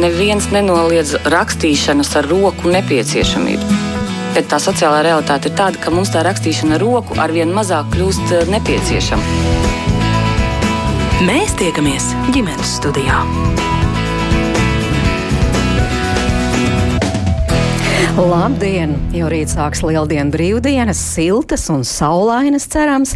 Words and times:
neviens 0.00 0.48
nenoliedz 0.52 1.16
rakstīšanas 1.32 2.12
ar 2.20 2.28
roku 2.30 2.72
nepieciešamību. 2.72 3.78
Bet 4.36 4.50
tā 4.52 4.58
sociālā 4.60 5.00
realitāte 5.06 5.48
ir 5.48 5.56
tāda, 5.56 5.80
ka 5.80 5.92
mums 5.94 6.12
tā 6.12 6.24
rakstīšana 6.26 6.76
ar 6.76 6.84
roku 6.84 7.16
arvien 7.22 7.54
mazāk 7.56 7.88
kļūst 7.94 8.34
eh, 8.36 8.44
nepieciešama. 8.52 9.24
Mēs 11.26 11.56
tiekamies 11.56 12.12
ģimenes 12.34 12.76
studijā. 12.76 13.22
Labdien! 18.16 18.94
Jau 19.12 19.26
rīt 19.28 19.50
sāks 19.52 19.82
lieldienu 19.84 20.32
brīvdienas, 20.32 20.96
siltas 21.12 21.66
un 21.68 21.82
saulainas 21.84 22.64
cerams. 22.72 23.10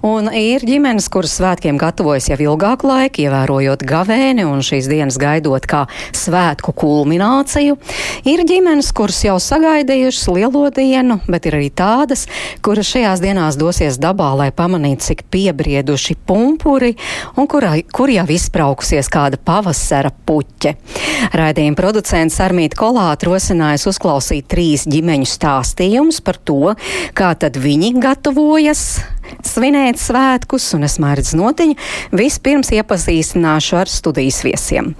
Un 0.00 0.30
ir 0.32 0.62
ģimenes, 0.64 1.10
kuras 1.12 1.34
svētkiem 1.36 1.76
gatavojas 1.76 2.30
jau 2.30 2.38
ilgāku 2.40 2.88
laiku, 2.88 3.26
ievērojot 3.26 3.84
gavēni 3.84 4.46
un 4.48 4.62
šīs 4.64 4.88
dienas 4.88 5.18
gaidot 5.20 5.66
kā 5.68 5.82
svētku 6.16 6.72
kulmināciju. 6.72 7.76
Ir 8.24 8.44
ģimenes, 8.48 8.94
kuras 8.96 9.18
jau 9.26 9.34
sagaidījušas 9.44 10.30
lielo 10.32 10.64
dienu, 10.72 11.18
bet 11.28 11.50
ir 11.50 11.58
arī 11.60 11.68
tādas, 11.76 12.24
kuras 12.64 12.88
šajās 12.94 13.20
dienās 13.20 13.60
dosies 13.60 14.00
dabā, 14.00 14.30
lai 14.40 14.48
pamanītu, 14.56 15.10
cik 15.10 15.26
piebrieduši 15.36 16.16
pumpuri 16.24 16.94
un 17.36 17.44
kurā, 17.44 17.74
kur 17.92 18.08
jau 18.08 18.24
izbraukusies 18.32 19.12
kāda 19.12 19.36
pavasara 19.36 20.14
puķe. 20.24 20.78
Raidījuma 21.36 21.76
producents 21.76 22.40
Armīti 22.40 22.80
Kolāta 22.80 23.28
rosinājis 23.28 23.88
uzklausīt 23.92 24.45
trīs 24.50 24.86
ģimeņu 24.90 25.28
stāstījumus 25.30 26.22
par 26.24 26.38
to, 26.38 26.74
kā 27.16 27.32
tad 27.38 27.58
viņi 27.60 27.94
gatavojas 28.02 28.86
svinēt 29.46 29.98
svētkus, 30.00 30.68
un 30.76 30.86
es 30.86 30.98
mērķis 31.02 31.34
notiņu. 31.38 31.76
Vispirms 32.16 32.70
iepazīstināšu 32.76 33.80
ar 33.80 33.90
studijas 33.90 34.42
viesiem. 34.46 34.92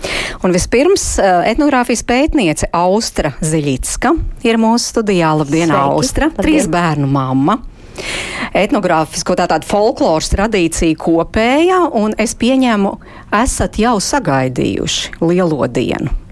Un 0.43 0.57
vispirms 0.57 1.07
eh, 1.23 1.53
etnogrāfijas 1.53 2.05
pētniece 2.07 2.71
Austra 2.75 3.37
Ziļicka 3.41 4.17
ir 4.47 4.61
mūsu 4.63 4.93
studijā. 4.97 5.33
Labdien, 5.37 5.71
Sveiki. 5.71 5.97
Austra! 5.97 6.31
Labdien. 6.31 6.47
Trīs 6.47 6.71
bērnu 6.71 7.09
mamma 7.11 7.61
etnogrāfisko 8.57 9.37
tā 9.39 9.47
tādu 9.51 9.69
folkloras 9.69 10.29
tradīciju 10.33 10.99
kopējā, 11.01 11.81
un 11.97 12.13
es 12.21 12.37
pieņēmu, 12.39 12.93
esat 13.43 13.81
jau 13.81 13.97
sagaidījuši 14.03 15.19
lielo 15.25 15.65
dienu. 15.73 16.26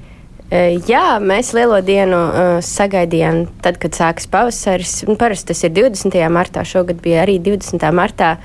Jā, 0.55 1.17
mēs 1.19 1.49
lielo 1.57 1.81
dienu 1.83 2.19
uh, 2.29 2.59
sagaidījām 2.63 3.41
tad, 3.65 3.81
kad 3.83 3.97
sākas 3.97 4.29
pavasaris. 4.31 5.01
Parasti 5.19 5.51
tas 5.51 5.65
ir 5.67 5.73
20. 5.75 6.15
martā, 6.31 6.63
šogad 6.63 7.01
bija 7.03 7.25
arī 7.25 7.41
20. 7.43 7.83
martā. 7.91 8.37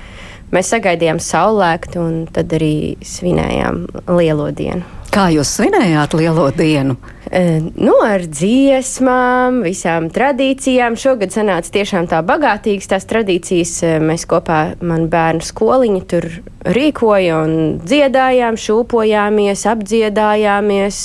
Mēs 0.50 0.72
sagaidījām 0.74 1.20
saulēktu 1.22 2.00
un 2.02 2.16
tad 2.34 2.50
arī 2.56 2.96
svinējām 3.06 3.84
lielo 4.10 4.48
dienu. 4.50 4.82
Kā 5.14 5.28
jūs 5.30 5.54
svinējāt 5.60 6.16
lielo 6.18 6.48
dienu? 6.54 6.98
Nu, 7.30 7.92
ar 8.02 8.24
dziesmām, 8.26 9.60
visām 9.62 10.08
tradīcijām. 10.10 10.96
Šogad 10.98 11.30
sanāca 11.30 11.70
tiešām 11.76 12.08
tā 12.10 12.24
bagātīgas 12.26 12.90
tās 12.90 13.06
tradīcijas. 13.06 13.74
Mēs 14.02 14.26
kopā, 14.26 14.72
man 14.82 15.06
bērnu 15.12 15.46
skoliņi 15.46 16.02
tur 16.10 16.26
rīkoja 16.60 17.36
un 17.40 17.52
dziedājām, 17.86 18.58
šūpojāmies, 18.60 19.62
apdziedājāmies. 19.70 20.98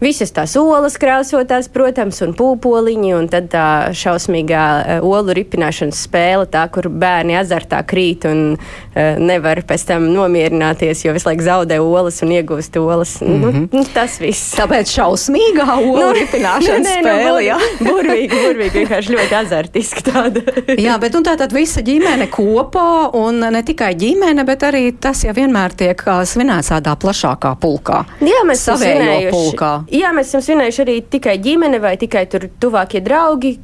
Visas 0.00 0.32
tās 0.36 0.54
olas 0.56 0.94
krāsotās, 1.00 1.66
protams, 1.74 2.22
un 2.24 2.36
pūpoliņi, 2.38 3.10
un 3.18 3.26
tad 3.32 3.50
tā 3.52 3.66
šausmīgā 3.98 5.00
olu 5.02 5.34
ripināšanas 5.36 6.04
spēle, 6.06 6.46
tā, 6.54 6.68
kur 6.70 6.86
bērni 6.88 7.34
azartā 7.40 7.82
krīt 7.82 8.28
un 8.30 8.54
nevar 8.94 9.64
pēc 9.66 9.88
tam 9.90 10.06
nomierināties, 10.14 11.02
jo 11.04 11.18
visu 11.18 11.32
laiku 11.32 11.48
zaudē 11.50 11.82
olas 11.82 12.22
un 12.22 12.38
iegūst 12.38 12.78
olas. 12.78 13.18
Mm 13.20 13.42
-hmm. 13.42 13.68
nu, 13.74 13.84
tas 13.92 14.20
viss. 14.22 14.54
Tāpēc 14.54 14.94
šausmīgi 14.94 15.47
burvīgā 15.48 15.76
olu 15.78 16.00
nu, 16.00 16.08
ripināšanas 16.16 16.86
nē, 16.86 16.94
spēle. 17.00 17.28
Nu, 17.28 17.38
jā, 17.42 17.56
burvīgi, 17.88 18.40
burvīgi, 18.44 18.82
vienkārši 18.82 19.14
ļoti 19.14 19.36
azartiski 19.38 20.04
tāda. 20.06 20.42
jā, 20.86 20.96
bet 21.00 21.16
un 21.18 21.26
tātad 21.26 21.52
visa 21.54 21.82
ģimene 21.84 22.28
kopā, 22.32 22.88
un 23.18 23.40
ne 23.54 23.62
tikai 23.66 23.92
ģimene, 23.98 24.44
bet 24.48 24.66
arī 24.68 24.84
tas 25.00 25.24
jau 25.26 25.34
vienmēr 25.36 25.76
tiek 25.78 26.04
svinēts 26.28 26.72
tādā 26.72 26.94
plašākā 27.00 27.54
pulkā. 27.62 28.02
Jā, 28.24 28.42
mēs 28.48 28.64
esam 28.64 28.80
svinējuši. 28.82 29.32
Pulkā. 29.34 29.72
Jā, 29.94 30.12
mēs 30.16 30.32
esam 30.32 30.44
svinējuši 30.44 30.84
arī 30.84 30.98
tikai 31.16 31.38
ģimene 31.44 31.80
vai 31.82 31.96
tikai 32.00 32.26
tur 32.30 32.48
tuvākie 32.60 33.02
draugi. 33.04 33.56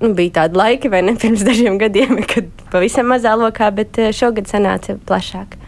Nu, 0.00 0.14
bija 0.16 0.42
tādi 0.42 0.58
laiki, 0.58 0.90
vai 0.92 1.04
ne 1.04 1.16
pirms 1.20 1.44
dažiem 1.46 1.78
gadiem, 1.80 2.18
kad 2.28 2.50
pavisam 2.72 3.10
mazā 3.12 3.36
lokā, 3.38 3.70
bet 3.74 4.00
šogad 4.16 4.50
sanāca 4.50 4.98
plašāk. 5.08 5.58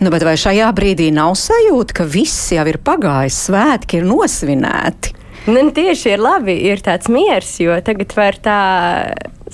Nu, 0.00 0.10
bet 0.12 0.24
vai 0.26 0.36
šajā 0.40 0.70
brīdī 0.76 1.10
nav 1.14 1.36
sajūta, 1.40 2.00
ka 2.00 2.08
viss 2.08 2.50
jau 2.54 2.66
ir 2.68 2.80
pagājis, 2.84 3.38
svētki 3.48 4.00
ir 4.00 4.08
nosvinēti? 4.08 5.14
Nu, 5.46 5.60
tieši 5.70 6.16
ir 6.16 6.22
labi, 6.22 6.56
ir 6.66 6.82
tāds 6.82 7.06
miers, 7.12 7.52
jo 7.62 7.76
tagad 7.86 8.14
var 8.18 8.38
tā 8.42 8.60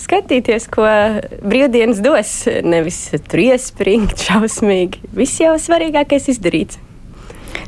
skatīties, 0.00 0.68
ko 0.72 0.86
brīvdienas 1.44 2.00
dos. 2.04 2.30
Nevis 2.64 3.04
tur 3.28 3.42
iespringt 3.44 4.24
šausmīgi. 4.24 5.02
Viss 5.16 5.42
jau 5.42 5.52
svarīgākais 5.60 6.30
izdarīts. 6.32 6.80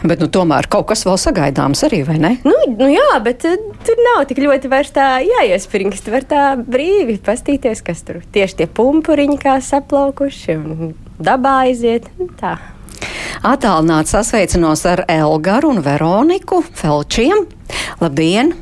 Bet 0.04 0.20
nu, 0.20 0.28
tomēr 0.32 0.66
kaut 0.72 0.88
kas 0.90 1.04
vēl 1.04 1.16
sagaidāms 1.20 1.84
arī, 1.86 2.02
vai 2.08 2.16
ne? 2.20 2.34
Nu, 2.44 2.54
nu 2.76 2.88
jā, 2.92 3.08
bet 3.24 3.44
uh, 3.48 3.60
tur 3.84 4.00
nav 4.08 4.24
tik 4.28 4.40
ļoti 4.44 4.68
vairs 4.72 4.92
tā 4.96 5.08
jāiespringst. 5.24 6.08
Var 6.12 6.26
tā 6.28 6.44
brīvi 6.60 7.18
pastīties, 7.24 7.84
kas 7.84 8.04
tur 8.04 8.20
tieši 8.34 8.62
tie 8.62 8.68
pumpuriņi 8.68 9.38
kā 9.40 9.58
saplaukuši 9.64 10.56
un 10.60 10.94
dabā 11.24 11.56
aiziet. 11.64 12.10
Nu, 12.20 12.28
tā. 12.40 12.56
Atālināti 13.44 14.14
sasveicinos 14.14 14.84
ar 14.88 15.04
Elgaru 15.10 15.74
un 15.74 15.82
Veroniku 15.84 16.62
Felčiem. 16.76 17.44
Labdien! 18.00 18.54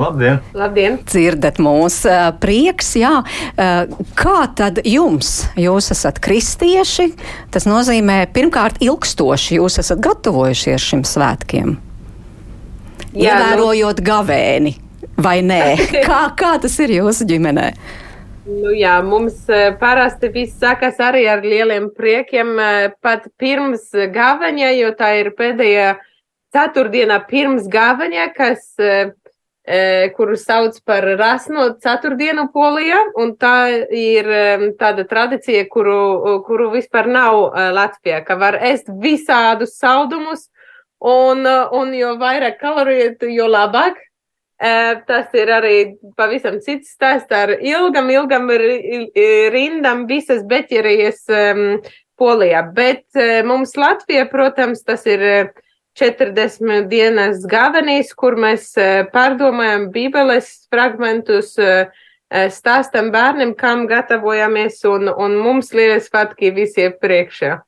Labdien! 0.00 0.40
Labdien. 0.56 0.96
Dzirdat 1.06 1.60
mūs 1.62 2.00
prieks, 2.42 2.94
jā. 2.98 3.12
Kā 4.18 4.38
tad 4.56 4.80
jums? 4.88 5.44
Jūs 5.60 5.92
esat 5.94 6.18
kristieši, 6.24 7.10
tas 7.52 7.68
nozīmē 7.68 8.24
pirmkārt 8.34 8.80
ilgstoši 8.82 9.60
jūs 9.60 9.78
esat 9.82 10.02
gatavojušies 10.02 10.88
šim 10.90 11.04
svētkiem. 11.06 11.76
Jā, 13.12 13.36
Ievērojot 13.36 14.00
nu... 14.00 14.06
gavēni, 14.08 14.72
vai 15.20 15.42
nē? 15.44 15.64
kā, 16.08 16.22
kā 16.40 16.56
tas 16.62 16.78
ir 16.80 16.96
jūsu 16.96 17.28
ģimenē? 17.28 17.68
Nu, 18.42 18.72
jā, 18.74 18.96
mums 19.06 19.44
uh, 19.46 19.70
parasti 19.78 20.26
viss 20.34 20.56
sākas 20.58 20.96
arī 20.98 21.28
ar 21.30 21.44
lieliem 21.46 21.92
priekiem, 21.94 22.48
uh, 22.58 22.88
pat 22.98 23.28
pirms 23.38 23.92
gavaņa, 23.94 24.72
jo 24.80 24.88
tā 24.98 25.12
ir 25.20 25.30
pēdējā 25.38 25.92
ceturtdienā 26.50 27.20
pirms 27.28 27.68
gavaņa, 27.70 28.26
kas, 28.34 28.64
uh, 28.82 29.12
kuru 30.16 30.34
sauc 30.34 30.74
par 30.82 31.06
rasno 31.20 31.68
ceturtdienu 31.78 32.48
polijā, 32.50 32.98
un 33.22 33.36
tā 33.38 33.70
ir 33.94 34.26
tāda 34.74 35.04
tradicija, 35.06 35.68
kuru, 35.70 36.40
kuru 36.42 36.72
vispār 36.72 37.06
nav 37.06 37.54
Latvijā, 37.76 38.24
ka 38.26 38.34
var 38.40 38.58
ēst 38.58 38.90
visādus 38.90 39.76
saldumus, 39.78 40.48
un, 40.98 41.46
un 41.46 41.94
jo 41.94 42.16
vairāk 42.18 42.58
kaloriju, 42.58 43.14
jo 43.30 43.46
labāk. 43.46 44.02
Tas 44.62 45.32
ir 45.34 45.50
arī 45.50 45.76
pavisam 46.14 46.60
cits 46.62 46.92
stāsts 46.94 47.34
ar 47.34 47.50
ilgam, 47.58 48.12
ilgam 48.14 48.46
rindam 49.50 50.04
visas 50.06 50.44
beķerijas 50.46 51.24
polijā. 52.20 52.60
Bet 52.76 53.18
mums 53.48 53.74
Latvija, 53.74 54.28
protams, 54.30 54.84
tas 54.86 55.02
ir 55.10 55.50
40 55.98 56.86
dienas 56.92 57.42
gavenīs, 57.50 58.14
kur 58.14 58.38
mēs 58.38 58.70
pārdomājam 59.10 59.90
bībeles 59.90 60.52
fragmentus, 60.70 61.56
stāstam 62.30 63.10
bērniem, 63.12 63.56
kam 63.58 63.88
gatavojamies, 63.90 64.78
un, 64.86 65.10
un 65.10 65.36
mums 65.42 65.74
lielie 65.74 65.98
svētki 66.00 66.54
visiem 66.54 66.94
priekšā. 67.02 67.58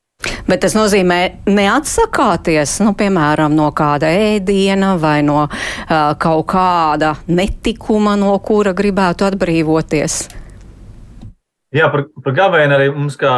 Bet 0.48 0.62
tas 0.64 0.76
nozīmē 0.76 1.18
neatsakāties, 1.48 2.78
nu, 2.84 2.94
piemēram, 2.98 3.54
no 3.56 3.70
kāda 3.76 4.10
ēdiena 4.12 4.94
vai 5.00 5.18
no 5.26 5.44
uh, 5.46 6.14
kaut 6.20 6.46
kāda 6.52 7.14
netikuma, 7.28 8.16
no 8.20 8.36
kura 8.44 8.74
gribētu 8.76 9.28
atbrīvoties. 9.30 10.18
Jā, 11.74 11.88
par, 11.90 12.04
par 12.22 12.36
gavēnu 12.36 12.76
arī 12.76 12.90
mums 12.94 13.16
kā 13.18 13.32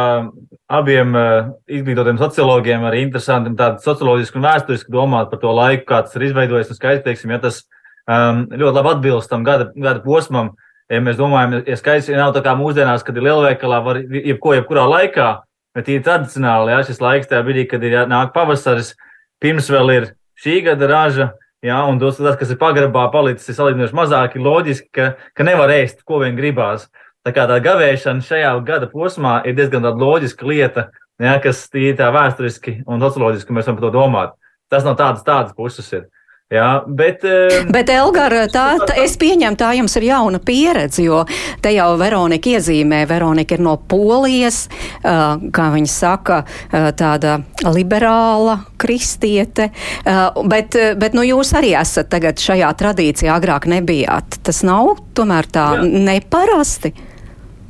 abiem 0.67 1.15
uh, 1.15 1.47
izglītotiem 1.71 2.19
sociologiem 2.19 2.83
arī 2.85 3.01
interesanti 3.05 3.55
tādi 3.57 3.81
socioloģiski 3.85 4.37
un 4.37 4.45
vēsturiski 4.45 4.93
domāt 4.93 5.31
par 5.31 5.41
to 5.41 5.53
laiku, 5.55 5.87
kā 5.89 6.03
tas 6.05 6.19
ir 6.19 6.27
izveidojis. 6.27 6.69
Un 6.69 6.77
skaidrs, 6.77 7.05
teiksim, 7.07 7.33
ja 7.33 7.41
tas 7.41 7.63
um, 8.05 8.45
ļoti 8.51 8.75
labi 8.75 8.93
atbilst 8.93 9.31
tam 9.31 9.47
gada, 9.47 9.71
gada 9.73 10.03
posmam, 10.03 10.53
ja 10.91 11.01
mēs 11.01 11.17
domājam, 11.17 11.61
ja 11.65 11.79
skaidrs, 11.79 12.11
ja 12.11 12.19
nav 12.19 12.35
tā 12.35 12.43
kā 12.45 12.53
mūsdienās, 12.59 13.05
kad 13.07 13.17
ir 13.17 13.25
lielveikalā, 13.25 13.81
var 13.87 14.01
jebko, 14.03 14.53
jebkurā 14.59 14.85
laikā 14.91 15.31
Bet 15.77 15.89
ir 15.93 16.01
tradicionāli, 16.01 16.73
ja 16.73 16.81
šis 16.81 17.01
laiks, 17.03 17.27
tajā 17.29 17.43
brīdī, 17.45 17.67
kad 17.69 17.83
ir 17.85 17.93
jā, 17.93 18.05
nāk 18.09 18.31
pavasaris, 18.33 18.95
pirms 19.43 19.67
vēl 19.69 19.91
ir 19.93 20.07
šī 20.41 20.55
gada 20.65 20.87
raža, 20.89 21.27
jā, 21.61 21.77
un 21.85 21.99
tas 22.01 22.17
kas 22.39 22.53
ir 22.53 22.57
pagrabā 22.57 23.03
palicis, 23.13 23.53
salīdzinoši 23.53 23.97
mazāk, 23.99 24.37
ir 24.39 24.45
loģiski, 24.47 24.89
ka, 24.97 25.11
ka 25.37 25.45
nevar 25.45 25.69
ēst, 25.75 26.01
ko 26.01 26.23
vien 26.23 26.33
gribās. 26.37 26.87
Tā 27.21 27.33
kā 27.35 27.45
tā 27.45 27.59
gavēšana 27.61 28.25
šajā 28.25 28.55
gada 28.65 28.89
posmā 28.89 29.41
ir 29.45 29.53
diezgan 29.57 29.85
loģiska 29.85 30.49
lieta, 30.49 30.87
jā, 31.21 31.37
kas 31.43 31.65
ir 31.77 31.93
tā 31.99 32.09
vēsturiski 32.15 32.79
un 32.89 33.03
socioloģiski 33.03 33.53
mēs 33.53 33.69
varam 33.69 33.77
par 33.77 33.85
to 33.85 33.93
domāt. 33.93 34.35
tas 34.69 34.83
no 34.83 34.95
tādas, 34.99 35.23
tādas 35.23 35.53
puses 35.55 35.93
ir. 35.93 36.07
Jā, 36.47 36.85
bet, 36.87 37.25
um, 37.27 37.71
bet 37.75 37.89
Elgar, 37.91 38.31
tā, 38.47 38.77
tā, 38.79 38.93
es 39.03 39.17
pieņemu, 39.19 39.57
tā 39.59 39.73
jums 39.75 39.97
ir 39.99 40.05
jauna 40.07 40.39
pieredze, 40.39 41.03
jo 41.03 41.25
te 41.59 41.73
jau 41.75 41.89
Veronika 41.99 42.53
iezīmē, 42.53 43.01
Veronika 43.09 43.57
ir 43.57 43.63
no 43.65 43.73
Polijas, 43.91 44.61
uh, 45.01 45.35
kā 45.51 45.65
viņa 45.73 45.91
saka, 45.91 46.37
uh, 46.47 46.87
tāda 46.95 47.41
liberāla 47.67 48.61
kristiete, 48.79 49.73
uh, 50.07 50.39
bet, 50.47 50.79
bet 50.95 51.19
nu, 51.19 51.27
jūs 51.27 51.51
arī 51.59 51.73
esat 51.81 52.07
tagad 52.15 52.39
šajā 52.39 52.71
tradīcijā, 52.79 53.35
agrāk 53.35 53.67
nebijāt. 53.67 54.39
Tas 54.47 54.63
nav 54.63 55.01
tomēr 55.19 55.51
tā 55.51 55.67
Jā. 55.75 55.83
neparasti. 55.83 56.95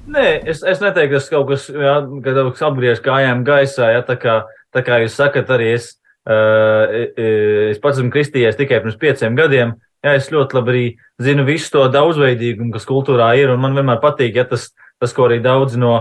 Nē, 0.06 0.28
es, 0.54 0.62
es 0.62 0.86
neteiktu, 0.86 1.18
ka 1.18 1.24
tas 1.24 1.34
kaut 1.34 1.50
kas, 1.50 1.70
jā, 1.74 2.00
kad 2.30 2.46
apgriež 2.46 3.02
kājām 3.02 3.42
gaisā, 3.48 3.90
ja 3.98 4.06
tā 4.06 4.22
kā, 4.22 4.44
tā 4.70 4.86
kā 4.86 5.02
jūs 5.02 5.18
sakat, 5.18 5.50
arī 5.58 5.74
es 5.80 5.96
Es 6.28 7.80
pats 7.80 8.02
esmu 8.02 8.12
kristījies 8.12 8.58
tikai 8.60 8.82
pirms 8.84 9.00
pieciem 9.00 9.38
gadiem. 9.38 9.78
Jā, 10.04 10.18
es 10.20 10.28
ļoti 10.32 10.60
labi 10.60 10.84
zinu 11.24 11.46
visu 11.48 11.72
to 11.74 11.86
daudzveidīgumu, 11.94 12.70
kas 12.76 12.86
kultūrā 12.88 13.32
ir, 13.40 13.56
man 13.58 13.74
vienmēr 13.78 13.98
patīk, 14.04 14.36
ja 14.38 14.44
tas, 14.46 14.70
tas 15.02 15.16
ko 15.16 15.26
arī 15.26 15.40
daudz 15.42 15.74
no, 15.80 15.94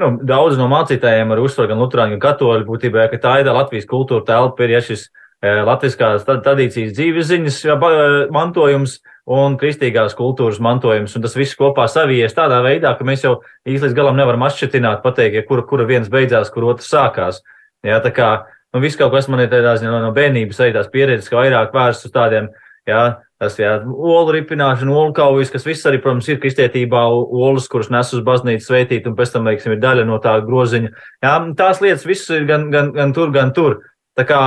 nu, 0.00 0.10
daudz 0.26 0.58
no 0.60 0.66
mācītājiem 0.70 1.32
ar 1.32 1.40
uzsvaru, 1.40 1.70
gan 1.72 1.80
luterāņu, 1.80 2.18
gan 2.18 2.24
katoļu 2.26 2.66
būtībā, 2.68 3.06
ka 3.12 3.22
tā 3.22 3.38
ir 3.40 3.48
tā 3.48 3.54
Latvijas 3.56 3.88
kultūra 3.88 4.26
telpa, 4.28 4.66
ir 4.66 4.76
ja 4.76 4.82
šis 4.84 5.08
latviskās 5.40 6.26
tradīcijas 6.28 6.92
dzīves 6.92 7.30
ziņas 7.30 7.62
jā, 7.64 7.76
mantojums 8.34 8.98
un 9.30 9.56
kristīgās 9.60 10.12
kultūras 10.18 10.60
mantojums, 10.60 11.14
un 11.16 11.24
tas 11.24 11.36
viss 11.38 11.56
kopā 11.56 11.86
savies 11.88 12.34
tādā 12.36 12.60
veidā, 12.64 12.92
ka 12.98 13.06
mēs 13.08 13.24
jau 13.24 13.38
īsti 13.64 13.86
līdz 13.86 13.96
galam 13.96 14.18
nevaram 14.20 14.44
atšķirt, 14.44 15.00
pateikt, 15.04 15.38
ja 15.38 15.46
kura, 15.48 15.64
kura 15.64 15.86
viens 15.88 16.10
beidzās, 16.12 16.52
kur 16.52 16.68
otrs 16.74 16.90
sākās. 16.92 17.40
Jā, 17.86 18.02
tā 18.04 18.12
kā 18.12 18.30
nu, 18.74 18.82
viss 18.82 18.98
kaut 18.98 19.12
kas 19.14 19.28
man 19.30 19.42
ir 19.44 19.50
tādā 19.52 19.76
ziņā 19.78 19.90
no, 19.90 20.00
no 20.06 20.12
bērnības 20.16 20.62
arī 20.62 20.74
tās 20.76 20.90
pieredzes, 20.92 21.30
ka 21.30 21.40
vairāk 21.40 21.74
vērsts 21.74 22.08
uz 22.08 22.14
tādiem, 22.14 22.48
jā, 22.88 23.02
tas, 23.40 23.56
jā, 23.60 23.76
olu 23.86 24.34
ripināšana, 24.36 24.94
olu 24.94 25.14
kaujas, 25.16 25.52
kas 25.52 25.66
viss 25.66 25.86
arī, 25.88 26.00
protams, 26.02 26.28
ir 26.30 26.40
kristietībā, 26.42 27.04
olas, 27.10 27.68
kuras 27.72 27.90
nes 27.92 28.12
uz 28.16 28.24
baznīcu 28.26 28.66
svētīt, 28.66 29.08
un 29.08 29.16
pēc 29.18 29.34
tam, 29.34 29.48
teiksim, 29.48 29.76
ir 29.76 29.82
daļa 29.82 30.06
no 30.08 30.18
tā 30.22 30.36
groziņa. 30.46 30.90
Jā, 31.24 31.36
tās 31.58 31.80
lietas 31.84 32.06
viss 32.08 32.30
ir 32.36 32.44
gan, 32.50 32.68
gan, 32.74 32.92
gan 32.96 33.14
tur, 33.16 33.32
gan 33.34 33.54
tur. 33.56 33.78
Tā 34.18 34.26
kā 34.28 34.40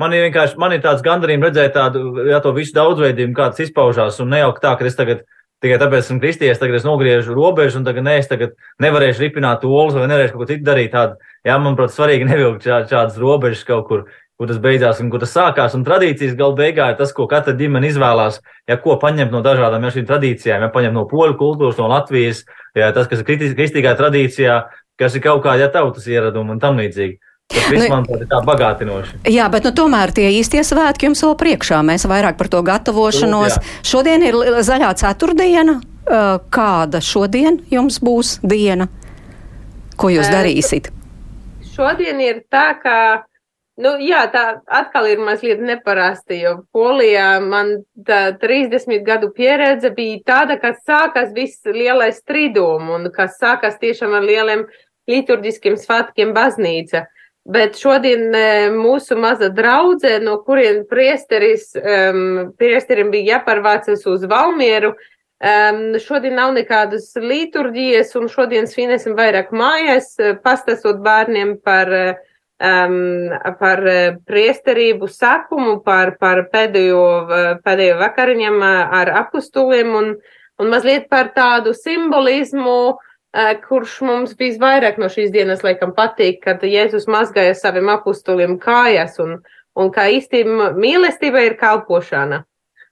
man 0.00 0.14
ir 0.14 0.28
vienkārši, 0.28 0.58
man 0.62 0.74
ir 0.74 0.82
tāds 0.84 1.04
gandarījums 1.04 1.50
redzēt 1.50 1.74
tādu, 1.76 2.06
jā, 2.30 2.40
to 2.44 2.54
visu 2.56 2.76
daudzveidību, 2.78 3.34
kāds 3.36 3.66
izpaužās, 3.66 4.20
un 4.24 4.32
nejaukt 4.32 4.62
tā, 4.64 4.74
ka 4.78 4.88
es 4.88 4.98
tagad 4.98 5.26
Tikai 5.58 5.78
tāpēc 5.80 6.04
esmu 6.04 6.20
kristies, 6.22 6.58
tagad 6.60 6.78
es 6.78 6.84
nogriežu 6.86 7.34
robežu, 7.34 7.80
un 7.80 7.86
tagad 7.86 8.04
ne, 8.06 8.14
es 8.20 8.28
tagad 8.30 8.52
nevarēšu 8.84 9.24
ripināt 9.24 9.64
olas 9.66 9.96
vai 9.96 10.06
nevarēšu 10.06 10.36
kaut 10.36 10.44
ko 10.44 10.46
citu 10.52 10.66
darīt. 10.68 10.92
Tādu, 10.92 11.16
jā, 11.48 11.56
manuprāt, 11.58 11.90
svarīgi 11.96 12.28
nevilkt 12.28 12.68
šā, 12.68 12.84
šādas 12.86 13.18
robežas 13.18 13.64
kaut 13.66 13.88
kur, 13.88 14.04
kur 14.38 14.46
tas 14.46 14.60
beidzās 14.62 15.02
un 15.02 15.10
kur 15.10 15.18
tas 15.24 15.34
sākās. 15.34 15.74
Un 15.74 15.82
tradīcijas 15.88 16.36
gala 16.38 16.54
beigā 16.60 16.92
ir 16.92 17.00
tas, 17.00 17.10
ko 17.16 17.26
katra 17.30 17.56
ģimene 17.58 17.90
izvēlās, 17.90 18.38
ja 18.70 18.78
ko 18.78 18.94
paņemt 19.02 19.34
no 19.34 19.42
dažādām 19.42 19.82
ja, 19.82 19.90
šīm 19.96 20.06
tradīcijām, 20.06 20.62
ja 20.62 20.70
paņemt 20.76 20.94
no 20.94 21.08
poļu 21.10 21.34
kultūras, 21.42 21.80
no 21.82 21.90
Latvijas, 21.90 22.44
ja 22.78 22.92
tas, 22.94 23.10
kas 23.10 23.26
ir 23.26 23.58
kristīgā 23.58 23.96
tradīcijā, 23.98 24.60
kas 24.98 25.18
ir 25.18 25.26
kaut 25.26 25.42
kāda 25.42 25.66
ja, 25.66 25.72
tautas 25.74 26.06
ieraduma 26.06 26.54
un 26.54 26.62
tam 26.62 26.78
līdzīgi. 26.78 27.18
Tas 27.48 27.70
viss 27.72 27.86
nu, 27.86 27.88
man 27.94 28.04
ir 28.12 28.26
tā 28.28 28.42
bagātinoši. 28.44 29.22
Jā, 29.32 29.46
bet 29.48 29.64
nu, 29.64 29.72
tomēr 29.76 30.12
tie 30.12 30.26
īstie 30.36 30.60
svētki 30.66 31.08
jums 31.08 31.22
vēl 31.24 31.36
priekšā. 31.40 31.78
Mēs 31.86 32.04
vairāk 32.10 32.36
par 32.36 32.50
to 32.52 32.60
gatavošanos. 32.66 33.56
Lūk, 33.56 33.70
šodien 33.88 34.24
ir 34.26 34.36
zaļā 34.66 34.90
ceturtdiena. 35.00 35.78
Kāda 36.52 37.00
šodien 37.04 37.62
jums 37.72 37.98
būs 38.04 38.38
diena? 38.44 38.88
Ko 39.96 40.12
jūs 40.12 40.28
darīsiet? 40.32 40.92
Šodien 41.72 42.20
ir 42.24 42.44
tā, 42.52 42.68
ka. 42.82 42.98
Nu, 43.78 43.92
jā, 44.02 44.24
tā 44.32 44.58
atkal 44.74 45.06
ir 45.06 45.20
mazliet 45.22 45.60
neparasti, 45.62 46.40
jo 46.42 46.56
Polijā 46.74 47.36
man 47.38 47.76
tā 47.94 48.32
30 48.40 49.04
gadu 49.06 49.28
pieredze 49.30 49.92
bija 49.94 50.18
tāda, 50.26 50.56
ka 50.58 50.72
sākas 50.82 51.30
viss 51.36 51.62
lielais 51.62 52.18
stridums 52.18 52.90
un 52.96 53.06
kas 53.14 53.36
sākas 53.38 53.78
tiešām 53.78 54.16
ar 54.18 54.26
lieliem 54.26 54.64
liturģiskiem 55.06 55.78
svētkiem 55.78 56.34
baznīca. 56.34 57.06
Bet 57.48 57.78
šodien 57.80 58.26
e, 58.36 58.40
mūsu 58.76 59.16
maza 59.16 59.48
draudzē, 59.48 60.18
no 60.20 60.34
kuriem 60.44 60.82
priesteris, 60.88 61.70
um, 61.80 62.50
priesterim 62.60 63.08
bija 63.14 63.38
jāpārvācas 63.38 64.04
uz 64.10 64.26
Valmieru, 64.28 64.90
um, 64.92 65.78
šodien 66.04 66.36
nav 66.36 66.52
nekādas 66.58 67.14
liturģijas, 67.16 68.12
un 68.20 68.28
šodien 68.28 68.68
svinēsim 68.68 69.16
vairāk 69.16 69.54
mājās, 69.56 70.10
e, 70.20 70.34
pastāstot 70.44 71.00
bērniem 71.00 71.54
par, 71.64 71.94
um, 72.60 73.32
par 73.62 73.84
priesterību 74.28 75.08
sakumu, 75.08 75.78
par, 75.88 76.18
par 76.20 76.44
pēdējo, 76.52 77.02
pēdējo 77.64 77.96
vakariņam 78.04 78.60
ar 78.68 79.14
apustuliem, 79.24 79.96
un, 80.02 80.16
un 80.60 80.74
mazliet 80.76 81.08
par 81.08 81.32
tādu 81.32 81.72
simbolismu, 81.72 82.98
kurš 83.68 84.00
mums 84.08 84.34
visvairāk 84.38 84.98
no 84.98 85.08
šīs 85.12 85.30
dienas 85.30 85.62
laikam 85.62 85.92
patīk, 85.96 86.40
kad 86.44 86.62
Jēzus 86.62 87.06
mazgāja 87.06 87.54
saviem 87.54 87.88
apustuliem 87.92 88.58
kājas 88.58 89.18
un, 89.20 89.38
un 89.76 89.90
kā 89.92 90.08
īstenībā 90.08 90.72
mīlestība 90.76 91.44
ir 91.44 91.58
kalpošana. 91.60 92.44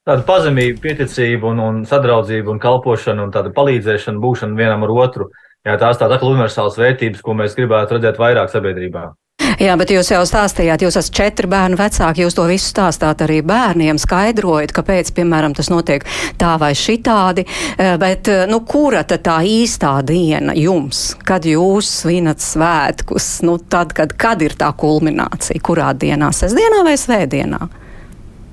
Tāda 0.06 0.23
pazemība, 0.23 0.79
pieticība 0.85 1.49
un, 1.50 1.59
un 1.59 1.79
sadraudzība 1.88 2.53
un 2.53 2.61
kalpošana 2.62 3.25
un 3.25 3.33
tāda 3.35 3.50
palīdzēšana, 3.56 4.23
būšana 4.23 4.55
vienam 4.55 4.85
ar 4.87 4.93
otru. 4.94 5.31
Jā, 5.67 5.75
tās 5.81 5.99
tādas 5.99 6.23
universālas 6.23 6.77
vērtības, 6.79 7.25
ko 7.27 7.35
mēs 7.35 7.56
gribētu 7.59 7.97
redzēt 7.97 8.21
vairāk 8.23 8.53
sabiedrībā. 8.53 9.09
Jā, 9.56 9.73
bet 9.81 9.88
jūs 9.88 10.11
jau 10.12 10.19
stāstījāt, 10.29 10.82
jūs 10.85 10.99
esat 11.00 11.14
četri 11.17 11.49
bērnu 11.49 11.79
vecāki, 11.81 12.20
jūs 12.26 12.35
to 12.37 12.44
visu 12.44 12.69
stāstāt 12.69 13.23
arī 13.25 13.38
bērniem, 13.41 13.97
skaidrojat, 13.97 14.75
kāpēc, 14.76 15.14
piemēram, 15.17 15.55
tas 15.56 15.70
notiek 15.73 16.05
tā 16.37 16.58
vai 16.61 16.75
šitādi, 16.76 17.47
eh, 17.79 17.94
bet, 17.97 18.29
eh, 18.29 18.44
nu, 18.50 18.61
kura 18.69 19.00
tad 19.08 19.25
tā 19.25 19.38
īstā 19.41 19.94
diena 20.05 20.53
jums, 20.53 21.17
kad 21.25 21.49
jūs 21.49 21.88
svinat 22.03 22.44
svētkus, 22.44 23.43
nu, 23.49 23.56
tad, 23.56 23.94
kad, 23.97 24.12
kad 24.12 24.43
ir 24.43 24.53
tā 24.61 24.69
kulminācija, 24.76 25.62
kurā 25.64 25.94
dienā, 25.97 26.29
sestdienā 26.37 26.85
vai 26.85 26.99
svētdienā? 27.00 27.69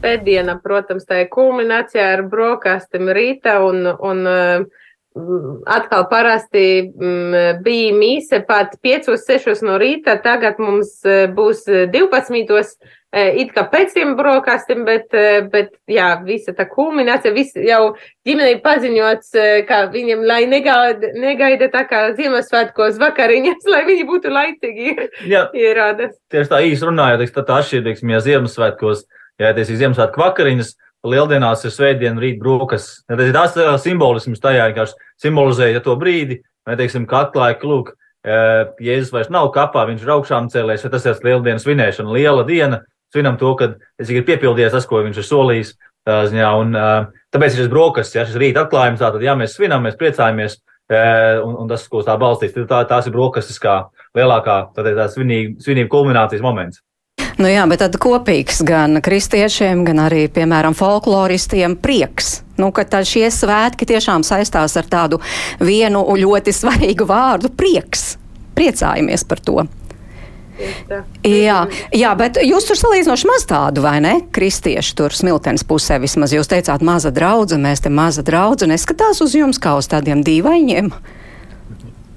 Pēddiena, 0.04 0.56
protams, 0.64 1.04
tā 1.04 1.26
ir 1.26 1.30
kulminācija 1.32 2.14
ar 2.14 2.24
brokastim 2.32 3.12
rīta 3.12 3.60
un, 3.64 3.88
un 3.92 4.24
uh, 4.28 4.83
atkal 5.66 6.08
parasti 6.10 6.66
m, 6.82 7.36
bija 7.64 7.94
mīsa 7.94 8.42
pat 8.48 8.74
5-6 8.84 9.62
no 9.66 9.78
rīta, 9.82 10.18
tagad 10.24 10.60
mums 10.62 11.00
e, 11.06 11.28
būs 11.34 11.66
12. 11.94 12.74
E, 13.14 13.26
it 13.44 13.52
kā 13.54 13.66
pēc 13.70 13.94
tiem 13.94 14.16
brokastiem, 14.18 14.82
bet, 14.88 15.14
e, 15.14 15.44
bet 15.54 15.76
jā, 15.90 16.10
visa 16.26 16.56
tā 16.58 16.66
kulminācija, 16.70 17.34
viss 17.36 17.54
jau 17.54 17.94
ģimenei 18.26 18.58
paziņots, 18.64 19.36
ka 19.70 19.84
viņiem, 19.94 20.24
lai 20.26 20.42
negaida, 20.50 21.14
negaida 21.14 21.70
tā 21.74 21.86
kā 21.90 22.08
Ziemassvētkos 22.18 22.98
vakariņas, 23.02 23.68
lai 23.74 23.84
viņi 23.90 24.08
būtu 24.10 24.34
laicīgi 24.34 24.96
ierādas. 25.30 26.18
Tieši 26.34 26.54
tā 26.56 26.64
īsi 26.66 26.90
runājot, 26.90 27.28
tā, 27.36 27.46
tā 27.46 27.62
atšķirīgs, 27.62 28.02
ja 28.16 28.24
Ziemassvētkos, 28.32 29.06
ja 29.42 29.54
tas 29.54 29.70
ir 29.70 29.84
Ziemassvētku 29.84 30.26
vakariņas, 30.26 30.74
Lieldienās 31.04 31.66
ir 31.68 31.74
svētdiena, 31.76 32.22
rīt 32.22 32.38
brokas. 32.40 33.04
Ja 33.12 33.18
tas 33.20 33.28
ir 33.28 33.36
tās 33.36 33.84
simbolisms 33.84 34.40
tajā, 34.44 34.70
vienkārši 34.70 34.96
simbolizēja 35.26 35.82
to 35.84 35.98
brīdi, 36.00 36.40
vai, 36.64 36.78
teiksim, 36.80 37.08
ka 37.10 37.26
atklāja, 37.26 37.58
ka, 37.60 37.68
lūk, 37.68 37.92
Jēzus 38.24 39.12
vairs 39.12 39.32
nav 39.34 39.50
kapā, 39.52 39.84
viņš 39.90 40.06
ir 40.06 40.12
augšām 40.14 40.48
cēlēs, 40.52 40.86
ja 40.86 40.92
tas 40.94 41.08
ir 41.10 41.26
lieldienas 41.28 41.66
svinēšana, 41.66 42.14
liela 42.16 42.46
diena, 42.48 42.80
svinam 43.12 43.36
to, 43.40 43.52
ka 43.60 43.74
ir 44.00 44.24
piepildījies 44.30 44.78
tas, 44.78 44.88
ko 44.88 45.04
viņš 45.04 45.20
ir 45.20 45.28
solījis. 45.28 45.74
Ziņā, 46.04 46.48
un, 46.60 46.74
tāpēc 47.32 47.54
ir 47.54 47.62
šis 47.62 47.70
brokastis, 47.72 48.18
ja 48.18 48.24
šis 48.28 48.40
rīta 48.40 48.66
atklājums, 48.66 49.00
tātad, 49.00 49.22
ja 49.24 49.38
mēs 49.40 49.54
svinam, 49.56 49.86
mēs 49.86 49.96
priecājamies, 50.00 50.58
un, 50.92 51.54
un 51.64 51.70
tas, 51.70 51.86
ko 51.88 52.02
tā 52.04 52.18
balstīs, 52.20 52.52
tā, 52.68 52.82
tās 52.90 53.08
ir 53.08 53.16
brokastis 53.16 53.60
kā 53.64 53.78
lielākā, 54.18 54.58
tā 54.76 55.08
svinība 55.14 55.88
kulminācijas 55.92 56.44
moments. 56.44 56.82
Nu 57.40 57.50
jā, 57.50 57.64
bet 57.70 57.82
tad 57.82 57.96
kopīgs 58.02 58.62
gan 58.68 59.00
kristiešiem, 59.04 59.84
gan 59.88 60.04
arī, 60.06 60.28
piemēram, 60.34 60.76
folkloristiem 60.78 61.78
prieks. 61.82 62.44
Nu, 62.62 62.70
ka 62.76 62.86
šie 62.86 63.26
svētki 63.34 63.88
tiešām 63.90 64.26
saistās 64.26 64.78
ar 64.78 64.90
tādu 64.90 65.22
vienu 65.60 66.04
ļoti 66.06 66.54
svarīgu 66.54 67.08
vārdu- 67.10 67.50
prieks. 67.60 68.18
Priecājamies 68.54 69.26
par 69.28 69.40
to. 69.40 69.66
Jā, 71.26 71.64
jā, 71.90 72.12
bet 72.18 72.38
jūs 72.46 72.68
tur 72.70 72.78
salīdzinoši 72.78 73.26
maz 73.26 73.46
tādu, 73.50 73.82
vai 73.82 73.98
ne? 74.04 74.14
Kristieši 74.36 74.94
tur 74.96 75.16
smiltenes 75.16 75.66
pusē 75.66 75.98
vismaz 76.00 76.36
jūs 76.36 76.52
teicāt 76.52 76.86
maza 76.86 77.10
draudze, 77.12 77.58
mēs 77.58 77.82
te 77.82 77.90
maza 77.90 78.22
draudze 78.22 78.70
neskatās 78.70 79.22
uz 79.26 79.34
jums 79.34 79.58
kā 79.58 79.74
uz 79.80 79.90
tādiem 79.90 80.22
dīvaņiem. 80.24 80.92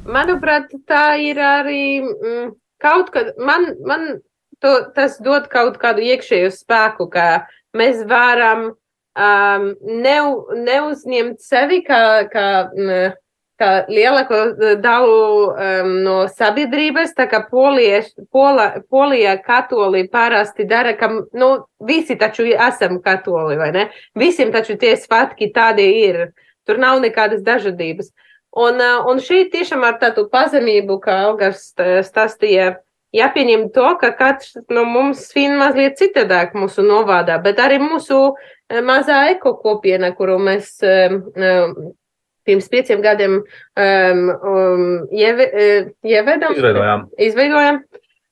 Manuprāt, 0.07 0.69
tā 0.87 1.17
ir 1.19 1.41
arī 1.41 2.03
mm, 2.05 2.53
kaut 2.83 3.11
kad, 3.15 3.33
man, 3.41 3.73
man 3.89 4.21
to, 4.63 4.73
tas 4.97 5.21
dod 5.23 5.49
kaut 5.53 5.79
kādu 5.83 6.05
iekšēju 6.05 6.51
spēku, 6.55 7.09
ka 7.13 7.47
mēs 7.77 8.03
varam 8.09 8.71
um, 9.17 9.71
ne, 9.83 10.17
neuzņemt 10.67 11.41
sevi 11.43 11.83
kā, 11.87 12.01
kā, 12.33 12.47
kā 13.61 13.71
lielāko 13.89 14.41
daļu 14.83 15.21
um, 15.49 15.93
no 16.07 16.17
sabiedrības, 16.33 17.15
tā 17.19 17.29
kā 17.31 17.43
Polija, 17.51 18.03
Pola, 18.33 18.69
Polija 18.91 19.37
katoli 19.43 20.07
parasti 20.13 20.69
dara, 20.69 20.97
ka, 20.99 21.11
nu, 21.37 21.51
visi 21.85 22.19
taču 22.21 22.49
esam 22.53 23.01
katoli, 23.05 23.59
vai 23.61 23.73
ne? 23.77 23.89
Visiem 24.19 24.53
taču 24.55 24.79
tie 24.81 24.97
svētki 25.01 25.53
tādi 25.55 25.91
ir. 26.05 26.29
Tur 26.67 26.81
nav 26.83 26.99
nekādas 26.99 27.45
dažādības. 27.47 28.09
Un, 28.57 28.81
un 28.81 29.21
šeit 29.23 29.53
tiešām 29.53 29.85
ar 29.87 30.01
tādu 30.01 30.25
pazemību, 30.33 30.97
kā 31.05 31.15
Algars 31.29 31.69
stāstīja, 32.09 32.73
jāpieņem 33.17 33.69
to, 33.75 33.87
ka 34.01 34.13
katrs 34.19 34.57
no 34.71 34.85
mums 34.85 35.27
svin 35.31 35.57
mazliet 35.61 35.99
citādāk 36.01 36.55
mūsu 36.59 36.85
novādā, 36.87 37.39
bet 37.43 37.59
arī 37.63 37.79
mūsu 37.83 38.35
mazā 38.85 39.25
ekokopiena, 39.35 40.13
kuru 40.19 40.39
mēs 40.43 40.75
um, 40.85 41.21
pirms 42.47 42.69
pieciem 42.71 43.01
gadiem 43.03 43.39
um, 43.41 45.07
ieve, 45.11 45.47
ievedam, 46.07 46.55
Izveidojām. 46.57 47.07
izveidojam. 47.19 47.81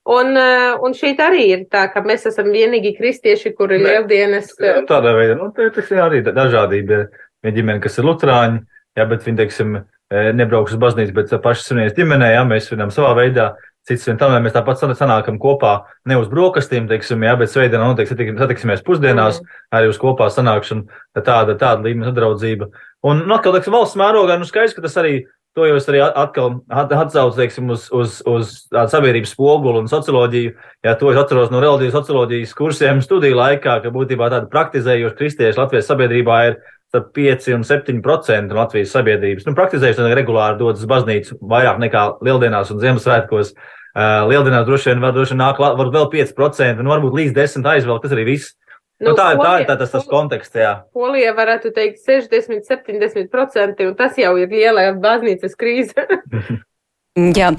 Un, 0.04 0.36
un 0.84 0.92
šeit 0.92 1.20
arī 1.24 1.46
ir 1.54 1.62
tā, 1.72 1.86
ka 1.88 2.02
mēs 2.04 2.26
esam 2.28 2.50
vienīgi 2.52 2.90
kristieši, 2.98 3.54
kuri 3.56 3.78
Ne. 3.80 3.94
lieldienas. 3.94 4.50
Jā, 4.60 4.82
Tādā 4.84 5.14
veidā, 5.16 5.38
nu, 5.38 5.48
tā 5.56 5.70
ir 5.70 6.02
arī 6.04 6.20
dažādība. 6.26 7.06
Ir 7.44 7.52
ģimene, 7.56 7.80
kas 7.80 7.96
ir 7.98 8.04
lutrāņi, 8.04 8.60
jā, 9.00 9.06
bet 9.08 9.24
viņi, 9.24 9.36
teiksim, 9.40 9.72
eh, 10.12 10.28
nebrauks 10.36 10.72
uz 10.76 10.80
baznīcu, 10.80 11.14
bet 11.16 11.32
paši 11.42 11.64
svinēs 11.70 11.96
ģimenē, 11.96 12.34
jā, 12.36 12.44
mēs 12.48 12.68
svinam 12.68 12.92
savā 12.92 13.14
veidā. 13.16 13.54
Cits 13.84 14.06
vien 14.08 14.16
lai 14.16 14.40
mēs 14.40 14.54
tāpat 14.54 14.80
san- 14.80 14.94
sanākam 14.96 15.36
kopā, 15.36 15.84
ne 16.08 16.16
uz 16.16 16.28
brokastīm, 16.32 16.88
teiksim, 16.88 17.20
jā, 17.20 17.34
bet 17.36 17.52
svētdienā 17.52 17.84
notiek 17.84 18.08
satik- 18.08 18.38
satiksimies 18.38 18.80
pusdienās, 18.82 19.42
mm. 19.42 19.54
arī 19.76 19.90
uz 19.92 19.98
kopā 20.00 20.30
sanākšanu, 20.32 20.86
tāda, 21.20 21.52
tāda 21.60 21.84
līmeņa 21.84 22.08
sadraudzība. 22.08 22.70
Un, 23.04 23.26
nu, 23.28 23.34
atkal, 23.36 23.52
teiksim, 23.52 23.76
valsts 23.76 23.98
mērogā, 24.00 24.38
nu, 24.40 24.48
skaidrs, 24.48 24.72
ka 24.72 24.80
tas 24.86 24.96
arī, 25.02 25.26
to 25.54 25.66
jau 25.68 25.76
es 25.76 25.88
arī 25.92 26.00
atkal 26.00 26.62
at- 26.72 26.94
atsaucu, 26.96 27.36
teiksim, 27.36 27.68
uz, 27.70 27.90
uz, 27.92 28.22
uz 28.24 28.54
sabiedrības 28.72 29.36
spogulu 29.36 29.84
un 29.84 29.92
socioloģiju. 29.92 30.54
Jā, 30.82 30.96
to 30.98 31.12
es 31.12 31.20
atceros 31.20 31.52
no 31.52 31.60
reliģijas 31.60 31.98
socioloģijas 31.98 32.56
kursiem 32.56 33.04
studiju 33.04 33.36
laikā, 33.36 33.82
ka 33.84 33.92
būtībā 33.92 34.32
tāda 34.32 34.48
praktizējoša 34.48 35.18
kristieša 35.20 35.60
Latvijas 35.60 35.92
sabiedrībā 35.92 36.40
ir 36.48 36.56
5 37.00 37.48
un 37.54 37.62
7 37.64 38.00
procenti 38.02 38.52
no 38.54 38.60
Latvijas 38.60 38.92
sabiedrības. 38.94 39.46
Nu, 39.46 39.54
praktizējuši 39.54 39.96
tad 40.00 40.14
regulāri 40.18 40.58
dodas 40.58 40.80
uz 40.82 40.86
baznīcu 40.90 41.38
vairāk 41.42 41.78
nekā 41.82 42.04
lieldienās 42.22 42.70
un 42.70 42.80
Ziemassvētkos. 42.80 43.54
Uh, 43.94 44.26
lieldienās 44.26 44.66
droši 44.66 44.90
vien 44.90 45.00
var, 45.00 45.12
droši 45.14 45.34
vien 45.34 45.38
nāk, 45.44 45.58
var 45.58 45.90
vēl 45.94 46.08
5%, 46.10 46.82
nu 46.82 46.90
varbūt 46.90 47.14
līdz 47.14 47.32
10 47.36 47.66
aizvēl, 47.74 48.00
tas 48.02 48.12
arī 48.12 48.24
viss. 48.26 48.54
Nu, 49.00 49.10
Nu, 49.10 49.14
tā, 49.18 49.32
ir- 49.34 49.38
tā 49.38 49.42
Polija- 49.44 49.60
ir 49.60 49.66
tā, 49.66 49.78
tas, 49.78 49.90
tas 49.90 50.06
konteksts, 50.06 50.54
jā. 50.54 50.72
Polija 50.94 51.32
varētu 51.34 51.72
teikt 51.74 51.98
60, 52.06 52.62
70%, 52.66 53.86
un 53.88 53.94
tas 53.94 54.16
jau 54.18 54.36
ir 54.38 54.48
liela 54.48 54.92
baznīcas 54.94 55.54
krīze. 55.58 55.94
Jā, 57.14 57.52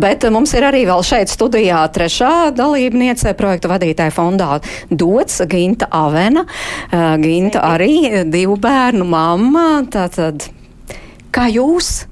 bet 0.00 0.24
mums 0.32 0.54
ir 0.56 0.64
arī 0.64 0.86
vēl 0.88 1.02
šeit 1.04 1.28
studijā 1.28 1.82
trešā 1.92 2.46
dalībniece 2.56 3.34
projektu 3.36 3.68
vadītāja 3.68 4.08
fondā 4.08 4.54
Dots 4.88 5.42
Ginta 5.52 5.84
Avena. 5.92 6.46
Uh, 6.46 7.18
Ginta 7.20 7.60
arī 7.74 8.22
divu 8.32 8.56
bērnu 8.56 9.04
mamma. 9.04 9.82
Tātad, 9.92 10.46
kā 11.28 11.44
jūs? 11.52 12.06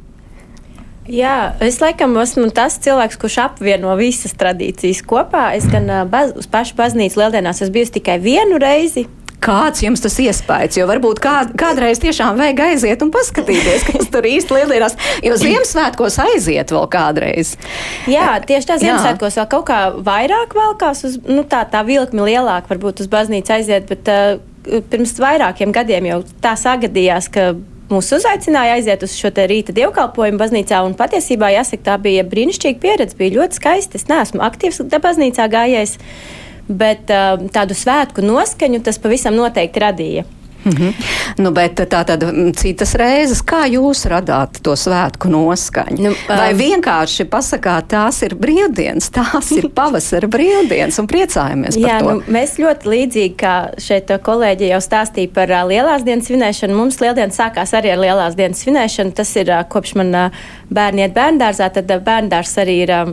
Jā, 1.08 1.54
es 1.64 1.80
laikam 1.80 2.20
esmu 2.20 2.50
tas 2.52 2.76
cilvēks, 2.84 3.16
kurš 3.24 3.38
apvieno 3.46 3.96
visas 3.96 4.36
tradīcijas 4.36 5.00
kopā. 5.00 5.54
Es 5.56 5.64
gan 5.72 5.88
ā, 5.88 6.02
baz, 6.04 6.36
uz 6.36 6.52
pašu 6.52 6.76
baznīcu 6.76 7.22
lieldienās 7.22 7.64
esmu 7.64 7.78
bijusi 7.78 7.96
tikai 7.96 8.20
vienu 8.20 8.60
reizi. 8.60 9.06
Kāds 9.40 9.80
jums 9.80 10.02
tas 10.04 10.18
iespējas? 10.20 10.76
Jo 10.76 10.86
varbūt 10.90 11.22
kā, 11.24 11.34
kādreiz 11.58 12.00
tiešām 12.02 12.36
vajag 12.40 12.60
aiziet 12.66 13.04
un 13.04 13.12
paskatīties, 13.14 13.86
kas 13.88 14.10
tur 14.12 14.28
īsti 14.28 14.58
lieldienās, 14.58 14.98
jo 15.24 15.38
Ziemassvētkos 15.40 16.18
aiziet 16.26 16.74
vēl 16.74 16.86
kādreiz. 16.92 17.54
Jā, 18.10 18.34
tieši 18.44 18.68
tā. 18.68 18.76
Ziemassvētkos 18.82 19.40
vēl 19.40 19.48
kaut 19.56 19.66
kā 19.70 19.80
vairāk 20.04 20.52
valkās, 20.56 21.04
uz, 21.08 21.16
nu, 21.24 21.46
tā, 21.48 21.64
tā 21.72 21.80
vilkme 21.88 22.28
lielāka 22.28 22.74
varbūt 22.74 23.00
uz 23.04 23.10
baznīcu 23.12 23.56
aiziet, 23.56 23.88
bet 23.88 24.12
uh, 24.12 24.82
pirms 24.92 25.16
vairākiem 25.20 25.72
gadiem 25.72 26.10
jau 26.10 26.20
tā 26.44 26.52
sagadījās, 26.60 27.30
ka 27.32 27.54
mūs 27.90 28.10
uzaicināja 28.14 28.76
aiziet 28.78 29.02
uz 29.06 29.14
šo 29.18 29.32
rīta 29.34 29.74
dievkalpojumu 29.76 30.40
baznīcā, 30.40 30.82
un 30.86 30.94
patiesībā, 30.98 31.50
jāsaka, 31.56 31.86
tā 31.88 31.96
bija 32.02 32.26
brīnišķīga 32.28 32.82
pieredze, 32.82 33.16
bija 33.18 33.38
ļoti 33.40 33.60
skaisti. 33.60 33.98
Es 33.98 34.06
neesmu 34.10 34.44
aktīvs 34.46 34.84
baznīcā 34.92 35.48
gājējis, 35.50 35.96
bet 36.70 37.10
uh, 37.14 37.40
tādu 37.52 37.76
svētku 37.76 38.24
noskaņu 38.24 38.82
tas 38.86 39.00
pavisam 39.02 39.38
noteikti 39.38 39.82
radīja. 39.82 40.28
Mhm. 40.64 40.88
Nu, 41.40 41.50
bet 41.56 41.80
tā 41.88 42.02
tad 42.04 42.20
mm, 42.26 42.52
citas 42.58 42.92
reizes, 42.98 43.40
kā 43.46 43.62
jūs 43.70 44.02
radāt 44.10 44.60
to 44.64 44.74
svētku 44.76 45.30
noskaņu? 45.32 45.96
Nu, 46.04 46.12
Vai 46.28 46.50
um, 46.52 46.60
vienkārši 46.60 47.24
pasakāt, 47.32 47.88
tās 47.94 48.20
ir 48.26 48.34
brīvdienas, 48.40 49.08
tās 49.14 49.50
ir 49.56 49.70
pavasara 49.78 50.28
brīvdienas 50.30 51.00
un 51.00 51.08
priecājamies 51.10 51.80
par 51.80 51.88
Jā, 51.88 51.98
to? 52.04 52.12
nu, 52.12 52.34
mēs 52.36 52.58
ļoti 52.60 52.92
līdzīgi, 52.92 53.34
kā 53.40 53.56
šeit 53.80 54.12
kolēģi 54.26 54.72
jau 54.74 54.82
stāstīja 54.84 55.32
par 55.36 55.54
ā, 55.56 55.64
lielās 55.70 56.04
dienas 56.04 56.28
svinēšanu. 56.28 56.76
Mums 56.76 57.00
lieldienas 57.00 57.40
sākās 57.40 57.72
arī 57.76 57.94
ar 57.94 58.04
lielās 58.04 58.36
dienas 58.36 58.60
svinēšanu. 58.60 59.16
Tas 59.16 59.32
ir 59.40 59.54
ā, 59.56 59.62
kopš 59.70 59.96
man 60.00 60.12
ā, 60.12 60.26
bērni 60.68 61.06
iet 61.06 61.16
bērndārzā, 61.16 61.72
tad 61.72 61.88
ā, 61.88 62.02
bērndārs 62.04 62.58
arī 62.60 62.82
ir. 62.84 62.98
ā, 63.00 63.06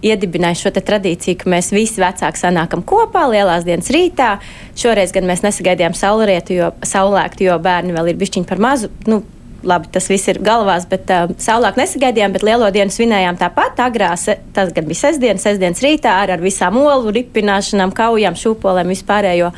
Iedibinājuši 0.00 0.64
šo 0.64 0.72
tradīciju, 0.80 1.40
ka 1.42 1.50
mēs 1.52 1.72
visi 1.76 2.00
vecāki 2.00 2.40
sanākam 2.40 2.84
kopā 2.86 3.26
lielās 3.28 3.66
dienas 3.66 3.90
rītā. 3.92 4.38
Šoreiz 4.78 5.12
gan 5.12 5.28
mēs 5.28 5.44
nesagaidījām 5.44 5.96
saulrietu, 5.98 6.56
jo 6.56 6.70
saulēktu, 6.88 7.44
jo 7.50 7.58
bērni 7.60 7.96
vēl 7.96 8.12
ir 8.12 8.22
bišķiņi 8.22 8.48
par 8.48 8.62
mazu. 8.64 8.88
Nu, 9.10 9.20
labi, 9.62 9.90
tas 9.92 10.08
viss 10.10 10.28
ir 10.32 10.40
galvās, 10.44 10.86
bet 10.88 11.10
uh, 11.12 11.30
saulēku 11.40 11.80
nesagaidījām, 11.80 12.34
bet 12.34 12.44
lielo 12.46 12.70
dienu 12.74 12.92
svinējām 12.94 13.38
tāpat. 13.40 13.80
Agrā 13.84 14.12
tas 14.56 14.74
gan 14.76 14.88
bija 14.88 15.02
sestdienas, 15.02 15.44
sestdienas 15.44 15.82
rītā 15.84 16.16
ar, 16.22 16.34
ar 16.36 16.44
visām 16.44 16.78
olu 16.80 17.12
ripināšanām, 17.16 17.94
kaujām, 17.96 18.38
šūpolēm, 18.40 18.92
vispārējo. 18.94 19.52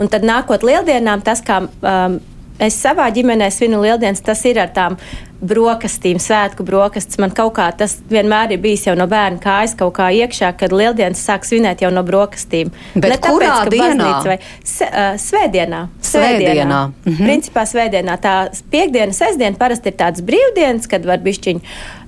Un 0.00 0.12
tad 0.12 0.26
nākot 0.28 0.66
lieldienām, 0.66 1.24
tas, 1.24 1.40
kā 1.44 1.62
um, 1.64 2.18
es 2.62 2.76
savā 2.80 3.08
ģimenē 3.16 3.48
svinu 3.52 3.80
lieldienas, 3.84 4.24
tas 4.24 4.44
ir 4.48 4.60
ar 4.60 4.72
tām 4.76 5.00
brokastīm, 5.48 6.20
svētku 6.22 6.64
brokastis. 6.66 7.18
Man 7.22 7.32
kaut 7.36 7.54
kā 7.58 7.68
tas 7.78 7.96
vienmēr 8.10 8.56
ir 8.56 8.62
bijis 8.62 8.86
jau 8.88 8.96
no 8.98 9.06
bērna 9.10 9.40
kājas 9.42 9.76
kaut 9.78 9.94
kā 9.98 10.10
iekšā, 10.14 10.52
kad 10.60 10.74
lieldienas 10.74 11.22
sāk 11.26 11.46
svinēt 11.48 11.84
jau 11.84 11.90
no 11.94 12.04
brokastīm. 12.06 12.72
Bet 12.94 13.18
kurā 13.24 13.52
ka 13.64 13.72
dienā? 13.72 14.10
Vai, 14.26 14.38
se, 14.64 14.88
uh, 14.88 15.18
svētdienā. 15.20 15.82
Svētdienā. 16.04 16.80
Mhm. 17.04 17.22
Principā 17.22 17.66
svētdienā. 17.68 18.16
Tā 18.22 18.36
piekdiena, 18.72 19.14
sestdiena 19.16 19.56
parasti 19.58 19.92
ir 19.92 19.98
tāds 20.00 20.24
brīvdienas, 20.26 20.88
kad 20.90 21.06
var 21.06 21.22
bišķiņi 21.24 21.60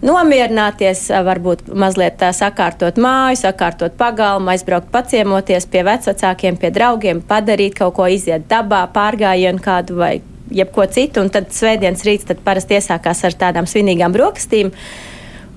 nomierināties, 0.04 1.09
varbūt 1.26 1.68
mazliet 1.75 2.18
tā 2.21 2.30
sakārtot 2.37 3.00
māju, 3.02 3.40
sakārtot 3.42 3.99
pagalmu, 3.99 4.52
aizbraukt 4.54 4.92
paciemoties 4.95 5.66
pie 5.71 5.85
vecākiem, 5.87 6.59
pie 6.61 6.73
draugiem, 6.75 7.23
padarīt 7.23 7.78
kaut 7.78 7.97
ko, 7.99 8.09
iziet 8.11 8.47
dabā, 8.50 8.87
pārgājienu 8.95 9.62
kādu 9.62 9.99
vai 9.99 10.18
jebko 10.54 10.86
citu. 10.92 11.22
Un 11.24 11.30
tad 11.34 11.52
svētdienas 11.54 12.04
rīts 12.06 12.28
tad 12.28 12.42
parasti 12.44 12.78
iesākās 12.78 13.24
ar 13.26 13.36
tādām 13.38 13.68
svinīgām 13.68 14.14
brokastīm. 14.14 14.72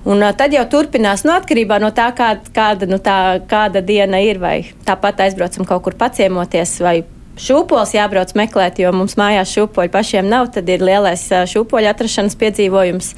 Un 0.02 0.22
uh, 0.22 0.32
tad 0.34 0.54
jau 0.54 0.64
turpinās 0.66 1.22
no 1.26 1.36
atkarībā 1.38 1.78
no 1.82 1.92
tā, 1.94 2.08
kā, 2.18 2.34
kāda, 2.54 2.88
nu, 2.90 2.98
tā, 3.02 3.38
kāda 3.48 3.84
diena 3.86 4.22
ir. 4.22 4.42
Vai 4.42 4.56
tāpat 4.86 5.22
aizbraucam 5.26 5.68
kaut 5.68 5.84
kur 5.86 5.98
paciemoties, 5.98 6.74
vai 6.82 6.96
šūpoles 7.38 7.94
jābrauc 7.96 8.34
meklēt, 8.38 8.82
jo 8.82 8.90
mums 8.96 9.16
mājās 9.20 9.54
šūpoļi 9.54 9.94
pašiem 9.94 10.28
nav. 10.28 10.50
Tad 10.56 10.68
ir 10.72 10.84
lielais 10.84 11.24
uh, 11.30 11.46
šūpoļu 11.48 11.92
atrašanas 11.92 12.38
piedzīvojums. 12.40 13.14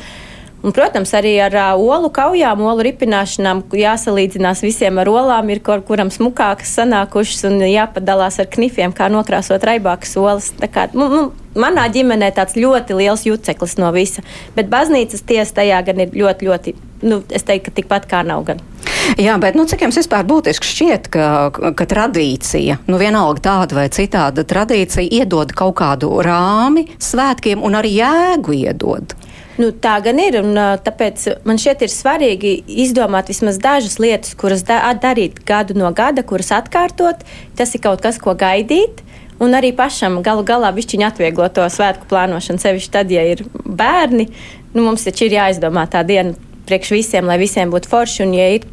Un, 0.65 0.73
protams, 0.73 1.11
arī 1.13 1.35
ar 1.45 1.53
uh, 1.61 1.77
olu 1.77 2.09
kaujām, 2.15 2.63
olu 2.65 2.87
ripināšanām 2.87 3.67
jāsalīdzinās 3.77 4.63
visiem 4.65 4.97
ar 5.03 5.11
olām, 5.13 5.51
ir 5.53 5.61
kur, 5.65 5.83
kuram 5.85 6.09
smukākas 6.09 6.71
sanākušas 6.79 7.45
un 7.51 7.59
jāpadalās 7.69 8.41
ar 8.41 8.49
knifiem, 8.49 8.95
kā 8.97 9.11
nokrāsot 9.13 9.67
raibākas 9.69 10.17
olas. 10.17 10.49
Tā 10.57 10.71
Kā, 10.75 10.87
nu, 10.97 11.11
nu, 11.13 11.25
manā 11.61 11.85
ģimenē 11.93 12.31
tāds 12.35 12.57
ļoti 12.57 12.97
liels 12.97 13.27
juceklis 13.29 13.77
no 13.77 13.91
visa, 13.93 14.25
bet 14.57 14.71
baznīcas 14.73 15.27
tiesa 15.29 15.61
tajā 15.61 15.83
gan 15.85 16.01
ir 16.07 16.17
ļoti, 16.17 16.49
ļoti, 16.49 16.75
nu, 17.13 17.21
es 17.29 17.45
teiktu, 17.45 17.69
ka 17.69 17.77
tikpat 17.83 18.09
kā 18.09 18.23
nav 18.25 18.47
gan. 18.49 18.65
Jā, 19.21 19.37
bet 19.39 19.59
nu, 19.59 19.67
cik 19.69 19.85
jums 19.85 20.01
vispār 20.01 20.25
būtiski 20.25 20.71
šķiet, 20.71 21.11
ka, 21.13 21.27
ka 21.77 21.89
tradīcija, 21.93 22.81
nu 22.89 22.99
vienalga 22.99 23.45
tāda 23.51 23.83
vai 23.83 23.87
citāda 23.93 24.47
tradīcija, 24.49 25.13
iedod 25.21 25.53
kaut 25.53 25.77
kādu 25.83 26.09
rāmi 26.25 26.89
svētkiem 26.97 27.61
un 27.61 27.77
arī 27.77 27.99
jēgu 27.99 28.57
iedod? 28.65 29.13
Nu, 29.61 29.71
tā 29.71 29.99
gan 30.03 30.19
ir. 30.19 30.41
Un, 30.43 30.57
tāpēc 30.85 31.27
man 31.47 31.61
šķiet, 31.61 31.85
ir 31.87 31.93
svarīgi 31.93 32.55
izdomāt 32.85 33.31
vismaz 33.31 33.61
dažas 33.63 34.01
lietas, 34.03 34.35
kuras 34.39 34.65
da 34.67 34.81
darīt 34.99 35.41
gadu 35.47 35.77
no 35.79 35.93
gada, 35.95 36.25
kuras 36.27 36.51
atkārtot. 36.57 37.23
Tas 37.59 37.75
ir 37.75 37.85
kaut 37.85 38.03
kas, 38.03 38.19
ko 38.23 38.35
gaidīt. 38.39 39.05
Un 39.43 39.55
arī 39.59 39.73
pašam 39.75 40.21
galu 40.23 40.45
galā 40.47 40.71
višķiņi 40.75 41.07
atvieglo 41.09 41.49
to 41.55 41.65
svētku 41.71 42.07
plānošanu, 42.11 42.63
sevišķi 42.63 42.93
tad, 42.95 43.11
ja 43.11 43.25
ir 43.27 43.43
bērni. 43.53 44.29
Nu, 44.75 44.85
mums 44.87 45.07
taču 45.07 45.27
ir 45.27 45.39
jāizdomā 45.39 45.89
tā 45.91 46.05
diena 46.07 46.35
priekš 46.69 46.95
visiem, 46.95 47.27
lai 47.29 47.39
visiem 47.43 47.71
būtu 47.75 47.91
forši. 47.91 48.23
Un, 48.27 48.35
ja 48.39 48.49
ir 48.57 48.67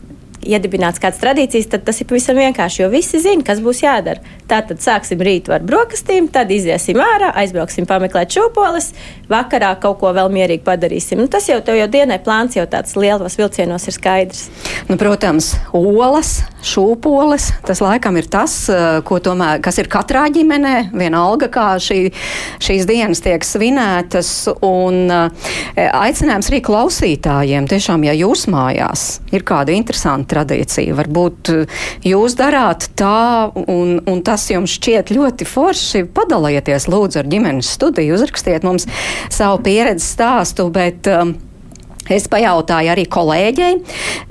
iedibināts 0.45 1.01
kādas 1.01 1.21
tradīcijas, 1.21 1.69
tad 1.71 1.85
tas 1.87 2.01
ir 2.01 2.07
pavisam 2.09 2.39
vienkārši, 2.39 2.81
jo 2.83 2.89
visi 2.91 3.21
zina, 3.21 3.43
kas 3.45 3.61
būs 3.63 3.83
jādara. 3.83 4.21
Tātad 4.49 4.81
sāksim 4.83 5.21
rītu 5.23 5.53
ar 5.55 5.63
brokastīm, 5.63 6.27
tad 6.33 6.51
iziesim 6.51 6.99
ārā, 6.99 7.31
aizbrauksim 7.39 7.85
pameklēt 7.87 8.33
šūpoles, 8.35 8.89
vakarā 9.31 9.71
kaut 9.81 10.01
ko 10.01 10.11
vēl 10.15 10.31
mierīgi 10.33 10.65
padarīsim. 10.65 11.21
Nu, 11.21 11.29
tas 11.31 11.47
jau 11.47 11.59
tev 11.63 11.77
jau 11.79 11.87
dienai 11.91 12.19
plāns 12.23 12.57
jau 12.57 12.65
tāds 12.69 12.97
lielos 12.99 13.37
vilcienos 13.39 13.87
ir 13.87 13.95
skaidrs. 13.95 14.47
Nu, 14.89 14.97
protams, 14.99 15.53
olas, 15.77 16.41
šūpoles, 16.67 17.47
tas 17.67 17.83
laikam 17.83 18.17
ir 18.19 18.27
tas, 18.31 18.57
eh, 18.69 18.99
tomēr, 19.21 19.61
kas 19.63 19.77
ir 19.77 19.87
katrā 19.91 20.25
ģimenē, 20.33 20.91
vienalga, 20.91 21.47
kā 21.47 21.67
šī, 21.79 22.11
šīs 22.59 22.87
dienas 22.89 23.21
tiek 23.21 23.45
svinētas. 23.45 24.49
Un, 24.65 25.11
eh, 25.11 25.29
aicinājums 25.77 26.49
arī 26.49 26.61
klausītājiem, 26.65 27.69
tiešām, 27.69 28.03
ja 28.05 28.13
jūs 28.17 28.47
mājās 28.51 29.21
ir 29.31 29.45
kāda 29.47 29.71
interesanta 29.71 30.30
tradīcija, 30.31 30.95
varbūt 30.97 31.53
eh, 31.53 31.77
jūs 32.07 32.37
darāt 32.39 32.89
tā, 32.99 33.51
un, 33.51 33.99
un 34.07 34.25
tas 34.25 34.47
jums 34.51 34.77
šķiet 34.79 35.13
ļoti 35.15 35.47
forši, 35.47 36.05
padalieties 36.15 36.89
lūdzu 36.91 37.21
ar 37.21 37.31
ģimenes 37.31 37.75
studiju, 37.77 38.17
uzrakstiet 38.17 38.67
mums 38.67 38.87
savu 39.31 39.61
pieredzi 39.65 40.07
stāstu, 40.07 40.69
bet 40.73 41.09
um, 41.11 41.35
Es 42.09 42.25
pajautāju 42.31 42.89
arī 42.91 43.03
kolēģei, 43.11 43.75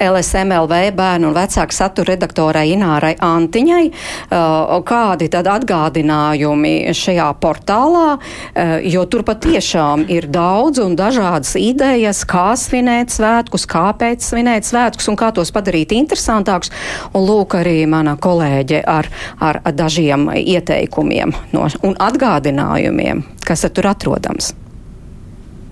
LSMLV 0.02 0.78
bērnu 0.96 1.28
un 1.30 1.36
vecāku 1.36 1.74
satura 1.74 2.14
redaktorai 2.14 2.64
Inārai 2.72 3.12
Antiņai, 3.22 3.84
uh, 3.86 4.72
kādi 4.86 5.28
tad 5.30 5.46
atgādinājumi 5.50 6.90
šajā 6.96 7.28
portālā, 7.40 8.06
uh, 8.16 8.72
jo 8.82 9.04
tur 9.10 9.22
patiešām 9.28 10.08
ir 10.10 10.26
daudz 10.32 10.82
un 10.82 10.96
dažādas 10.98 11.54
idejas, 11.60 12.24
kā 12.28 12.50
svinēt 12.58 13.14
svētkus, 13.14 13.68
kāpēc 13.70 14.24
svinēt 14.26 14.66
svētkus 14.66 15.06
un 15.12 15.18
kā 15.20 15.30
tos 15.36 15.54
padarīt 15.54 15.94
interesantākus. 15.94 16.72
Un 17.14 17.26
lūk 17.28 17.54
arī 17.60 17.84
mana 17.90 18.16
kolēģe 18.20 18.82
ar, 18.82 19.10
ar 19.38 19.62
dažiem 19.70 20.26
ieteikumiem 20.40 21.36
no, 21.54 21.68
un 21.86 21.94
atgādinājumiem, 22.10 23.22
kas 23.46 23.64
tur 23.70 23.92
atrodams. 23.92 24.54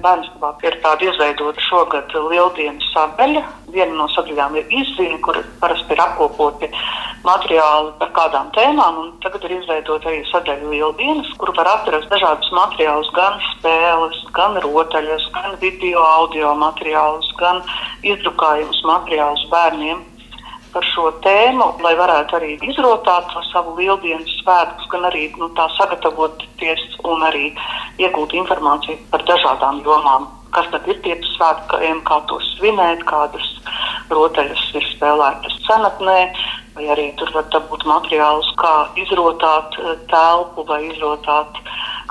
Bērnstabā 0.02 0.52
ir 0.62 0.76
tāda 0.82 1.08
izveidota 1.08 1.62
šogad 1.66 2.12
lieldienu 2.14 2.84
sadaļa. 2.92 3.42
Viena 3.74 3.96
no 3.98 4.06
sadaļām 4.14 4.58
ir 4.60 4.74
izziņa, 4.80 5.18
kur 5.26 5.40
parasti 5.62 5.96
ir 5.96 6.02
apkopoti 6.04 6.68
materiāli 7.26 7.94
par 8.00 8.12
kādām 8.18 8.52
tēmām. 8.54 9.00
Tagad 9.24 9.48
ir 9.48 9.56
izveidota 9.58 10.10
arī 10.12 10.20
sadaļa 10.30 10.70
lieldienas, 10.74 11.32
kur 11.40 11.50
var 11.56 11.72
atrast 11.72 12.12
dažādus 12.14 12.52
materiālus, 12.54 13.10
gan 13.16 13.40
spēles, 13.54 14.20
gan 14.38 14.60
rotaļas, 14.66 15.26
gan 15.34 15.58
video, 15.64 16.04
audio 16.20 16.54
materiālus, 16.62 17.32
gan 17.42 17.64
izdrukājumus 18.06 18.84
materiālus 18.86 19.44
bērniem 19.50 20.06
par 20.72 20.86
šo 20.92 21.10
tēmu, 21.24 21.68
lai 21.84 21.94
varētu 21.98 22.38
arī 22.38 22.54
izrotāt 22.68 23.28
to 23.32 23.42
savu 23.50 23.76
lieldienas 23.78 24.32
svētkus, 24.40 24.88
gan 24.92 25.06
arī 25.10 25.28
nu, 25.38 25.50
tā 25.58 25.68
sagatavoties 25.76 26.84
un 27.04 27.24
arī 27.28 27.52
iegūt 28.02 28.36
informāciju 28.42 28.98
par 29.12 29.24
dažādām 29.30 29.82
jomām. 29.86 30.28
Kas 30.54 30.68
tad 30.72 30.86
ir 30.88 30.96
tie 31.04 31.14
svētki, 31.34 31.92
kā 32.08 32.20
tos 32.30 32.46
svinēt, 32.56 33.02
kādas 33.08 33.48
rotaļas 34.08 34.62
ir 34.78 34.86
spēlētas 34.94 35.58
senatnē, 35.66 36.20
vai 36.78 36.88
arī 36.94 37.08
tur 37.18 37.30
var 37.34 37.48
būt 37.70 37.84
materiāls, 37.90 38.48
kā 38.60 38.74
izrotāt 39.02 39.76
eh, 39.82 39.96
telpu 40.12 40.64
vai 40.68 40.80
izrotāt 40.88 41.58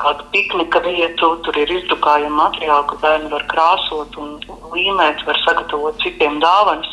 kādu 0.02 0.28
piknika 0.34 0.82
vietu. 0.86 1.32
Tur 1.46 1.58
ir 1.58 1.72
izdrukājami 1.80 2.36
materiāli, 2.36 2.88
ko 2.90 3.00
bērni 3.02 3.32
var 3.34 3.48
krāsot 3.54 4.20
un 4.22 4.36
līmēt, 4.76 5.24
var 5.30 5.42
sagatavot 5.46 6.04
citiem 6.04 6.42
dāvanas. 6.44 6.92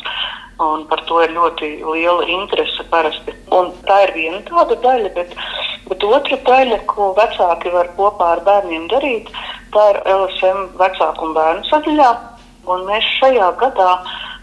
Un 0.63 0.85
par 0.87 1.01
to 1.07 1.19
ir 1.19 1.33
ļoti 1.35 1.69
liela 1.83 2.23
interese 2.31 2.85
parasti. 2.91 3.33
Un 3.51 3.73
tā 3.87 3.97
ir 4.05 4.13
viena 4.15 4.39
tāda 4.47 4.77
daļa, 4.85 5.11
bet, 5.17 5.33
bet 5.89 6.05
otra 6.07 6.37
daļa, 6.47 6.77
ko 6.91 7.09
vecāki 7.17 7.73
var 7.73 7.91
kopā 7.97 8.29
ar 8.37 8.43
bērniem 8.45 8.87
darīt, 8.93 9.27
tā 9.75 9.89
ir 9.91 9.99
LSM 10.13 10.69
vecāku 10.79 11.27
un 11.27 11.35
bērnu 11.35 11.67
sadaļā. 11.71 12.13
Un 12.71 12.87
mēs 12.87 13.09
šajā 13.19 13.51
gadā 13.59 13.89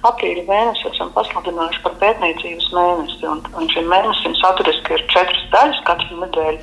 aprīļa 0.07 0.45
mēnesi 0.47 0.88
esam 0.90 1.11
pasludinājuši 1.16 1.83
par 1.87 1.97
pētniecības 2.02 2.69
mēnesi. 2.76 3.23
Un, 3.33 3.40
un 3.59 3.71
šim 3.73 3.88
mēnesim 3.90 4.37
saturiski 4.40 4.99
ir 4.99 5.07
četras 5.14 5.45
daļas, 5.54 5.81
katru 5.88 6.21
nedēļu 6.26 6.61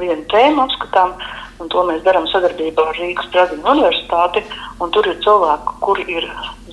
viena 0.00 0.22
tēma 0.32 0.66
apskatām. 0.66 1.16
Un 1.60 1.70
to 1.72 1.82
mēs 1.88 2.02
darām 2.04 2.26
sadarbībā 2.28 2.90
ar 2.90 2.98
Rīgas 3.00 3.28
Tradiņu 3.32 3.64
universitāti. 3.76 4.42
Tur 4.96 5.08
ir 5.08 5.20
cilvēki, 5.24 5.76
kuri 5.84 6.04
ir 6.18 6.26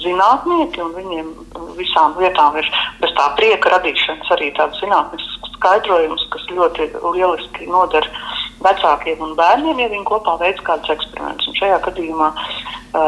zinātnieki, 0.03 0.81
un 0.83 0.93
viņiem 0.97 1.31
visām 1.79 2.17
lietām 2.19 2.57
ir 2.61 2.69
bez 3.01 3.13
tā 3.17 3.29
prieka 3.39 3.73
radīšanas 3.73 4.31
arī 4.35 4.51
tāds 4.57 4.79
zinātnisks 4.83 5.51
skaidrojums, 5.57 6.25
kas 6.33 6.45
ļoti 6.51 6.89
lieliski 7.15 7.67
noder 7.71 8.07
vecākiem 8.63 9.21
un 9.23 9.35
bērniem, 9.39 9.79
ja 9.79 9.89
viņi 9.91 10.07
kopā 10.07 10.35
veic 10.41 10.59
kādus 10.67 10.91
eksperimentus. 10.95 11.49
Un 11.49 11.57
šajā 11.59 11.79
gadījumā 11.87 12.29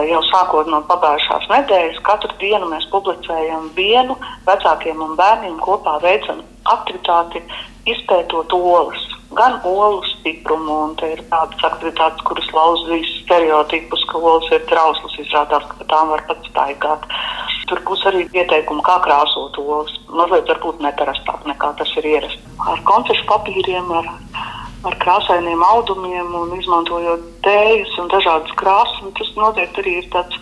jau 0.10 0.22
sākot 0.32 0.70
no 0.72 0.82
pagājušās 0.90 1.48
nedēļas, 1.52 2.02
katru 2.08 2.32
dienu 2.42 2.70
mēs 2.72 2.88
publicējam 2.94 3.70
vienu 3.78 4.18
vecākiem 4.48 5.04
un 5.04 5.16
bērniem 5.20 5.60
kopā 5.64 6.00
veicam 6.04 6.42
aktivitāti, 6.72 7.44
izpētot 7.90 8.54
olas 8.58 9.04
gan 9.36 9.60
olu 9.64 10.04
stiprumu, 10.08 10.76
un 10.88 10.94
te 11.00 11.10
ir 11.12 11.22
tādas 11.32 11.64
aktivitātes, 11.68 12.24
kuras 12.28 12.48
lauza 12.56 12.88
visus 12.94 13.24
stereotipus, 13.26 14.06
ka 14.10 14.22
olas 14.22 14.48
ir 14.56 14.64
trauslas, 14.70 15.18
izrādās, 15.20 15.66
ka 15.72 15.88
tām 15.92 16.14
var 16.14 16.24
pat 16.30 16.48
staigāt. 16.48 17.08
Tur 17.70 17.82
būs 17.88 18.06
arī 18.08 18.24
ieteikumi, 18.30 18.84
kā 18.86 18.96
krāsot 19.04 19.58
olas. 19.60 19.92
Mazliet 20.08 20.52
varbūt 20.54 20.84
neparastāk 20.86 21.48
nekā 21.50 21.74
tas 21.80 21.92
ir 22.00 22.08
ierasts. 22.14 22.48
Ar 22.72 22.82
konfešu 22.88 23.26
papīriem, 23.32 23.92
ar, 24.00 24.12
ar 24.88 24.98
krāsainiem 25.04 25.64
audumiem 25.74 26.32
un 26.40 26.56
izmantojot 26.60 27.26
tējas 27.44 27.96
un 28.00 28.12
dažādas 28.14 28.56
krāsas. 28.62 29.16
Tas 29.20 29.34
noteikti 29.40 29.84
arī 29.84 30.00
ir 30.04 30.12
tāds 30.16 30.38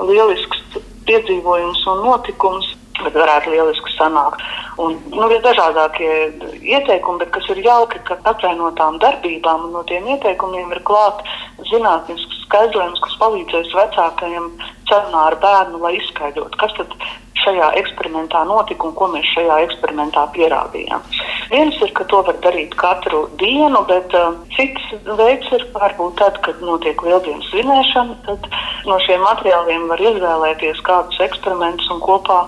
lielisks 0.00 0.80
piedzīvojums 1.06 1.84
un 1.92 2.06
notikums 2.08 2.72
bet 3.02 3.16
varētu 3.16 3.52
lieliski 3.52 3.94
sanākt. 3.96 4.42
Un, 4.82 4.96
nu, 5.12 5.28
ir 5.32 5.42
dažādākie 5.44 6.12
ieteikumi, 6.64 7.22
bet 7.22 7.32
kas 7.34 7.48
ir 7.54 7.62
jauki, 7.64 8.00
ka 8.08 8.18
katrai 8.26 8.54
no 8.58 8.70
tām 8.78 8.98
darbībām 9.02 9.68
un 9.68 9.74
no 9.76 9.82
tiem 9.88 10.06
ieteikumiem 10.14 10.72
ir 10.74 10.82
klāts 10.88 11.66
zinātnisks 11.70 12.44
skaidrojums, 12.46 13.00
kas 13.04 13.18
palīdzēs 13.20 13.74
vecākajiem 13.76 14.48
sarunā 14.90 15.26
ar 15.30 15.38
bērnu, 15.42 15.82
lai 15.82 15.96
izskaidrotu, 15.98 16.58
kas 16.60 16.74
tad 16.78 16.96
šajā 17.42 17.68
eksperimentā 17.80 18.42
notika 18.46 18.86
un 18.86 18.94
ko 18.98 19.08
mēs 19.12 19.26
šajā 19.34 19.58
eksperimentā 19.66 20.24
pierādījām. 20.36 21.04
Viens 21.52 21.78
ir, 21.82 21.92
ka 21.96 22.06
to 22.10 22.20
var 22.26 22.38
darīt 22.44 22.76
katru 22.78 23.24
dienu, 23.40 23.82
bet 23.88 24.14
uh, 24.18 24.36
cits 24.56 24.92
veids 25.18 25.48
ir 25.56 25.64
varbūt 25.74 26.20
tad, 26.20 26.38
kad 26.46 26.60
notiek 26.64 27.02
lieldienas 27.02 27.48
svinēšana. 27.50 28.18
Tad 28.28 28.46
no 28.88 28.98
šiem 29.06 29.24
materiāliem 29.26 29.88
var 29.90 30.04
izvēlēties 30.12 30.84
kādus 30.86 31.20
eksperimentus 31.26 31.90
un 31.94 32.02
kopā 32.04 32.44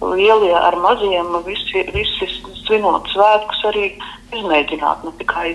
lielie 0.00 0.54
ar 0.54 0.76
maziem, 0.82 1.32
visi, 1.46 1.84
visi 1.94 2.28
svinot 2.66 3.08
svētkus, 3.12 3.64
arī 3.70 3.88
izmēģināt 4.34 5.04
ne 5.06 5.12
tikai 5.20 5.52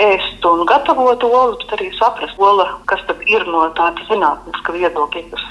ēst 0.00 0.44
un 0.48 0.64
gatavot 0.68 1.22
olu, 1.26 1.58
bet 1.60 1.74
arī 1.76 1.90
saprast, 1.98 2.38
ola, 2.40 2.66
kas 2.90 3.04
tad 3.08 3.20
ir 3.28 3.44
no 3.50 3.66
tāda 3.76 4.06
zinātniska 4.08 4.74
viedokļa, 4.74 5.24
kas, 5.30 5.44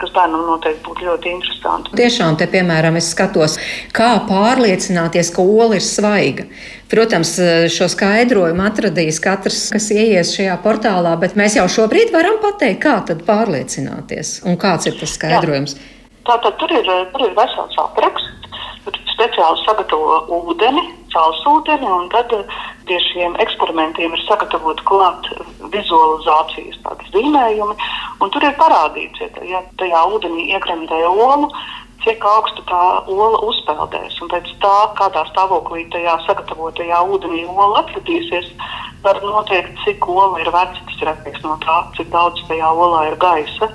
kas 0.00 0.14
bērnam 0.16 0.46
noteikti 0.48 0.82
būtu 0.86 1.06
ļoti 1.10 1.34
interesanti. 1.36 1.94
Tiešām, 2.00 2.38
te, 2.40 2.48
piemēram, 2.50 2.96
es 3.00 3.12
skatos, 3.12 3.58
kā 3.94 4.14
pārliecināties, 4.28 5.30
ka 5.36 5.44
ola 5.44 5.78
ir 5.78 5.84
svaiga. 5.84 6.48
Protams, 6.90 7.36
šo 7.74 7.88
skaidrojumu 7.90 8.64
atradīs 8.64 9.20
katrs, 9.22 9.66
kas 9.74 9.90
ieies 9.94 10.34
šajā 10.36 10.56
portālā, 10.64 11.14
bet 11.20 11.36
mēs 11.38 11.58
jau 11.58 11.66
šobrīd 11.78 12.12
varam 12.14 12.40
pateikt, 12.42 12.82
kā 12.84 13.00
tad 13.08 13.24
pārliecināties 13.28 14.40
un 14.48 14.60
kāds 14.60 14.88
ir 14.90 14.96
tas 15.00 15.18
skaidrojums. 15.18 15.76
Jā. 15.76 15.93
Tātad 16.24 16.56
tur 16.60 16.72
ir, 16.72 16.88
tur 17.12 17.26
ir 17.26 17.34
vesels 17.36 17.78
apraksts, 17.82 18.30
tur 18.84 18.98
speciāli 19.12 19.60
sagatavo 19.64 20.22
ūdeni, 20.38 20.84
celsūdeni, 21.12 21.88
un 21.88 22.08
tad 22.12 22.32
pie 22.88 22.98
šiem 23.10 23.36
eksperimentiem 23.44 24.16
ir 24.16 24.24
sagatavot 24.26 24.80
klāt 24.88 25.30
vizualizācijas 25.72 26.80
tādas 26.84 27.14
zīmējumi, 27.14 27.76
un 28.20 28.34
tur 28.34 28.44
ir 28.44 28.56
parādīts, 28.60 29.24
ja 29.48 29.62
tajā 29.80 30.04
ūdenī 30.16 30.50
iekremdē 30.56 31.00
olu, 31.12 31.50
cik 32.04 32.24
augstu 32.28 32.64
tā 32.68 32.80
ola 33.08 33.40
uzpeldēs. 33.48 34.16
Un 34.22 34.30
pēc 34.32 34.50
tā, 34.62 34.74
kādā 34.98 35.24
stāvoklī 35.30 35.86
tajā 35.92 36.18
sagatavotajā 36.26 37.00
ūdenī 37.14 37.44
ola 37.48 37.80
atradīsies, 37.80 38.50
var 39.04 39.20
noteikt, 39.24 39.76
cik 39.84 40.08
ola 40.08 40.40
ir 40.42 40.50
veca. 40.52 40.84
Tas 40.88 41.00
ir 41.00 41.12
atkarīgs 41.14 41.44
no 41.46 41.56
tā, 41.64 41.78
cik 41.96 42.12
daudz 42.12 42.44
tajā 42.48 42.72
olā 42.86 43.06
ir 43.10 43.18
gaisa. 43.22 43.70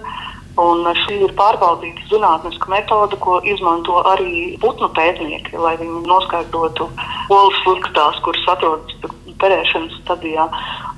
Un 0.60 0.84
šī 1.06 1.22
ir 1.24 1.34
pārbaudīta 1.40 2.04
zinātniska 2.10 2.72
metode, 2.72 3.16
ko 3.24 3.38
izmanto 3.48 4.02
arī 4.12 4.58
putnu 4.60 4.90
pētnieki, 4.98 5.56
lai 5.62 5.76
viņi 5.80 6.04
noskaidrotu 6.10 6.90
olas 7.32 7.60
sliktās, 7.64 8.20
kuras 8.26 8.48
atrodas 8.56 9.16
perēšanas 9.40 9.96
stadijā. 10.02 10.50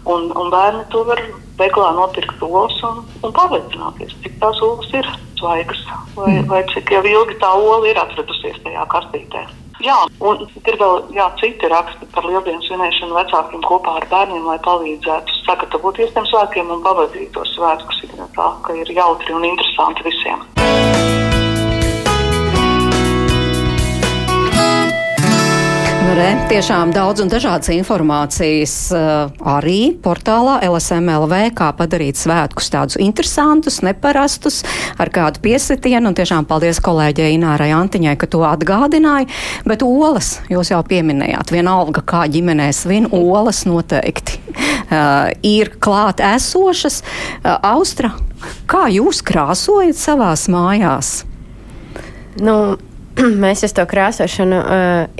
Un, 0.09 0.31
un 0.33 0.49
bērni 0.49 0.87
to 0.93 1.03
var 1.05 1.21
veiklā 1.59 1.91
nopirkt 1.97 2.41
olas 2.47 2.77
un, 2.87 3.03
un 3.21 3.35
pārliecināties, 3.37 4.15
cik 4.23 4.39
tās 4.41 4.61
olas 4.65 4.89
ir 4.97 5.09
svaigas 5.37 5.83
vai, 6.15 6.31
mm. 6.39 6.47
vai 6.49 6.63
cik 6.73 6.93
jau 6.95 7.03
ilgi 7.05 7.37
tā 7.41 7.51
ola 7.57 7.89
ir 7.89 8.01
atradusies 8.01 8.57
tajā 8.65 8.87
kastītē. 8.95 9.45
Jā, 9.81 9.97
un 10.21 10.43
ir 10.45 10.75
vēl 10.77 10.99
jā, 11.15 11.25
citi 11.41 11.69
raksti 11.71 12.09
par 12.13 12.27
lieldienu 12.29 12.61
svinēšanu 12.67 13.17
vecākiem 13.17 13.63
kopā 13.65 13.95
ar 13.97 14.05
bērniem, 14.11 14.45
lai 14.45 14.59
palīdzētu 14.67 15.39
sagatavoties 15.47 16.13
tiem 16.13 16.27
svētkiem 16.29 16.69
un 16.75 16.83
pavadīt 16.85 17.33
tos 17.37 17.55
svētkus. 17.55 18.03
Tā 18.37 18.51
ka 18.65 18.77
ir 18.77 18.93
jautri 18.93 19.33
un 19.35 19.49
interesanti 19.49 20.05
visiem. 20.05 21.20
Nu, 26.11 26.17
re, 26.19 26.33
tiešām 26.51 26.89
daudz 26.91 27.21
un 27.23 27.29
dažādas 27.31 27.69
informācijas 27.71 28.71
uh, 28.91 29.29
arī 29.47 29.93
portālā 30.03 30.57
LSMLV, 30.67 31.37
kā 31.55 31.69
padarīt 31.77 32.19
svētkus 32.19 32.67
tādus 32.73 32.97
interesantus, 32.99 33.77
neparastus, 33.79 34.57
ar 34.99 35.07
kādu 35.15 35.39
piesitienu. 35.45 36.11
Un 36.11 36.17
tiešām 36.19 36.49
paldies 36.49 36.83
kolēģei 36.83 37.37
Inārai 37.37 37.69
Antiņai, 37.77 38.17
ka 38.19 38.27
to 38.27 38.43
atgādināja. 38.43 39.31
Bet 39.63 39.87
olas 39.87 40.33
jūs 40.51 40.73
jau 40.73 40.83
pieminējāt, 40.83 41.55
vienalga 41.55 42.03
kā 42.03 42.25
ģimenē 42.35 42.67
svin, 42.75 43.07
olas 43.15 43.63
noteikti 43.63 44.43
uh, 44.51 45.31
ir 45.47 45.77
klāt 45.79 46.19
esošas. 46.33 47.05
Uh, 47.39 47.55
Austra, 47.71 48.11
kā 48.67 48.89
jūs 48.91 49.23
krāsojat 49.23 50.03
savās 50.03 50.49
mājās? 50.51 51.21
Nu, 52.43 52.57
mēs 53.43 53.65
uz 53.67 53.75
to 53.77 53.85
krāsošanu, 53.89 54.61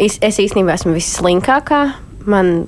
es, 0.02 0.18
es 0.24 0.40
īstenībā 0.44 0.78
esmu 0.78 0.96
visslinkākā. 0.98 1.82
Man 2.30 2.66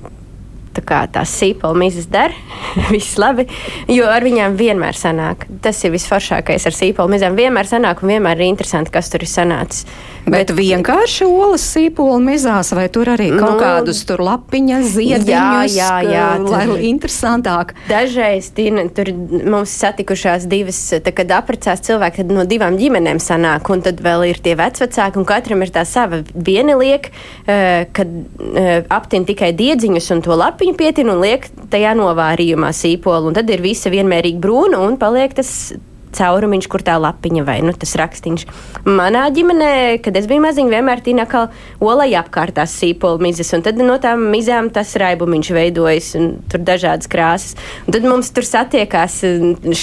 tā 0.74 0.84
kā 0.86 1.02
tās 1.14 1.32
sīpola 1.38 1.78
mizas 1.84 2.08
dara, 2.10 2.34
viss 2.94 3.18
labi, 3.20 3.46
jo 3.92 4.08
ar 4.10 4.24
viņām 4.26 4.58
vienmēr 4.58 4.98
sanāk. 4.98 5.46
Tas 5.64 5.82
ir 5.86 5.94
visforšākais 5.94 6.68
ar 6.68 6.76
sīpola 6.76 7.16
mizām. 7.16 7.38
Vienmēr 7.38 7.68
sanāk 7.70 8.02
un 8.04 8.14
vienmēr 8.14 8.40
ir 8.40 8.50
interesanti, 8.50 8.92
kas 8.94 9.12
tur 9.12 9.24
ir 9.24 9.30
sanācis. 9.30 9.86
Bet, 10.24 10.48
bet 10.48 10.54
vienkārši 10.56 11.26
olas 11.28 11.64
sīpola 11.74 12.16
mizās, 12.24 12.70
vai 12.72 12.86
tur 12.92 13.10
arī 13.12 13.26
kaut 13.34 13.58
nu, 13.58 13.58
kādus 13.60 13.98
tur 14.08 14.22
lapiņas, 14.24 14.86
ziediņus, 14.94 15.74
jā, 15.76 15.88
jā, 16.00 16.14
jā, 16.14 16.28
lai 16.40 16.62
tur, 16.70 16.80
interesantāk. 16.88 17.74
Dažreiz 17.90 18.48
tīna, 18.56 18.86
tur 18.96 19.10
mums 19.12 19.74
satikušās 19.82 20.46
divas, 20.48 20.80
tā, 21.04 21.12
kad 21.12 21.34
apprecās 21.36 21.84
cilvēki, 21.84 22.22
tad 22.22 22.32
no 22.32 22.46
divām 22.48 22.78
ģimenēm 22.80 23.20
sanāk, 23.20 23.68
un 23.74 23.84
tad 23.84 24.00
vēl 24.04 24.24
ir 24.30 24.40
tie 24.44 24.54
vecvecāki, 24.56 25.20
un 25.20 25.28
katram 25.28 25.66
ir 25.66 25.74
tā 25.74 25.84
sava 25.88 26.22
viena 26.32 26.78
liek, 26.80 27.10
uh, 27.12 27.84
kad 27.92 28.16
uh, 28.16 28.72
aptin 28.96 29.28
tikai 29.28 29.52
diedziņus 29.60 30.08
un 30.16 30.24
to 30.24 30.40
lapiņu 30.40 30.63
pietin 30.72 31.12
un 31.12 31.20
liek 31.20 31.50
tajā 31.70 31.92
novārījumā 31.98 32.72
sīpolu, 32.72 33.28
un 33.28 33.36
tad 33.36 33.50
ir 33.52 33.64
visa 33.64 33.92
vienmērīgi 33.92 34.40
brūna 34.40 34.80
un 34.86 34.96
paliek 35.00 35.36
tas 35.36 35.74
caurumiņš, 36.14 36.68
kur 36.70 36.82
tā 36.84 36.96
lapiņa 37.02 37.44
vai 37.46 37.56
nu, 37.64 37.74
tas 37.78 37.94
rakstīns. 37.98 38.46
Manā 38.86 39.24
ģimenē, 39.34 39.70
kad 40.04 40.16
es 40.18 40.28
biju 40.30 40.44
maziņa, 40.44 40.72
vienmēr 40.76 41.02
tīna 41.04 41.26
kā 41.30 41.46
olai 41.84 42.10
apkārtās 42.18 42.76
sīpola 42.80 43.22
mizas, 43.24 43.52
un 43.56 43.64
tad 43.66 43.80
no 43.82 43.96
tām 44.02 44.28
mizām 44.32 44.70
tas 44.74 44.94
raibumiņš 45.00 45.52
veidojas, 45.56 46.12
un 46.20 46.30
tur 46.50 46.64
dažādas 46.66 47.10
krāsas. 47.10 47.58
Un 47.88 47.96
tad 47.96 48.08
mums 48.08 48.30
tur 48.34 48.46
satiekās 48.46 49.20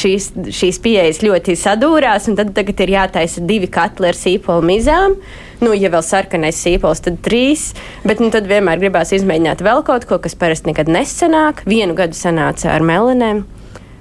šīs, 0.01 0.31
šīs 0.61 0.81
pieejas 0.83 1.21
ļoti 1.25 1.57
sadūrās, 1.59 2.31
un 2.31 2.39
tad 2.39 2.55
tagad 2.57 2.85
ir 2.85 2.95
jātaisa 2.97 3.43
divi 3.45 3.71
katli 3.71 4.11
ar 4.11 4.19
sīpola 4.19 4.65
mizām. 4.71 5.19
Nu, 5.61 5.75
ja 5.77 5.91
vēl 5.93 6.01
sarkanais 6.01 6.57
sīpols, 6.57 7.03
tad 7.05 7.19
trīs. 7.25 7.71
Bet 8.07 8.21
nu, 8.23 8.31
tad 8.33 8.49
vienmēr 8.49 8.81
gribās 8.81 9.13
izmēģināt 9.13 9.61
vēl 9.65 9.83
kaut 9.85 10.07
ko, 10.09 10.17
kas 10.21 10.33
parasti 10.37 10.71
nekad 10.71 10.89
nesanāk. 10.89 11.61
Vienu 11.69 11.97
gadu 11.97 12.17
sanāca 12.17 12.73
ar 12.73 12.85
melanēm 12.85 13.45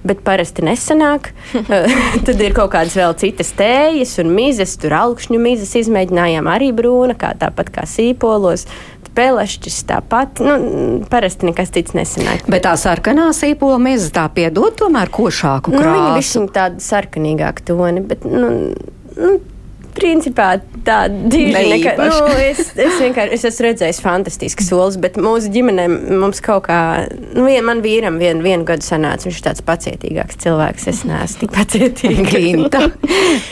bet 0.07 0.23
parasti 0.25 0.65
nesanāk. 0.65 1.31
Tad 2.27 2.41
ir 2.41 2.55
kaut 2.57 2.73
kādas 2.73 2.97
vēl 2.97 3.13
citas 3.21 3.53
tējas 3.57 4.17
un 4.23 4.33
mizas, 4.37 4.77
tur 4.81 4.95
augšņu 4.97 5.41
mizas 5.43 5.75
izmēģinājām 5.83 6.49
arī 6.51 6.71
brūna, 6.77 7.17
kā 7.21 7.35
tāpat 7.41 7.73
kā 7.75 7.85
sīpolos. 7.89 8.67
Pelešķis 9.11 9.77
tāpat, 9.89 10.39
nu, 10.47 10.53
parasti 11.11 11.49
nekas 11.49 11.73
cits 11.75 11.97
nesanāk. 11.99 12.45
Bet 12.49 12.63
tā 12.63 12.77
sarkanā 12.79 13.27
sīpola 13.35 13.81
miza 13.83 14.07
tā 14.15 14.29
piedod 14.33 14.77
tomēr 14.79 15.11
košāku 15.13 15.75
krāsu. 15.75 15.83
Nu, 15.83 16.13
viņa 16.15 16.45
ir 16.47 16.53
tāda 16.55 16.85
sarkanīgāka 16.85 17.67
toni, 17.73 18.05
bet, 18.07 18.23
nu, 18.25 18.53
nu 19.19 19.33
principā 19.97 20.55
tā 20.87 21.01
divi 21.11 21.53
nekā. 21.55 21.95
Nu, 22.01 22.19
es, 22.41 22.73
es 22.75 22.99
vienkārši 23.01 23.37
es 23.37 23.47
esmu 23.51 23.67
redzējis 23.67 24.01
fantastiskas 24.05 24.71
solis, 24.71 24.99
bet 25.01 25.19
mūsu 25.21 25.51
ģimenē 25.55 25.87
mums 26.21 26.43
kaut 26.45 26.67
kā, 26.69 26.81
nu, 27.35 27.47
vien, 27.49 27.65
man 27.67 27.83
vīram 27.85 28.19
vien, 28.21 28.43
vienu 28.45 28.67
gadu 28.69 28.87
sanāca, 28.87 29.29
viņš 29.29 29.41
ir 29.41 29.47
tāds 29.47 29.65
pacietīgāks 29.67 30.41
cilvēks. 30.45 30.89
Es 30.91 31.03
neesmu 31.09 31.45
tik 31.45 31.55
pacietīga. 31.57 32.85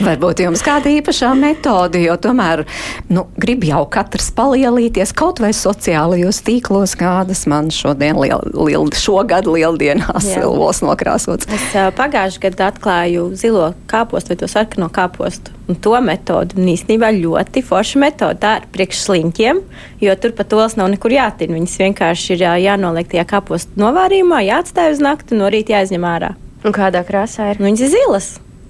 Varbūt 0.06 0.42
jums 0.44 0.62
kāda 0.64 0.92
īpašā 0.92 1.32
metode, 1.38 2.00
jo 2.02 2.16
tomēr, 2.20 2.64
nu, 3.12 3.26
grib 3.40 3.66
jau 3.68 3.84
katrs 3.92 4.30
palielīties 4.36 5.14
kaut 5.18 5.42
vai 5.42 5.52
sociālajos 5.56 6.42
tīklos, 6.46 6.96
kādas 6.98 7.44
man 7.50 7.72
šodien, 7.74 8.18
liel, 8.22 8.42
liel, 8.54 8.88
šogad 8.96 9.48
lieldienās 9.50 10.26
silvos 10.32 10.82
nokrāsots. 10.84 11.48
Es 11.52 11.68
uh, 11.74 11.90
pagājuši 11.98 12.44
gadu 12.48 12.68
atklāju 12.68 13.28
zilo 13.38 13.72
kāpostu 13.90 14.34
vai 14.34 14.40
to 14.40 14.50
sarkano 14.50 14.90
kāpostu 14.92 15.58
un 15.68 15.76
to 15.76 15.92
metodu. 16.28 16.58
Un 16.60 16.68
īstenībā 16.68 17.10
ļoti 17.16 17.62
forša 17.64 18.00
metode. 18.00 18.40
Tā 18.42 18.58
ir 18.60 18.68
priekš 18.72 19.04
sliņķiem, 19.06 19.62
jo 20.00 20.16
tur 20.20 20.34
pat 20.36 20.52
olas 20.52 20.76
nav 20.76 20.90
nekur 20.92 21.12
jātin. 21.12 21.54
Viņas 21.56 21.78
vienkārši 21.80 22.34
ir 22.36 22.44
jānoliek 22.64 23.08
tajā 23.08 23.24
kapostu 23.28 23.80
novārījumā, 23.80 24.42
jāatstāj 24.44 24.92
uz 24.96 25.00
nakti 25.00 25.34
un 25.34 25.44
no 25.44 25.48
rīta 25.52 25.78
jāizņem 25.78 26.04
ārā. 26.04 26.34
Un 26.64 26.74
kādā 26.74 27.04
krāsā 27.06 27.52
ir? 27.52 27.60
Nu, 27.60 27.70
viņas 27.70 27.86
ir 27.86 27.94
zilas. 27.94 28.28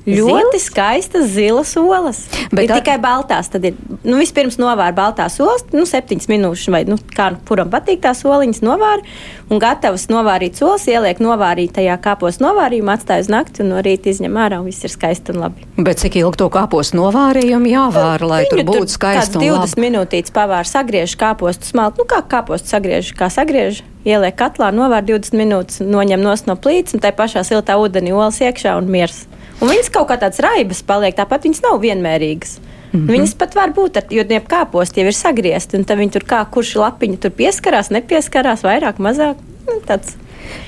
Ļoti 0.08 0.60
skaistas 0.62 1.28
zilas 1.34 1.74
olas. 1.80 2.22
Bet 2.52 2.64
ir 2.64 2.72
tā... 2.72 2.78
tikai 2.80 2.96
baltās. 3.02 3.50
Tad 3.52 3.66
ir 3.68 3.76
nu, 4.04 4.18
vispirms 4.20 4.58
novāra 4.60 4.94
baltās 4.96 5.38
olas, 5.42 5.66
nu, 5.74 5.84
septiņas 5.88 6.30
minūtes, 6.30 6.68
vai 6.72 6.84
nu, 6.88 6.98
kā 7.14 7.30
kuram 7.48 7.70
patīk 7.72 8.00
tās 8.04 8.24
oliņas, 8.26 8.62
novāra. 8.64 9.04
Un 9.48 9.60
gatavas 9.62 10.08
novārīt 10.12 10.60
olas, 10.64 10.86
ieliek 10.90 11.20
novārītajā 11.24 11.96
kāpos 12.04 12.40
novārījumā, 12.42 12.98
atstāj 12.98 13.26
uz 13.26 13.30
nakti 13.32 13.64
un 13.64 13.72
no 13.72 13.82
rīta 13.84 14.12
izņem 14.12 14.40
ārā. 14.40 14.62
Un 14.62 14.68
viss 14.68 14.84
ir 14.84 14.92
skaisti 14.92 15.34
un 15.34 15.42
labi. 15.44 15.68
Bet 15.76 16.02
cik 16.02 16.18
ilgi 16.20 16.42
to 16.42 16.48
kāpos 16.52 16.94
novārījumu 16.96 17.72
jāvāra, 17.72 18.32
lai 18.32 18.42
Viņu 18.44 18.54
tur 18.54 18.64
būtu 18.72 18.96
skaisti? 18.96 19.40
20 19.44 19.84
minūtītes 19.84 20.34
pavāra, 20.34 20.68
sagriež 20.68 21.16
kāpostu 21.20 21.70
smalku. 21.70 22.02
Nu, 22.02 22.08
kā 22.08 22.22
kāpostu 22.24 22.74
sagriež, 22.74 23.14
kā 23.18 23.30
sagriež 23.32 23.82
ieliek 24.08 24.36
katlā, 24.38 24.70
novēr 24.74 25.04
20 25.08 25.38
minūtes, 25.38 25.82
noņem 25.84 26.22
no 26.24 26.56
plīts 26.56 26.96
un 26.96 27.04
tai 27.04 27.12
pašā 27.16 27.44
siltā 27.46 27.78
ūdenī 27.80 28.14
olas 28.14 28.40
iekšā 28.44 28.76
un 28.78 28.90
miers. 28.92 29.26
Un 29.58 29.70
viņas 29.72 29.90
kaut 29.90 30.08
kā 30.10 30.18
tādas 30.20 30.38
raibas 30.44 30.84
paliek, 30.86 31.16
tāpat 31.18 31.48
viņas 31.48 31.64
nav 31.64 31.80
vienmērīgas. 31.82 32.58
Mm 32.58 33.00
-hmm. 33.00 33.10
Viņas 33.12 33.34
pat 33.38 33.54
var 33.54 33.70
būt, 33.76 33.96
ar, 33.96 34.04
jo 34.10 34.24
kāposti 34.48 35.00
jau 35.00 35.06
ir 35.06 35.14
sagriezti, 35.14 35.76
un 35.76 35.84
tad 35.84 35.98
viņi 35.98 36.12
tur 36.12 36.24
kā 36.24 36.44
kurš 36.50 36.76
lapiņa 36.76 37.18
tur 37.18 37.30
pieskarās, 37.30 37.90
nepieskarās, 37.90 38.62
vairāk, 38.62 38.98
mazāk. 38.98 39.36
Nu, 39.66 39.80
tāds. 39.86 40.16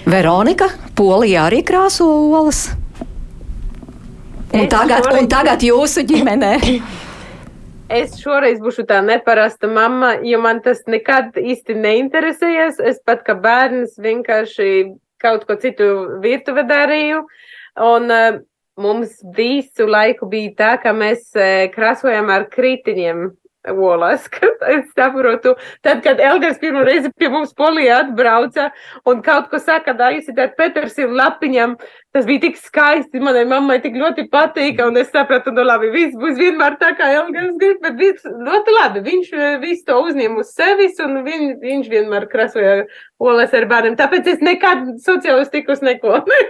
Veronika, 0.06 0.68
Polijā 0.96 1.46
arī 1.48 1.62
krāso 1.64 2.04
olas. 2.04 2.70
Un 4.52 4.68
tagad, 4.68 5.06
un 5.20 5.28
tagad 5.28 5.62
jūsu 5.62 6.02
ģimenē. 6.02 6.58
Es 7.90 8.20
šoreiz 8.22 8.60
būšu 8.62 8.84
tā 8.86 9.00
neparasta 9.02 9.66
mamma, 9.66 10.12
jo 10.22 10.38
man 10.38 10.60
tas 10.62 10.84
nekad 10.86 11.34
īsti 11.34 11.74
neinteresējies. 11.74 12.78
Es 12.78 13.00
pat 13.02 13.24
kā 13.26 13.34
bērns 13.34 13.96
vienkārši 13.98 14.68
kaut 15.18 15.42
ko 15.48 15.56
citu 15.58 15.88
virtuve 16.22 16.62
darīju. 16.68 17.24
Un 17.82 18.06
uh, 18.14 18.38
mums 18.80 19.20
visu 19.36 19.86
laiku 19.88 20.28
bija 20.30 20.54
tā, 20.62 20.72
ka 20.82 20.94
mēs 20.96 21.28
eh, 21.36 21.68
krāsojam 21.74 22.32
ar 22.32 22.48
kritiņiem 22.52 23.28
olas, 23.68 24.28
kad 24.34 24.62
es 24.72 24.86
saprotu, 24.94 25.54
tad, 25.84 26.02
kad 26.04 26.20
Elgars 26.20 26.58
pirmo 26.60 26.84
reizi 26.86 27.12
pie 27.16 27.28
mums 27.32 27.52
polijā 27.56 28.00
atbrauca 28.04 28.70
un 29.08 29.22
kaut 29.22 29.50
ko 29.52 29.60
saka, 29.60 29.94
da 29.96 30.10
esat 30.16 30.56
Petersim 30.56 31.12
lapiņam, 31.16 31.76
tas 32.12 32.26
bija 32.26 32.40
tik 32.42 32.56
skaisti, 32.58 33.20
manai 33.22 33.44
mammai 33.46 33.76
tik 33.82 33.94
ļoti 33.98 34.24
patīk, 34.32 34.80
un 34.82 34.98
es 34.98 35.12
sapratu, 35.14 35.52
nu 35.54 35.62
labi, 35.62 35.92
viss 35.94 36.16
būs 36.18 36.38
vienmēr 36.40 36.74
tā, 36.80 36.90
kā 36.98 37.06
Elgars 37.14 37.54
grib, 37.60 37.78
bet 37.84 37.96
viss 38.00 38.26
ļoti 38.26 38.74
labi, 38.74 39.02
viņš 39.06 39.30
eh, 39.36 39.54
visu 39.62 39.86
to 39.86 39.98
uzņem 40.08 40.34
uz 40.42 40.50
sevis, 40.56 40.98
un 41.04 41.20
viņ, 41.26 41.46
viņš 41.62 41.90
vienmēr 41.92 42.26
krasoja 42.32 42.74
olas 43.22 43.54
ar 43.54 43.68
bērniem, 43.70 43.94
tāpēc 44.00 44.32
es 44.34 44.42
nekad 44.42 44.88
sociālos 45.06 45.54
tikus 45.54 45.84
neko 45.86 46.18
ne, 46.32 46.42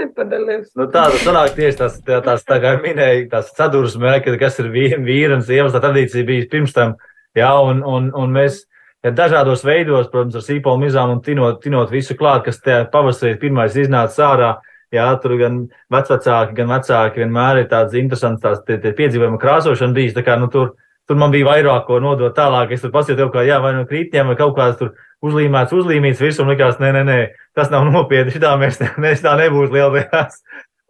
nepadalījos. 0.00 0.72
Nu 0.78 0.88
tā, 0.88 1.10
tas 1.12 1.20
sanāk 1.26 1.52
tieši 1.58 1.82
tās, 1.84 2.00
tā, 2.06 2.22
tās 2.24 2.48
tā 2.48 2.62
kā 2.64 2.76
minēja, 2.80 3.28
tās 3.36 3.52
sadursmē, 3.58 4.22
kas 4.40 4.60
ir 4.64 4.72
vīra 4.72 5.36
un 5.36 5.44
sievas, 5.44 5.76
tā 5.76 5.84
tradīcija 5.84 6.30
bija 6.32 6.48
pirms 6.48 6.72
tam, 6.76 6.96
jā, 7.36 7.52
un, 7.60 7.84
un, 7.84 8.08
un 8.16 8.38
mēs, 8.40 8.62
ja 9.04 9.12
dažādos 9.12 9.68
veidos, 9.68 10.08
protams, 10.08 10.40
ar 10.40 10.48
sīpolu 10.48 10.86
mizām 10.86 11.12
un 11.12 11.20
tinot, 11.20 11.60
tinot 11.60 11.92
visu 11.92 12.16
klāt, 12.16 12.46
kas 12.48 12.64
tajā 12.64 12.86
pavasarī 12.88 13.36
pirmais 13.42 13.76
iznāca 13.76 14.30
ārā, 14.32 14.54
Jā, 14.94 15.08
tur 15.22 15.36
gan 15.40 15.60
vecāki, 15.92 16.54
gan 16.56 16.70
vecāki 16.70 17.22
vienmēr 17.22 17.62
ir 17.62 17.68
tāds 17.70 17.96
interesants 17.98 18.42
tās, 18.42 18.60
tie, 18.66 18.78
tie 18.82 18.94
piedzīvojumi 18.96 19.40
krāsošana 19.42 19.96
bijis. 19.96 20.18
Kā, 20.26 20.36
nu, 20.40 20.50
tur, 20.52 20.74
tur 21.08 21.18
man 21.20 21.34
bija 21.34 21.48
vairāk 21.50 21.88
ko 21.88 22.00
nodot 22.02 22.36
tālāk. 22.36 22.74
Es 22.74 22.84
tur 22.84 22.92
pasietu 22.94 23.26
kaut 23.26 23.38
kā, 23.38 23.46
jā, 23.48 23.60
vai 23.62 23.74
no 23.76 23.84
krītņiem, 23.90 24.30
vai 24.32 24.38
kaut 24.38 24.54
kāds 24.58 24.78
tur 24.80 24.94
uzlīmēts, 25.24 25.74
uzlīmīts 25.74 26.22
virsū, 26.22 26.44
un 26.44 26.52
likās, 26.52 26.78
nē, 26.82 26.92
nē, 26.98 27.02
nē, 27.08 27.18
tas 27.56 27.72
nav 27.72 27.86
nopietni, 27.88 28.34
šitā 28.34 28.54
mēs, 28.60 28.80
mēs 29.04 29.24
tā 29.24 29.34
nebūs 29.40 29.72
lieldienās. 29.74 30.40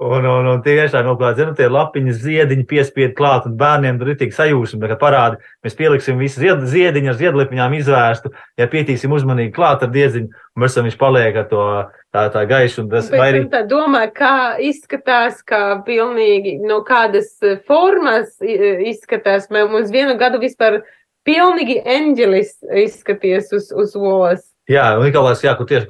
Un, 0.02 0.24
un, 0.26 0.46
un 0.50 0.62
tiešām 0.64 1.04
kaut 1.06 1.20
kāda, 1.20 1.36
zinu, 1.38 1.52
tie 1.54 1.68
lapiņas 1.70 2.16
ziediņi 2.18 2.64
piespiedu 2.66 3.14
klāt, 3.14 3.44
un 3.46 3.52
bērniem 3.60 4.00
tur 4.00 4.08
ir 4.10 4.16
tik 4.18 4.32
sajūsma, 4.34 4.88
ka 4.90 4.96
parādi, 4.98 5.38
mēs 5.62 5.76
pieliksim 5.78 6.18
visu 6.18 6.42
zied, 6.42 6.64
ziediņu 6.66 7.12
ar 7.12 7.18
ziedlipiņām 7.20 7.76
izvērstu, 7.78 8.32
ja 8.58 8.66
pietīsim 8.72 9.14
uzmanīgi 9.14 9.52
klāt 9.54 9.84
ar 9.86 9.92
diedziņu, 9.94 10.32
un 10.34 10.64
mēs 10.64 10.74
viņš 10.80 10.96
paliek 10.98 11.38
ar 11.38 11.46
to 11.52 11.66
tā, 12.10 12.24
tā 12.34 12.42
gaišu. 12.50 12.82
Un 12.82 12.88
tas, 12.90 13.12
vai 13.14 13.28
arī... 13.28 13.44
tā 13.52 13.62
domā, 13.70 14.08
kā 14.10 14.58
izskatās, 14.66 15.38
kā 15.46 15.62
pilnīgi, 15.86 16.56
no 16.66 16.80
kādas 16.82 17.30
formas 17.70 18.34
izskatās, 18.42 19.46
mums 19.54 19.94
vienu 19.94 20.18
gadu 20.18 20.42
vispār 20.42 20.80
pilnīgi 21.22 21.78
eņģelis 21.86 22.56
izskaties 22.82 23.54
uz, 23.54 23.70
uz 23.70 23.94
olas. 23.94 24.42
Jā, 24.70 24.84
un 24.96 25.04
Nikolais, 25.04 25.42
jā, 25.44 25.52
kur 25.58 25.66
tieši 25.68 25.84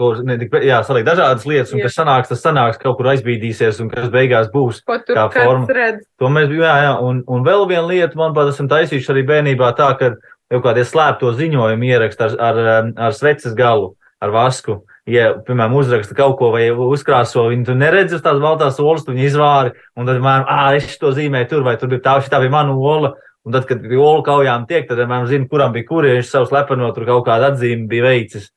kā 0.51 0.79
salikt 0.83 1.07
dažādas 1.07 1.45
lietas, 1.47 1.71
un 1.71 1.79
jā. 1.79 1.87
kas 1.87 1.95
sanāks, 1.95 2.31
tas 2.33 2.41
sanāks, 2.43 2.79
kaut 2.81 2.97
kur 2.99 3.07
aizbīdīsies, 3.13 3.79
un 3.85 3.91
kas 3.93 4.09
beigās 4.11 4.49
būs 4.51 4.81
kā 4.83 5.29
forma. 5.31 5.69
Redz. 5.71 6.03
To 6.19 6.31
mēs, 6.35 6.51
jā, 6.51 6.73
jā, 6.83 6.97
un, 7.07 7.21
un 7.31 7.45
vēl 7.47 7.69
viena 7.71 7.85
lieta, 7.87 8.19
manuprāt, 8.19 8.51
esam 8.51 8.67
taisījuši 8.73 9.13
arī 9.15 9.23
bērnībā 9.29 9.69
tā, 9.79 9.93
ka 10.01 10.11
jau 10.51 10.61
kādie 10.65 10.83
slēpto 10.89 11.31
ziņojumu 11.39 11.87
ierakst 11.87 12.27
ar, 12.27 12.35
ar, 12.43 12.59
ar 13.07 13.15
sveces 13.15 13.55
galu, 13.55 13.93
ar 14.19 14.35
vasku. 14.35 14.81
Ja, 15.07 15.35
piemēram, 15.47 15.77
uzraksta 15.79 16.17
kaut 16.19 16.35
ko 16.41 16.49
vai 16.55 16.65
uzkrāso, 16.73 17.45
viņi 17.53 17.69
tur 17.69 17.79
neredz 17.79 18.17
uz 18.17 18.25
tās 18.25 18.41
baltās 18.43 18.81
olas, 18.83 19.05
viņi 19.07 19.27
izvāri, 19.29 19.75
un 19.95 20.09
tad, 20.09 20.19
man, 20.25 20.49
ah, 20.51 20.73
es 20.75 20.97
to 20.99 21.13
zīmēju 21.15 21.51
tur, 21.51 21.63
vai 21.67 21.77
tur 21.79 21.93
bija 21.93 22.03
tā, 22.09 22.17
šī 22.25 22.33
tā 22.33 22.43
bija 22.43 22.57
mana 22.57 22.75
ola. 22.75 23.13
Un 23.45 23.53
tad, 23.53 23.67
kad 23.69 23.83
olu 23.85 24.23
kaujām 24.25 24.65
tiek, 24.65 24.87
tad, 24.89 25.03
man 25.05 25.27
zina, 25.29 25.45
kuram 25.51 25.75
bija 25.75 25.85
kuri, 25.85 26.15
viņš 26.17 26.31
savu 26.31 26.49
slepeno 26.49 26.89
tur 26.97 27.05
kaut 27.05 27.27
kādu 27.27 27.51
atzīmi 27.51 27.85
bija 27.91 28.07
veicis. 28.07 28.49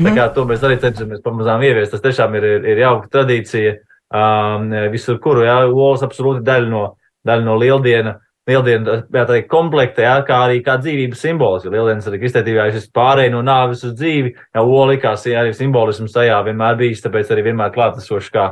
Tā 0.00 0.14
kā 0.16 0.26
to 0.34 0.46
mēs 0.48 0.64
arī 0.64 0.78
cenšamies 0.80 1.22
pamazām 1.24 1.62
ieviest. 1.66 1.92
Tas 1.94 2.04
tiešām 2.04 2.34
ir, 2.38 2.48
ir, 2.56 2.66
ir 2.72 2.82
jauka 2.86 3.10
tradīcija. 3.12 3.76
Um, 4.10 4.72
visur, 4.90 5.20
kuru, 5.22 5.44
jā, 5.46 5.60
olas 5.68 6.02
absolūti 6.02 6.42
daļa 6.46 6.70
no, 6.70 6.84
daļa 7.26 7.46
no 7.46 7.56
lieldiena. 7.60 8.16
Lieldiena, 8.48 8.96
ir 9.36 9.44
komplekta, 9.46 10.02
jā, 10.02 10.14
kā 10.26 10.40
arī 10.46 10.62
kā 10.66 10.74
dzīvības 10.80 11.20
simbols. 11.22 11.66
Jo 11.66 11.74
lieldienas 11.74 12.08
arī 12.10 12.18
kristietībā 12.22 12.66
ir 12.66 12.74
šis 12.78 12.88
pārēj 12.96 13.30
no 13.34 13.44
nāves 13.46 13.84
uz 13.86 13.94
dzīvi. 14.00 14.32
Jā, 14.56 14.64
ola 14.64 14.94
likās, 14.94 15.28
jā, 15.28 15.44
arī 15.44 15.54
simbolisms 15.54 16.16
tajā 16.16 16.40
vienmēr 16.48 16.80
bijis, 16.80 17.04
tāpēc 17.04 17.30
arī 17.30 17.50
vienmēr 17.50 17.70
klātesošs 17.76 18.32
kā 18.34 18.48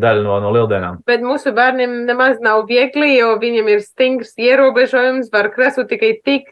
daļa 0.00 0.24
no, 0.24 0.38
no 0.42 0.54
lieldienām. 0.54 1.02
Bet 1.06 1.22
mūsu 1.22 1.52
bērniem 1.54 2.04
nemaz 2.08 2.40
nav 2.42 2.64
viegli, 2.70 3.12
jo 3.18 3.34
viņiem 3.42 3.68
ir 3.74 3.84
stingrs 3.84 4.32
ierobežojums, 4.40 5.28
var 5.34 5.50
krasot 5.54 5.90
tikai 5.90 6.14
tik, 6.24 6.48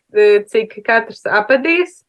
cik 0.51 0.83
katrs 0.87 1.25
apēdīs 1.27 2.03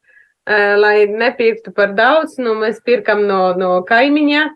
lai 0.48 1.06
nepirktu 1.08 1.72
par 1.76 1.96
daudz. 1.98 2.38
Nu, 2.42 2.58
mēs 2.60 2.82
pirkam 2.86 3.24
no, 3.30 3.46
no 3.60 3.78
kaimiņa. 3.88 4.50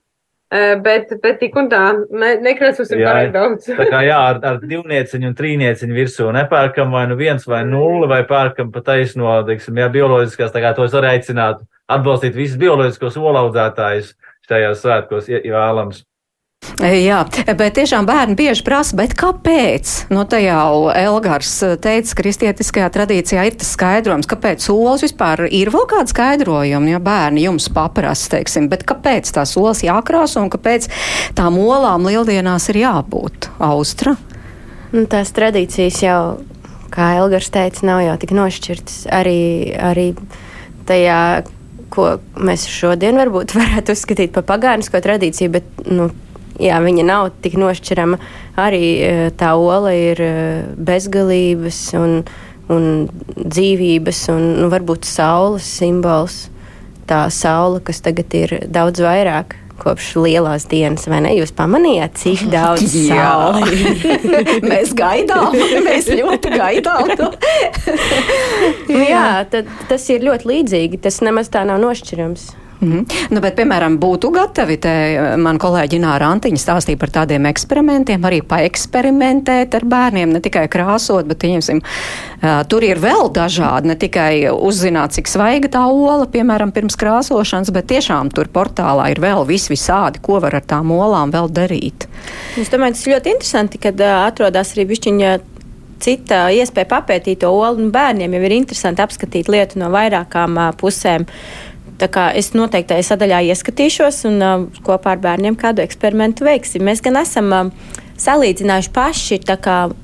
Bet, 0.80 1.10
bet 1.20 1.42
tik 1.42 1.58
un 1.60 1.66
tā, 1.68 1.82
ne, 2.08 2.30
nekrāsosim 2.40 3.02
pārāk 3.04 3.34
daudz. 3.34 3.66
tā 3.68 3.84
kā 3.92 4.00
jā, 4.08 4.16
ar, 4.30 4.38
ar 4.48 4.62
divnieciņu 4.72 5.28
un 5.28 5.34
trīnieciņu 5.36 5.98
virsū 5.98 6.30
nepērkam 6.32 6.94
vai 6.96 7.02
nu 7.12 7.18
viens 7.20 7.44
vai 7.52 7.66
nulli, 7.68 8.08
vai 8.08 8.22
pērkam 8.30 8.70
pa 8.72 8.80
taisno, 8.80 9.34
teiksim, 9.50 9.82
jā, 9.84 9.90
bioloģiskās, 9.92 10.54
tā 10.54 10.62
kā 10.64 10.72
tos 10.78 10.96
var 10.96 11.10
aicināt 11.10 11.66
atbalstīt 11.92 12.40
visus 12.40 12.56
bioloģiskos 12.64 13.20
olaudzētājus 13.20 14.14
šajās 14.48 14.86
svētkos, 14.86 15.28
ja 15.32 15.42
vēlams. 15.44 16.06
Jā, 16.78 17.24
bet 17.58 17.74
tiešām 17.74 18.06
bērni 18.06 18.36
bieži 18.38 18.62
prasa, 18.66 18.94
bet 19.00 19.16
kāpēc? 19.18 19.94
Nu, 20.14 20.28
tā 20.30 20.38
jau 20.44 20.92
Elgars 20.94 21.50
teica, 21.82 22.18
kristietiskajā 22.20 22.90
tradīcijā 22.94 23.48
ir 23.50 23.58
tas 23.58 23.72
skaidrojums, 23.74 24.30
kāpēc 24.30 24.62
solis 24.62 25.06
vispār 25.08 25.48
ir 25.48 25.72
vēl 25.74 25.88
kāda 25.90 26.14
skaidrojuma, 26.14 26.92
ja 26.92 27.02
bērni 27.02 27.48
jums 27.48 27.70
paprast, 27.74 28.30
teiksim, 28.34 28.70
bet 28.70 28.86
kāpēc 28.90 29.32
tā 29.34 29.48
solis 29.50 29.82
jākrāso 29.88 30.44
un 30.44 30.52
kāpēc 30.54 30.90
tām 31.38 31.58
olām 31.64 32.06
lieldienās 32.10 32.70
ir 32.74 32.84
jābūt? 32.84 33.50
Austra? 33.58 34.14
Nu, 34.94 35.08
tās 35.10 35.34
tradīcijas 35.34 36.04
jau, 36.06 36.22
kā 36.94 37.16
Elgars 37.18 37.50
teica, 37.54 37.88
nav 37.90 38.06
jau 38.06 38.18
tik 38.22 38.38
nošķirtas 38.38 39.08
arī, 39.18 39.40
arī 39.82 40.12
tajā 40.88 41.22
ko 41.94 42.18
mēs 42.38 42.68
šodien 42.70 43.18
varbūt 43.18 43.56
varētu 43.60 43.98
uzskatīt 43.98 44.34
par 44.36 44.46
pagānisko 44.48 45.02
tradīciju, 45.04 45.54
bet 45.58 45.86
nu, 45.90 46.12
jā, 46.62 46.80
viņa 46.84 47.06
nav 47.08 47.32
tik 47.44 47.58
nošķirama. 47.60 48.20
Arī 48.62 48.84
e, 48.98 49.14
tā 49.38 49.54
ola 49.60 49.94
ir 49.96 50.22
e, 50.24 50.34
bezgalības 50.78 51.80
un, 52.00 52.20
un 52.74 52.90
dzīvības 53.38 54.26
un 54.34 54.44
nu, 54.64 54.72
varbūt 54.74 55.08
saules 55.08 55.68
simbols. 55.80 56.48
Tā 57.08 57.28
saule, 57.32 57.80
kas 57.86 58.04
tagad 58.04 58.34
ir 58.36 58.58
daudz 58.68 59.00
vairāk 59.00 59.56
kopš 59.78 60.16
lielās 60.18 60.66
dienas, 60.70 61.06
vai 61.10 61.22
ne? 61.24 61.34
Jūs 61.38 61.54
pamanījāt, 61.56 62.18
cik 62.20 62.46
daudz 62.56 62.92
saules 62.92 63.72
mēs 64.72 64.94
gaidām? 64.98 65.56
Mēs 65.86 66.10
ļoti 66.12 66.54
gaidām. 66.58 67.12
jā, 69.14 69.28
tad, 69.52 69.70
tas 69.90 70.08
ir 70.14 70.26
ļoti 70.28 70.52
līdzīgi. 70.54 71.02
Tas 71.06 71.22
nemaz 71.26 71.54
tā 71.54 71.64
nav 71.68 71.82
nošķirams. 71.84 72.50
Mm 72.80 72.92
-hmm. 72.92 73.06
nu, 73.30 73.40
bet, 73.40 73.56
piemēram, 73.56 73.98
būtu 74.00 74.30
gatavi, 74.32 74.78
te 74.78 74.94
man 75.38 75.58
kolēģi 75.58 76.00
Nāra 76.00 76.30
Antiņa 76.30 76.58
stāstīja 76.62 76.98
par 76.98 77.10
tādiem 77.10 77.46
eksperimentiem, 77.50 78.22
arī 78.22 78.42
paeksperimentēt 78.42 79.76
ar 79.76 79.86
bērniem, 79.86 80.30
ne 80.30 80.40
tikai 80.40 80.68
krāsot, 80.68 81.26
bet, 81.26 81.38
pieņemsim, 81.38 81.82
uh, 81.82 82.64
tur 82.70 82.84
ir 82.84 83.00
vēl 83.00 83.32
dažādi, 83.34 83.88
ne 83.88 83.96
tikai 83.96 84.50
uzzināt, 84.52 85.12
cik 85.12 85.28
svaiga 85.28 85.68
tā 85.68 85.86
ola, 85.88 86.26
piemēram, 86.26 86.72
pirms 86.72 86.96
krāsošanas, 86.96 87.72
bet 87.72 87.88
tiešām 87.88 88.30
tur 88.30 88.48
portālā 88.48 89.12
ir 89.12 89.20
vēl 89.20 89.46
vis 89.48 89.70
visādi, 89.70 90.22
ko 90.22 90.40
var 90.40 90.56
ar 90.56 90.62
tām 90.62 90.92
olām 90.92 91.32
vēl 91.32 91.50
darīt. 91.50 92.08
Es 92.58 92.70
domāju, 92.70 92.94
tas 92.94 93.08
ir 93.08 93.14
ļoti 93.14 93.30
interesanti, 93.30 93.78
kad 93.78 94.00
uh, 94.00 94.28
atrodas 94.28 94.74
arī 94.74 94.86
bišķiņa 94.86 95.40
cita 96.00 96.48
iespēja 96.54 96.86
papētīt 96.86 97.42
to 97.42 97.50
olu, 97.50 97.90
bērniem 97.94 98.34
jau 98.34 98.44
ir 98.44 98.52
interesanti 98.52 99.02
apskatīt 99.02 99.50
lietu 99.50 99.82
no 99.82 99.90
vairākām 99.94 100.60
pusēm. 100.78 101.26
Es 101.98 102.52
noteikti 102.54 102.92
tajā 102.94 103.06
sadaļā 103.08 103.40
ieskatīšos 103.52 104.26
un 104.30 104.42
uh, 104.46 104.66
kopā 104.86 105.16
ar 105.16 105.24
bērniem 105.24 105.58
kādu 105.58 105.82
eksperimentu 105.82 106.46
veiksim. 106.46 106.86
Mēs 106.86 107.02
gan 107.06 107.18
esam 107.24 107.50
uh, 107.50 107.72
salīdzinājuši 108.22 108.92
paši. 108.94 109.40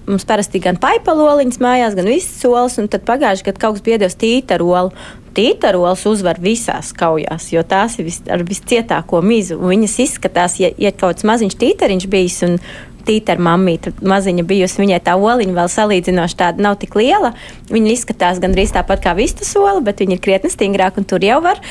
Mums 0.08 0.26
parasti 0.30 0.62
gan 0.64 0.80
paipaloliņas 0.82 1.60
mājās, 1.64 1.98
gan 1.98 2.10
visas 2.10 2.40
solis, 2.42 2.78
tad 2.78 3.06
pagājušajā 3.10 3.50
gadā 3.50 3.62
kaut 3.62 3.78
kas 3.78 3.86
bija 3.86 4.00
devis 4.02 4.18
tītarolu. 4.22 4.94
Tītarols 5.34 6.04
uzvar 6.06 6.38
visās 6.38 6.92
kaujās, 6.94 7.48
jo 7.50 7.64
tās 7.66 7.96
ir 7.98 8.06
vis, 8.06 8.20
ar 8.30 8.44
viscietāko 8.46 9.22
mizu. 9.26 9.58
Viņas 9.58 9.96
izskatās, 10.04 10.60
ja, 10.62 10.70
ja 10.78 10.92
kaut 10.94 11.16
kāds 11.16 11.26
maziņš 11.26 11.58
tītariņš 11.58 12.10
bijis 12.10 12.38
un 12.46 12.60
tīta 13.08 13.36
ar 13.36 13.42
mammīti 13.44 13.94
maziņa 14.02 14.46
bijusi. 14.50 14.82
Viņai 14.84 15.02
tā 15.06 15.16
oliņa 15.20 15.58
vēl 15.58 15.72
salīdzinoši 15.74 16.40
tāda 16.40 16.64
nav 16.68 16.80
tik 16.82 16.96
liela. 17.00 17.34
Viņa 17.74 17.94
izskatās 17.94 18.42
gandrīz 18.44 18.74
tāpat 18.76 19.04
kā 19.04 19.16
vistas 19.18 19.54
ola, 19.60 19.82
bet 19.84 20.04
viņa 20.04 20.18
ir 20.18 20.24
krietni 20.24 20.54
stingrāka 20.54 21.02
un 21.02 21.10
tur 21.10 21.24
jau 21.24 21.42
var 21.44 21.62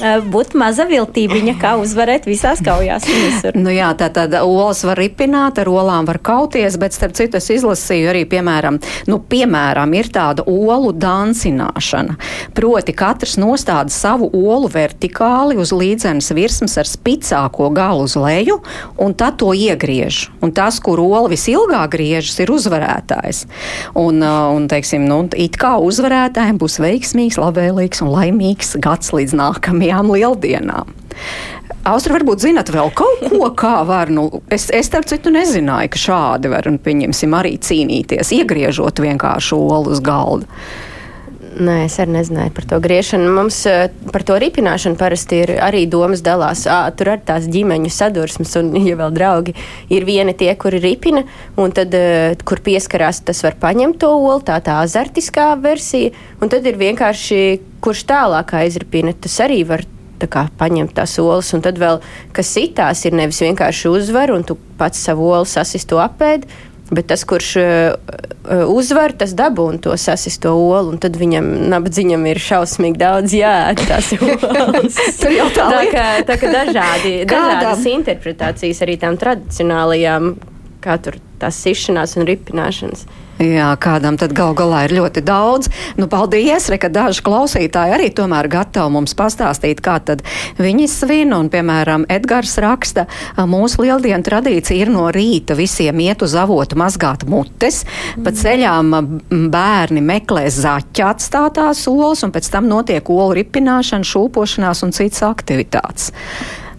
būt 0.00 0.54
maza 0.58 0.86
viltībiņa, 0.88 1.54
kā 1.60 1.74
uzvarēt 1.80 2.26
visās 2.28 2.62
kaujās. 2.64 3.04
nu 3.64 3.72
jā, 3.72 3.90
tā 3.98 4.08
tad 4.14 4.34
olas 4.40 4.82
var 4.86 4.98
ripināt, 5.00 5.60
ar 5.60 5.68
olām 5.68 6.08
var 6.08 6.18
kauties, 6.24 6.78
bet 6.80 6.96
starp 6.96 7.16
citu 7.18 7.38
es 7.38 7.50
izlasīju 7.52 8.10
arī, 8.12 8.24
piemēram, 8.28 8.78
nu, 9.10 9.18
piemēram, 9.20 9.92
ir 9.98 10.08
tāda 10.12 10.46
olu 10.48 10.92
dancināšana. 10.96 12.16
Proti 12.56 12.94
katrs 12.96 13.36
nostāda 13.40 13.92
savu 13.92 14.30
olu 14.32 14.70
vertikāli 14.72 15.58
uz 15.60 15.74
līdzenas 15.76 16.32
virsmas 16.36 16.78
ar 16.80 16.88
spicāko 16.88 17.68
galu 17.74 18.06
uz 18.08 18.16
leju 18.16 18.60
un 19.02 19.16
tad 19.18 19.38
to 19.42 19.52
iegriež. 19.52 20.30
Un 20.42 20.54
tas, 20.56 20.80
kur 20.82 21.00
ola 21.02 21.28
visilgāk 21.32 21.92
griežas, 21.92 22.38
ir 22.42 22.52
uzvarētājs. 22.54 23.44
Un, 23.98 24.22
un 24.22 24.68
teiksim, 24.70 25.04
nu, 25.08 25.22
it 25.36 25.58
kā 25.60 25.74
uzvarētājiem 25.82 26.58
būs 26.60 26.78
veiksmīgs, 26.82 27.40
labvēlīgs 27.42 28.02
un 28.04 28.12
laimīgs 28.14 28.76
gads 28.82 29.12
līdz 29.12 29.36
nākamajam 29.36 29.81
nākamajām 29.82 30.12
lieldienām. 30.12 30.94
Austra, 31.84 32.14
varbūt 32.14 32.44
zinat 32.44 32.70
vēl 32.70 32.92
kaut 32.94 33.24
ko, 33.26 33.50
kā 33.62 33.82
var, 33.86 34.10
nu, 34.10 34.42
es, 34.50 34.70
es 34.70 34.86
starp 34.86 35.08
citu 35.10 35.32
nezināju, 35.34 35.90
ka 35.90 35.98
šādi 35.98 36.52
var, 36.52 36.68
un 36.70 36.78
pieņemsim, 36.78 37.34
arī 37.34 37.56
cīnīties, 37.58 38.32
iegriežot 38.38 39.02
vienkārši 39.02 39.54
olu 39.58 39.90
uz 39.90 40.00
galda. 40.00 40.46
Nē, 41.62 41.84
es 41.86 41.98
arī 42.02 42.16
nezināju 42.16 42.52
par 42.56 42.64
to 42.70 42.78
griešanu. 42.82 43.28
Mums 43.36 43.60
par 44.14 44.24
to 44.26 44.38
ripināšanu 44.40 44.98
parasti 44.98 45.42
ir 45.44 45.52
arī 45.62 45.84
domas 45.90 46.22
dalās. 46.24 46.64
À, 46.66 46.88
tur 46.96 47.12
ir 47.12 47.22
tās 47.28 47.46
ģimeņu 47.52 47.92
sadursmes, 47.92 48.54
un, 48.58 48.72
ja 48.88 48.96
vēl 48.98 49.14
draugi 49.14 49.54
ir 49.92 50.06
vieni 50.08 50.34
tie, 50.38 50.50
kuri 50.58 50.80
ripina, 50.82 51.22
un 51.60 51.74
tad, 51.76 51.94
kur 52.48 52.62
pieskarās, 52.64 53.22
tas 53.28 53.44
var 53.46 53.58
paņemt 53.62 54.00
to 54.02 54.10
olu, 54.16 54.40
tā 54.46 54.58
tā 54.64 54.80
azartiskā 54.82 55.52
versija, 55.62 56.10
un 56.42 56.50
tad 56.52 56.66
ir 56.66 56.80
vienkārši, 56.80 57.42
kurš 57.84 58.06
tālāk 58.10 58.56
aizripina, 58.62 59.14
tas 59.14 59.38
arī 59.44 59.62
var 59.68 59.86
kā, 60.30 60.46
paņemt 60.58 60.94
tās 60.96 61.16
olas, 61.22 61.52
un 61.54 61.62
tad 61.64 61.78
vēl, 61.82 62.00
kas 62.34 62.50
sitās, 62.54 63.04
ir 63.06 63.16
nevis 63.18 63.42
vienkārši 63.42 63.90
uzvar, 63.90 64.34
un 64.34 64.46
tu 64.46 64.58
pats 64.78 65.02
savu 65.08 65.30
olu 65.34 65.48
sasistu 65.48 65.98
apēdi, 66.02 66.50
Bet 66.92 67.08
tas, 67.08 67.22
kurš 67.24 67.48
uh, 67.56 68.66
uzvar, 68.68 69.14
tas 69.16 69.32
dabūna 69.36 69.80
to 69.80 69.94
sasisto 69.96 70.52
olu, 70.52 70.92
un 70.92 71.00
tad 71.00 71.16
viņam 71.16 71.46
nabadzīņam 71.72 72.26
ir 72.28 72.40
šausmīgi 72.42 73.00
daudz 73.00 73.32
jāēd 73.36 73.80
tās 73.88 74.10
olas. 74.20 74.98
Tur 75.22 75.32
jau 75.32 75.48
tā 75.56 75.70
tā, 75.72 75.82
kā, 75.94 76.06
tā 76.28 76.36
kā 76.42 76.52
dažādi, 76.52 77.14
dažādas 77.30 77.88
interpretācijas 77.94 78.82
arī 78.84 78.98
tām 79.00 79.16
tradicionālajām, 79.20 80.34
kā 80.84 80.98
tur 81.00 81.16
tās 81.40 81.62
sišanās 81.64 82.18
un 82.20 82.28
ripināšanas. 82.28 83.06
Jā, 83.40 83.70
kādam 83.80 84.18
tad 84.20 84.34
gal 84.36 84.52
galā 84.54 84.84
ir 84.86 84.94
ļoti 84.98 85.22
daudz. 85.24 85.70
Nu, 85.96 86.06
paldies, 86.10 86.68
re, 86.70 86.76
ka 86.78 86.90
daži 86.92 87.24
klausītāji 87.24 87.94
arī 87.96 88.10
tomēr 88.14 88.46
gatavi 88.52 88.92
mums 88.92 89.16
pastāstīt, 89.18 89.80
kā 89.82 89.96
tad 90.04 90.22
viņi 90.60 90.86
svin. 90.90 91.32
Un, 91.32 91.48
piemēram, 91.52 92.04
Edgars 92.12 92.54
raksta, 92.62 93.06
mūsu 93.48 93.86
lieldienu 93.86 94.22
tradīcija 94.26 94.84
ir 94.84 94.92
no 94.92 95.08
rīta 95.14 95.56
visiem 95.58 96.04
iet 96.04 96.22
uz 96.22 96.36
avotu 96.38 96.78
mazgāt 96.78 97.24
mutes, 97.26 97.82
pa 98.22 98.34
ceļām 98.36 98.92
bērni 99.52 100.04
meklē 100.04 100.46
zaķa 100.52 101.12
atstātās 101.14 101.86
olas, 101.90 102.22
un 102.26 102.34
pēc 102.34 102.52
tam 102.52 102.68
notiek 102.70 103.10
olu 103.10 103.40
ripināšana, 103.40 104.06
šūpošanās 104.06 104.84
un 104.86 104.94
citas 104.94 105.24
aktivitātes. 105.26 106.12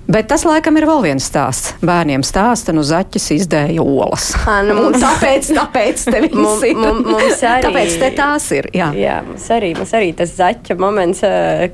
Bet 0.03 0.27
tas 0.27 0.43
laikam 0.43 0.75
ir 0.77 0.83
vēl 0.85 0.99
viens 1.05 1.25
stāsts. 1.29 1.73
Bērniem 1.79 2.25
stāsta, 2.27 2.73
nu 2.75 2.81
zaķis 2.83 3.27
izdēja 3.37 3.81
olas. 3.83 4.33
Ā, 4.51 4.57
nu, 4.67 4.75
Un 4.75 4.89
mums- 4.89 4.99
tāpēc, 5.03 5.47
tāpēc 5.55 6.03
te 6.11 6.19
viss 6.25 6.35
Mum- 6.35 6.65
ir. 6.67 6.75
mum- 6.75 6.99
mums 7.13 7.43
arī- 7.47 7.63
Tāpēc 7.69 7.95
te 8.01 8.09
tās 8.17 8.47
ir. 8.57 8.67
Jā. 8.75 8.89
Jā, 8.99 9.19
mums 9.27 9.45
arī, 9.55 9.69
mums 9.77 9.93
arī 9.95 10.09
tas 10.19 10.33
zaķa 10.35 10.75
moments, 10.81 11.21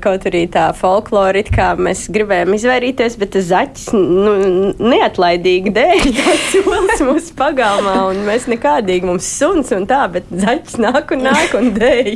kaut 0.04 0.28
arī 0.30 0.44
tā 0.52 0.68
folklora, 0.78 1.42
it 1.42 1.50
kā 1.54 1.72
mēs 1.76 2.04
gribējām 2.14 2.54
izvairīties, 2.54 3.16
bet 3.18 3.32
tas 3.34 3.48
zaķis 3.50 3.88
nu, 3.98 4.36
neatlaidīgi 4.78 5.72
dēļ 5.74 6.06
tās 6.20 6.46
solis 6.54 7.02
mūsu 7.06 7.34
pagalmā, 7.38 7.96
un 8.12 8.22
mēs 8.28 8.46
nekādīgi 8.50 9.08
mums 9.10 9.26
suns 9.40 9.72
un 9.74 9.88
tā, 9.90 10.04
bet 10.12 10.30
zaķis 10.30 10.78
nāk 10.86 11.10
un 11.16 11.26
nāk 11.26 11.54
un 11.58 11.70
dēļ. 11.76 12.12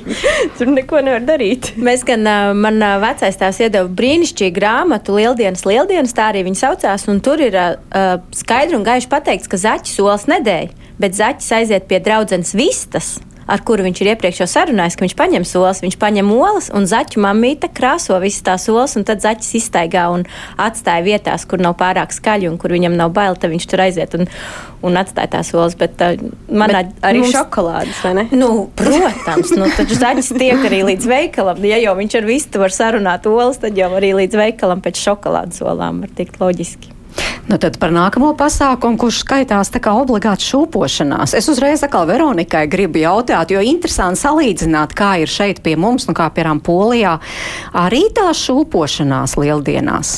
Tur 0.60 0.70
neko 0.78 1.02
nevar 1.06 1.26
darīt. 1.26 1.72
Mēs 1.80 2.06
gan, 2.06 2.22
man 2.62 2.78
vecais 3.02 3.38
tās 3.40 3.58
iedeva 3.64 3.90
brīnišķīgu 3.90 4.54
grāmatu, 4.60 5.16
Lieldienas, 5.18 5.64
Lieldienas, 5.66 6.03
tā 6.12 6.28
arī 6.28 6.44
viņa 6.44 6.60
saucās, 6.60 7.06
un 7.08 7.22
tur 7.24 7.40
ir 7.40 7.56
uh, 7.56 8.18
skaidri 8.36 8.76
un 8.76 8.84
gaiši 8.84 9.08
pateikts, 9.08 9.48
ka 9.48 9.60
zaķis 9.60 9.96
solis 9.96 10.28
nedēļ, 10.28 10.74
bet 11.00 11.16
zaķis 11.16 11.52
aiziet 11.56 11.88
pie 11.88 12.02
draudzenes 12.04 12.52
vistas. 12.58 13.14
Ar 13.50 13.62
kuru 13.66 13.84
viņš 13.86 14.00
ir 14.02 14.12
iepriekš 14.14 14.42
jau 14.42 14.48
sarunājis, 14.50 14.96
ka 14.96 15.04
viņš 15.04 15.16
paņem 15.18 15.46
solis, 15.48 15.82
viņš 15.84 15.96
paņem 16.00 16.30
olas, 16.34 16.70
un 16.74 16.88
zaķu 16.88 17.20
mamīte 17.24 17.68
krāso 17.74 18.16
visas 18.22 18.44
tās 18.46 18.68
olas, 18.72 18.96
un 18.98 19.04
tad 19.08 19.24
zaķis 19.24 19.50
iztaigā 19.60 20.06
un 20.14 20.24
atstāja 20.60 21.04
vietās, 21.04 21.44
kur 21.48 21.62
nav 21.62 21.76
pārāk 21.80 22.14
skaļi 22.14 22.48
un 22.50 22.56
kur 22.60 22.74
viņam 22.74 22.96
nav 22.98 23.12
bail, 23.16 23.36
tad 23.36 23.52
viņš 23.52 23.68
tur 23.70 23.84
aiziet 23.84 24.16
un, 24.18 24.28
un 24.86 25.00
atstāja 25.00 25.34
tās 25.36 25.52
olas. 25.56 25.76
Bet, 25.78 26.00
uh, 26.00 26.16
manā, 26.48 26.84
Bet 26.88 27.06
arī 27.10 27.24
šokolādes, 27.28 28.00
vai 28.06 28.14
ne? 28.20 28.26
Nu, 28.32 28.50
protams, 28.78 29.52
nu, 29.58 29.68
taču 29.76 29.98
zaķis 30.00 30.32
tiek 30.38 30.64
arī 30.64 30.82
līdz 30.92 31.10
veikalam. 31.10 31.60
Ja 31.68 31.80
jau 31.82 31.96
viņš 32.00 32.18
ar 32.20 32.28
vistu 32.28 32.62
var 32.62 32.74
sarunāt 32.74 33.28
olas, 33.30 33.60
tad 33.62 33.76
jau 33.78 33.92
arī 33.98 34.14
līdz 34.24 34.40
veikalam 34.40 34.84
pēc 34.84 35.04
šokolādes 35.04 35.64
olām 35.64 36.04
var 36.04 36.16
tikt 36.16 36.40
loģiski. 36.40 36.93
Nu, 37.44 37.58
tad 37.60 37.76
par 37.76 37.92
nākamo 37.92 38.30
pasākumu, 38.40 38.96
kurš 39.02 39.18
skaitās 39.20 39.68
tā 39.74 39.80
kā 39.84 39.92
obligāti 40.00 40.46
šūpošanās. 40.48 41.34
Es 41.36 41.44
uzreiz 41.52 41.82
atkal 41.84 42.06
Veronikai 42.08 42.62
gribu 42.72 43.02
jautāt, 43.02 43.52
jo 43.52 43.60
interesanti 43.60 44.22
salīdzināt, 44.22 44.94
kā 44.96 45.10
ir 45.20 45.28
šeit 45.28 45.60
pie 45.64 45.74
mums, 45.76 46.06
nu 46.08 46.14
kā 46.16 46.30
piemēram 46.32 46.62
Polijā, 46.64 47.18
arī 47.76 48.06
tā 48.16 48.30
šūpošanās 48.40 49.36
lieldienās. 49.42 50.14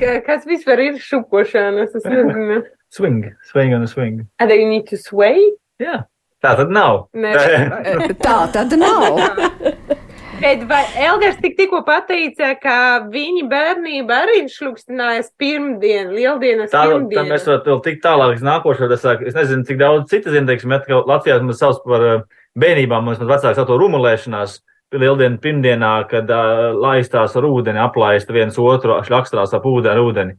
Ka- 0.00 0.20
Kas 0.24 0.48
vispār 0.48 0.80
ir 0.88 0.98
šupošanas? 1.04 1.92
Es 2.00 2.08
nezinu. 2.08 2.62
Swing, 2.96 3.24
swing 3.50 3.74
un 3.76 3.84
swing. 3.90 4.20
Are 4.40 4.48
they 4.48 4.64
need 4.64 4.86
to 4.88 4.96
sway? 4.96 5.42
Jā, 5.82 6.04
tā 6.40 6.54
tad 6.56 6.70
nav. 6.72 7.08
Nē. 7.12 7.32
Tā 8.24 8.36
tad 8.54 8.72
nav. 8.80 9.18
Bet 10.40 10.64
vai 10.68 10.82
Elgars 11.00 11.38
tik 11.40 11.54
tikko 11.56 11.80
pateica, 11.86 12.50
ka 12.60 12.76
viņa 13.12 13.44
bērnība 13.48 14.18
arī 14.24 14.42
ir 14.42 14.50
šlukstinājis 14.52 15.30
pirmdien, 15.40 16.10
lieldienas 16.12 16.72
Tā, 16.72 16.82
tā 16.82 16.92
pirmdien? 16.92 17.28
mēs 17.30 17.46
varam 17.48 17.62
vēl 17.64 17.80
tik 17.86 18.02
tālāk 18.04 18.34
uz 18.36 18.44
nākošo. 18.44 18.88
Es, 18.92 19.06
es 19.30 19.36
nezinu, 19.36 19.64
cik 19.68 19.80
daudz 19.80 20.10
citu 20.12 20.34
zinu, 20.34 20.48
teiksim, 20.50 20.74
ka 20.84 21.00
Latvijā 21.08 21.38
mēs 21.44 21.62
sauc 21.62 21.80
par 21.86 22.04
uh, 22.04 22.24
bērnībām, 22.58 23.06
mums 23.06 23.22
vecāks 23.22 23.56
sauc 23.56 23.70
to 23.70 23.78
rumulēšanās. 23.80 24.58
Lieldienu 24.96 25.40
pirmdienā, 25.42 25.94
kad 26.10 26.28
uh, 26.30 26.68
laistās 26.78 27.34
ar 27.36 27.48
ūdeni, 27.48 27.80
aplaist 27.82 28.28
viens 28.32 28.58
otru, 28.60 29.00
šļakstās 29.08 29.56
ap 29.56 29.64
ūdeni, 29.66 30.04
ūdeni. 30.04 30.36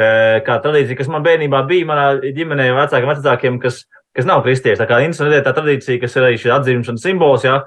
Uh, 0.00 0.38
kā 0.46 0.60
tradīcija, 0.62 0.96
kas 1.02 1.10
man 1.12 1.26
bērnībā 1.26 1.64
bija, 1.68 1.88
manā 1.90 2.06
ģimenē 2.22 2.70
vecākiem 2.78 3.12
vecākiem, 3.12 3.58
kas, 3.60 3.82
kas 4.16 4.30
nav 4.30 4.46
kristieši. 4.46 4.80
Tā 4.80 4.88
kā 4.88 5.02
interesanti 5.04 5.42
tā 5.44 5.52
tradīcija, 5.58 6.00
kas 6.00 6.16
ir 6.16 6.30
arī 6.30 6.40
šī 6.40 6.54
atzimšanas 6.54 7.04
simbols, 7.04 7.44
jā, 7.44 7.58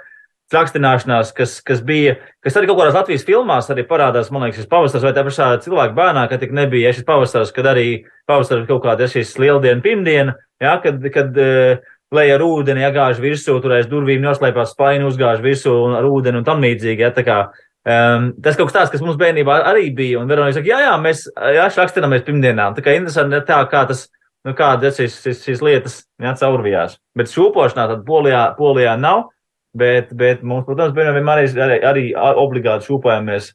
Slakstināšanās, 0.52 1.32
kas, 1.34 1.56
kas 1.66 1.80
bija, 1.86 2.18
kas 2.44 2.58
arī 2.60 2.68
kaut 2.70 2.82
kādās 2.82 2.98
Latvijas 2.98 3.24
filmās 3.26 3.70
arī 3.74 3.86
parādās, 3.88 4.28
man 4.30 4.44
liekas, 4.44 4.60
šis 4.62 4.70
pavasaris 4.70 5.06
vai 5.08 5.14
tā 5.16 5.24
pašā 5.26 5.48
cilvēka 5.64 5.96
bērnā, 5.98 6.26
kad 6.30 6.44
tik 6.44 6.52
nebija 6.54 6.92
ja 6.92 6.98
šis 6.98 7.08
pavasaris, 7.08 7.54
kad 7.56 7.70
arī 7.72 7.88
pavasaris 8.30 8.68
kaut 8.70 8.84
kāda 8.84 9.08
ja 9.08 9.14
šīs 9.16 9.32
lieldiena, 9.42 9.82
pirmdiena, 9.82 10.36
ja, 10.62 10.76
kad, 10.84 11.00
kad 11.16 11.40
uh, 11.40 11.80
lej 12.14 12.34
ar 12.36 12.46
ūdeni, 12.46 12.84
iegāž 12.86 13.22
virsū, 13.24 13.58
tur 13.64 13.76
aiz 13.78 13.90
durvīm 13.90 14.24
noslēpās 14.24 14.74
spaini, 14.76 15.08
uzgāž 15.08 15.42
virsū 15.44 15.74
un 15.88 15.98
ar 15.98 16.08
ūdeni 16.08 16.42
un 16.42 16.48
tam 16.48 16.64
līdzīgi. 16.64 17.08
Ja, 17.08 17.40
um, 17.84 18.30
tas 18.44 18.58
kaut 18.60 18.70
kas 18.70 18.78
tāds, 18.78 18.94
kas 18.94 19.04
mums 19.06 19.20
bērnībā 19.22 19.60
arī 19.72 19.90
bija, 19.96 20.22
un 20.22 20.30
Veronika 20.30 20.60
saka, 20.60 20.70
jā, 20.70 20.82
jā, 20.86 20.96
mēs 21.02 21.26
jā, 21.58 21.68
šlakstināmies 21.74 22.26
pirmdienām. 22.28 22.78
Tā 22.78 22.86
kā 22.86 22.98
interesanti 22.98 23.42
tā, 23.48 23.60
kā 23.72 23.86
tas, 23.90 24.08
nu 24.48 24.56
kāda 24.58 24.92
šīs, 24.94 25.22
šīs, 25.26 25.46
šīs 25.48 25.64
lietas 25.66 26.02
ja, 26.22 26.36
caurvijās. 26.40 27.00
Bet 27.18 27.32
šūpošanā 27.34 27.90
tad 27.96 28.04
polijā, 28.08 28.50
polijā 28.60 28.98
nav. 29.00 29.30
Bet, 29.74 30.12
bet 30.14 30.44
mums, 30.46 30.68
protams, 30.68 30.94
vienmēr 30.94 31.44
ir 31.48 31.62
arī, 31.66 31.78
arī 31.90 32.04
obligāti 32.14 32.92
šūpojamies 32.92 33.52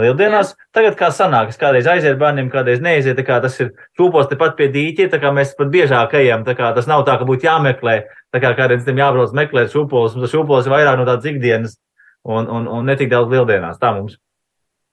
lieldienās. 0.00 0.54
Tagad 0.74 0.96
kā 0.98 1.10
sanāk, 1.14 1.52
es 1.52 1.60
kādreiz 1.60 1.88
aiziet 1.90 2.18
bērniem, 2.20 2.50
kādreiz 2.52 2.82
neiziet, 2.82 3.16
tā 3.18 3.24
kā 3.26 3.38
tas 3.42 3.58
ir 3.62 3.72
šūpos 3.98 4.30
tepat 4.30 4.56
pie 4.58 4.70
dīķa, 4.72 5.20
kā 5.22 5.32
mēs 5.34 5.54
pat 5.58 5.70
biežāk 5.72 6.16
ejam, 6.20 6.44
tas 6.46 6.90
nav 6.90 7.04
tā, 7.06 7.18
ka 7.20 7.28
būtu 7.28 7.46
jāmeklē, 7.46 7.96
tā 8.34 8.42
kā 8.42 8.54
kādreiz 8.58 8.86
tam 8.86 8.98
jābrauc 8.98 9.34
meklēt 9.36 9.74
šūpos, 9.74 10.16
mums 10.18 10.34
šūpos 10.34 10.66
ir 10.66 10.74
vairāk 10.74 10.98
no 10.98 11.06
tādas 11.08 11.30
ikdienas 11.30 11.76
un, 12.24 12.46
un, 12.46 12.68
un 12.68 12.86
netik 12.90 13.12
daudz 13.12 13.32
lieldienās, 13.32 13.80
tā 13.80 13.94
mums. 13.96 14.18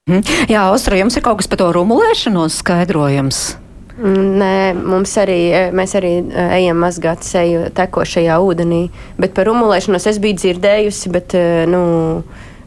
Mhm. 0.07 0.51
Jā, 0.53 0.69
Ostra, 0.71 0.99
jums 0.99 1.17
ir 1.19 1.25
kaut 1.25 1.41
kas 1.41 1.49
par 1.51 1.59
to 1.59 1.71
rumulēšanos 1.75 2.61
skaidrojams? 2.63 3.66
Nē, 3.97 4.75
mums 4.77 5.15
arī, 5.17 5.39
eh, 5.49 5.71
mēs 5.73 5.95
arī 5.97 6.11
eh, 6.21 6.51
ejam 6.59 6.77
mazgāt 6.83 7.25
seju 7.25 7.71
tekošajā 7.73 8.35
ūdenī, 8.45 8.83
bet 9.17 9.33
par 9.33 9.49
rumulēšanos 9.49 10.05
es 10.11 10.19
biju 10.21 10.37
dzirdējusi, 10.37 11.11
bet, 11.15 11.33
eh, 11.33 11.65
nu, 11.65 11.81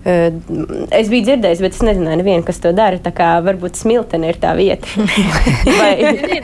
es 0.01 1.11
biju 1.13 1.27
dzirdējusi, 1.27 1.61
bet 1.61 1.75
es 1.77 1.83
nezināju 1.85 2.19
nevienu, 2.23 2.43
kas 2.47 2.59
to 2.65 2.73
dara, 2.73 2.97
tā 3.05 3.13
kā 3.13 3.35
varbūt 3.45 3.77
smiltene 3.77 4.31
ir 4.33 4.39
tā 4.41 4.55
vieta. 4.57 4.89
vai, 5.81 5.93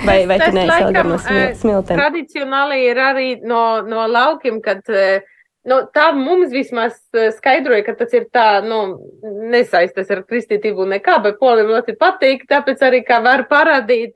vai, 0.05 0.19
vai 0.29 0.37
tu 0.43 0.51
neesi 0.53 0.77
Elgar 0.77 1.09
no 1.09 1.17
smil- 1.17 1.55
smiltene? 1.63 1.97
Tradicionāli 1.97 2.83
ir 2.91 3.01
arī 3.01 3.31
no, 3.41 3.81
no 3.81 4.05
laukiem, 4.13 4.61
kad 4.61 4.85
nu, 4.85 5.81
tā 5.97 6.11
mums 6.13 6.53
vismaz 6.53 7.01
skaidroja, 7.39 7.87
ka 7.89 7.97
tas 8.05 8.13
ir 8.15 8.29
tā, 8.29 8.61
nu, 8.61 9.01
nesaistas 9.49 10.13
ar 10.13 10.23
kristītību 10.29 10.87
nekā, 10.93 11.17
bet 11.25 11.41
polim 11.41 11.73
ļoti 11.73 11.97
patīk, 11.97 12.45
tāpēc 12.53 12.85
arī 12.87 13.03
kā 13.09 13.23
var 13.25 13.49
parādīt 13.49 14.15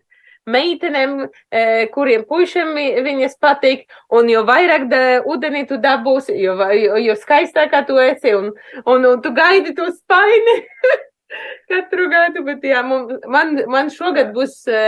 meitenēm, 0.55 1.15
e, 1.51 1.63
kuriem 1.95 2.25
puišiem 2.29 2.73
vi- 2.77 3.03
viņas 3.07 3.37
patīk, 3.43 3.85
un 4.17 4.29
jo 4.29 4.43
vairāk 4.49 4.89
da, 4.91 5.03
ūdenī 5.25 5.67
tu 5.69 5.79
dabūsi, 5.83 6.37
jo, 6.41 6.57
jo, 6.77 6.97
jo 6.97 7.15
skaistākā 7.19 7.85
tu 7.87 7.99
esi, 8.03 8.35
un, 8.35 8.51
un, 8.87 9.07
un 9.07 9.23
tu 9.23 9.33
gaidi 9.37 9.75
to 9.77 9.87
spaini 9.95 10.57
katru 11.71 12.09
gadu, 12.11 12.45
bet 12.45 12.67
jā, 12.67 12.83
man, 12.85 13.57
man 13.71 13.91
šogad 13.95 14.33
būs 14.35 14.57
e, 14.69 14.83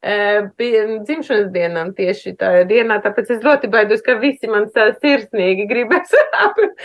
e, 0.00 0.16
dzimšanas 0.56 1.50
dienām 1.54 1.94
tieši 1.96 2.34
tā 2.40 2.52
dienā, 2.68 3.00
tāpēc 3.04 3.36
es 3.36 3.44
ļoti 3.44 3.70
baidos, 3.72 4.02
ka 4.04 4.16
visi 4.20 4.48
man 4.50 4.68
sirsnīgi 4.72 5.68
gribas 5.70 6.12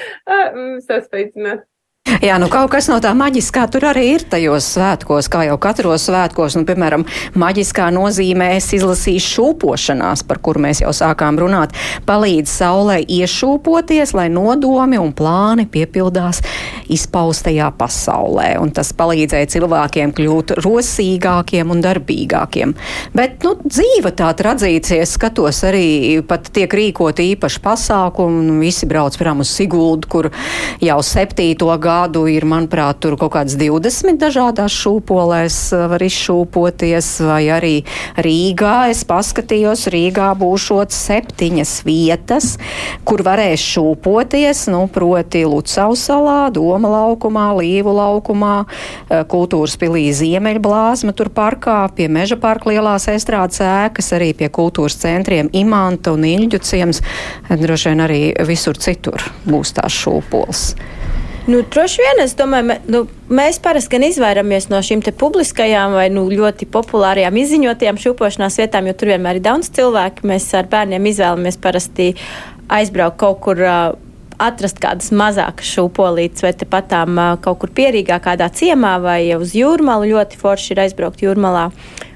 sasveicināt. 0.88 1.66
Jā, 2.18 2.40
nu 2.42 2.48
kaut 2.50 2.72
kas 2.74 2.88
no 2.90 2.98
tā 3.04 3.12
maģiskā 3.14 3.68
tur 3.70 3.84
arī 3.92 4.08
ir 4.16 4.24
tajos 4.32 4.66
svētkos, 4.74 5.28
kā 5.30 5.44
jau 5.46 5.58
katros 5.62 6.08
svētkos. 6.10 6.56
Nu, 6.58 6.66
piemēram, 6.66 7.04
maģiskā 7.38 7.90
nozīmē 7.94 8.48
es 8.56 8.72
izlasīju 8.74 9.22
šūpošanās, 9.22 10.24
par 10.26 10.42
kuru 10.42 10.64
mēs 10.66 10.82
jau 10.82 10.90
sākām 10.96 11.38
runāt, 11.40 11.76
palīdz 12.10 12.50
saulē 12.50 12.98
iešūpoties, 13.06 14.16
lai 14.18 14.26
nodomi 14.34 14.98
un 14.98 15.14
plāni 15.14 15.68
piepildās 15.70 16.42
izpaustajā 16.90 17.70
pasaulē. 17.78 18.56
Un 18.64 18.74
tas 18.74 18.90
palīdzēja 18.98 19.52
cilvēkiem 19.54 20.16
kļūt 20.18 20.56
rosīgākiem 20.66 21.76
un 21.76 21.86
darbīgākiem. 21.86 22.74
Bet, 23.14 23.38
nu, 23.46 23.54
dzīve 23.70 24.16
tā 24.18 24.32
tradīcija, 24.42 25.06
skatos 25.06 25.62
arī 25.70 25.86
pat 26.26 26.50
tiek 26.58 26.74
rīkoti 26.74 27.30
īpaši 27.36 27.64
pasākumi, 27.70 28.42
un 28.50 28.66
visi 28.66 28.90
brauc 28.90 29.14
prom 29.22 29.46
uz 29.46 29.54
Siguldu, 29.54 30.10
kur 30.10 30.32
jau 30.82 31.00
septīto 31.06 31.70
gadu 31.78 31.99
gadu 32.00 32.26
ir, 32.32 32.46
manuprāt, 32.48 33.02
tur 33.04 33.18
kaut 33.20 33.34
kāds 33.34 33.56
20 33.60 34.20
dažādās 34.22 34.74
šūpolēs 34.80 35.58
var 35.92 36.04
izšūpoties, 36.06 37.10
vai 37.28 37.42
arī 37.52 37.74
Rīgā. 38.20 38.90
Es 38.94 39.04
paskatījos, 39.08 39.88
Rīgā 39.92 40.32
būšot 40.40 40.96
septiņas 40.96 41.74
vietas, 41.88 42.54
kur 43.08 43.24
varēs 43.26 43.64
šūpoties, 43.74 44.68
nu, 44.74 44.86
proti 44.94 45.44
Lucausalā, 45.50 46.52
Doma 46.56 46.94
laukumā, 46.94 47.50
Līvu 47.60 47.96
laukumā, 47.98 48.54
kultūras 49.32 49.76
pilī 49.82 50.08
Ziemeļblāzma 50.16 51.16
tur 51.18 51.32
parkā, 51.36 51.82
pie 51.96 52.08
Meža 52.12 52.40
parka 52.40 52.72
lielās 52.72 53.10
estrādes 53.12 53.60
ēkas, 53.66 54.14
arī 54.16 54.32
pie 54.38 54.52
kultūras 54.54 55.00
centriem 55.02 55.52
Imanta 55.58 56.16
un 56.16 56.28
Iļģu 56.30 56.64
ciems, 56.64 57.04
droši 57.50 57.92
vien 57.92 58.08
arī 58.08 58.24
visur 58.48 58.80
citur 58.80 59.30
būs 59.50 59.76
tās 59.80 60.00
šūpoles. 60.06 60.70
Nu, 61.48 61.62
droši 61.62 62.02
vien 62.04 62.20
es 62.24 62.36
domāju, 62.38 62.76
nu, 62.92 63.04
mēs 63.34 63.58
parasti 63.64 63.96
gan 63.96 64.06
izvairamies 64.06 64.68
no 64.70 64.82
šīm 64.86 65.02
publiskajām 65.18 65.96
vai 65.98 66.10
nu, 66.14 66.28
ļoti 66.30 66.68
populārajām 66.70 67.40
izziņotajām 67.42 68.02
šūpošanās 68.02 68.60
vietām, 68.60 68.90
jo 68.90 68.94
tur 68.94 69.14
vienmēr 69.14 69.40
ir 69.40 69.46
daudz 69.48 69.72
cilvēku. 69.78 70.28
Mēs 70.30 70.50
ar 70.58 70.70
bērniem 70.70 71.10
izvēlamies 71.10 71.58
parasti 71.62 72.14
aizbraukt 72.70 73.20
kaut 73.24 73.42
kur. 73.48 73.66
Atrast 74.40 74.78
kādas 74.80 75.10
mazākas 75.12 75.68
šūpolītes, 75.68 76.46
vai 76.46 76.54
tepat 76.56 76.86
tām 76.94 77.18
kaut 77.44 77.58
kur 77.60 77.74
pierīgā, 77.76 78.22
kādā 78.24 78.48
ciemā, 78.56 78.94
vai 79.04 79.34
uz 79.36 79.52
jūrmālu. 79.52 80.08
Ļoti 80.14 80.40
forši 80.40 80.72
ir 80.72 80.80
aizbraukt 80.86 81.26
jūrmalā, 81.26 81.66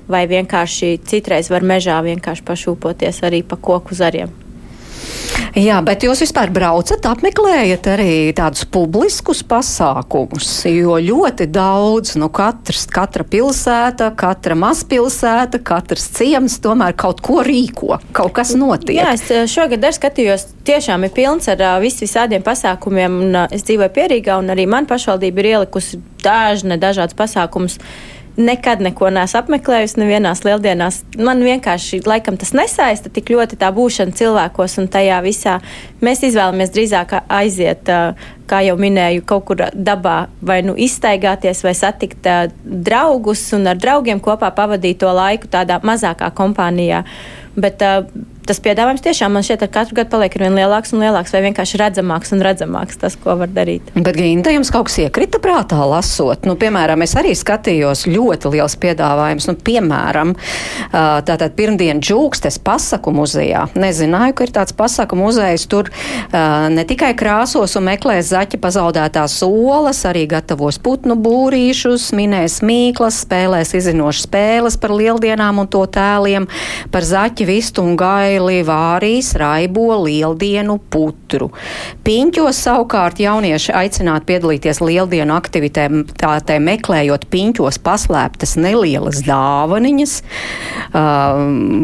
vai 0.08 0.24
vienkārši 0.32 0.94
citreiz 1.04 1.52
var 1.52 1.68
mežā 1.68 2.00
vienkārši 2.06 2.48
pašūpoties 2.48 3.20
arī 3.28 3.44
pa 3.44 3.60
koku 3.60 4.00
zariem. 4.00 4.32
Jā, 5.54 5.76
bet 5.86 6.02
jūs 6.02 6.24
vispār 6.24 6.50
braucat, 6.54 7.06
apmeklējat 7.06 7.88
arī 7.94 8.14
tādus 8.34 8.64
publiskus 8.74 9.44
pasākumus, 9.46 10.48
jo 10.66 10.96
ļoti 10.98 11.46
daudz, 11.54 12.16
nu 12.18 12.32
katrs, 12.34 12.88
katra 12.90 13.26
pilsēta, 13.28 14.10
katra 14.18 14.58
mazpilsēta, 14.58 15.62
katrs 15.62 16.08
ciems 16.18 16.58
tomēr 16.64 16.96
kaut 16.98 17.22
ko 17.26 17.44
rīko, 17.46 18.00
kaut 18.18 18.34
kas 18.40 18.56
notiek. 18.58 18.96
Jā, 18.98 19.12
es 19.14 19.28
eh, 19.30 19.46
šogad 19.50 19.86
arī 19.86 19.98
skatījos, 20.00 20.48
tiešām 20.66 21.06
ir 21.06 21.14
pilns 21.14 21.50
ar 21.54 21.62
uh, 21.62 21.78
vis 21.84 22.02
visādiem 22.02 22.42
pasākumiem, 22.46 23.22
un 23.28 23.38
uh, 23.44 23.46
es 23.54 23.66
dzīvoju 23.68 23.94
Pierīgā, 23.94 24.40
un 24.42 24.50
arī 24.54 24.66
man 24.70 24.90
pašvaldība 24.90 25.44
ir 25.44 25.52
ielikusi 25.54 26.02
dažne 26.24 26.80
dažādas 26.82 27.18
pasākumus 27.20 27.78
nekad 28.38 28.82
neko 28.82 29.10
neesmu 29.14 29.40
apmeklējusi, 29.40 30.00
nevienās 30.02 30.44
lieldienās. 30.46 31.02
Man 31.22 31.44
vienkārši 31.46 32.02
laikam 32.08 32.38
tas 32.40 32.54
nesaista 32.58 33.12
tik 33.14 33.30
ļoti 33.34 33.60
tā 33.62 33.70
būšana 33.76 34.16
cilvēkos 34.18 34.78
un 34.82 34.90
tajā 34.94 35.20
visā. 35.26 35.60
Mēs 36.04 36.24
izvēlamies 36.30 36.74
drīzāk 36.74 37.16
aiziet, 37.28 37.92
kā 38.50 38.62
jau 38.66 38.76
minēju, 38.80 39.26
kaut 39.30 39.46
kur 39.50 39.64
dabā 39.74 40.18
vai 40.42 40.62
nu 40.66 40.76
iztaigāties 40.78 41.64
vai 41.66 41.76
satikt 41.78 42.28
draugus 42.64 43.46
un 43.56 43.70
ar 43.70 43.80
draugiem 43.80 44.22
kopā 44.24 44.52
pavadīt 44.56 45.04
to 45.04 45.14
laiku 45.14 45.52
tādā 45.54 45.80
mazākā 45.86 46.34
kompānijā. 46.34 47.04
Bet, 47.54 47.86
tas 48.48 48.60
piedāvājums 48.64 49.04
tiešām 49.06 49.34
man 49.36 49.46
šķiet, 49.46 49.66
ar 49.66 49.72
katru 49.74 49.98
gadu 50.00 50.12
paliek 50.14 50.36
vien 50.41 50.56
lielāks 50.58 50.94
un 50.96 51.04
lielāks, 51.04 51.32
vai 51.36 51.44
vienkārši 51.46 51.80
redzamāks 51.80 52.34
un 52.36 52.44
redzamāks 52.44 53.00
tas, 53.00 53.16
ko 53.20 53.36
var 53.39 53.52
darīt. 53.54 53.91
Bet, 53.96 54.18
Ginta, 54.18 54.52
jums 54.54 54.72
kaut 54.74 54.89
kas 54.89 54.98
iekrita 55.06 55.39
prātā 55.44 55.80
lasot? 55.88 56.48
Nu, 56.50 56.56
piemēram, 56.60 57.06
es 57.06 57.14
arī 57.20 57.32
skatījos 57.38 58.06
ļoti 58.10 58.52
liels 58.56 58.76
piedāvājums. 58.82 59.48
Nu, 59.50 59.56
piemēram, 59.56 60.34
tātad 60.91 61.56
pirmdien 61.58 62.02
džūkstes 62.04 62.60
pasaku 62.66 63.14
muzejā. 63.16 63.68
Nezināju, 63.80 64.38
ka 64.38 64.48
ir 64.48 64.54
tāds 64.58 64.76
pasaku 64.78 65.20
muzejs. 65.20 65.68
Tur 65.72 65.91
ne 66.34 66.88
tikai 66.89 67.14
krāsos 67.20 67.78
un 67.80 67.88
meklēs 67.91 68.32
zaķa 68.34 68.60
pazaudētās 68.64 69.39
olas, 69.48 70.04
arī 70.10 70.26
gatavos 70.32 70.82
putnu 70.84 71.16
būrīšus, 71.22 72.10
minēs 72.18 72.60
mīklas, 72.66 73.24
spēlēs 73.28 73.76
izzinošas 73.80 74.28
spēles 74.28 74.80
par 74.82 74.94
lieldienām 74.96 75.62
un 75.62 75.70
to 75.70 75.84
tēliem, 75.86 76.48
par 76.94 77.06
zaķi, 77.06 77.46
vistu 77.48 77.84
un 77.86 77.98
gailu 78.00 78.33
Braili, 78.34 78.64
Vārīs, 78.66 79.36
Raibo, 79.38 79.92
Lieldienu, 80.02 80.80
Putru. 80.90 81.52
Piņķos 82.02 82.62
savukārt 82.66 83.20
jaunieši 83.22 83.74
aicināti 83.78 84.32
piedalīties 84.32 84.80
lieldienu 84.82 85.36
aktivitātē, 85.36 86.58
meklējot 86.58 87.28
piņķos 87.30 87.78
paslēptas 87.86 88.56
nelielas 88.58 89.22
dāvaniņas, 89.28 90.16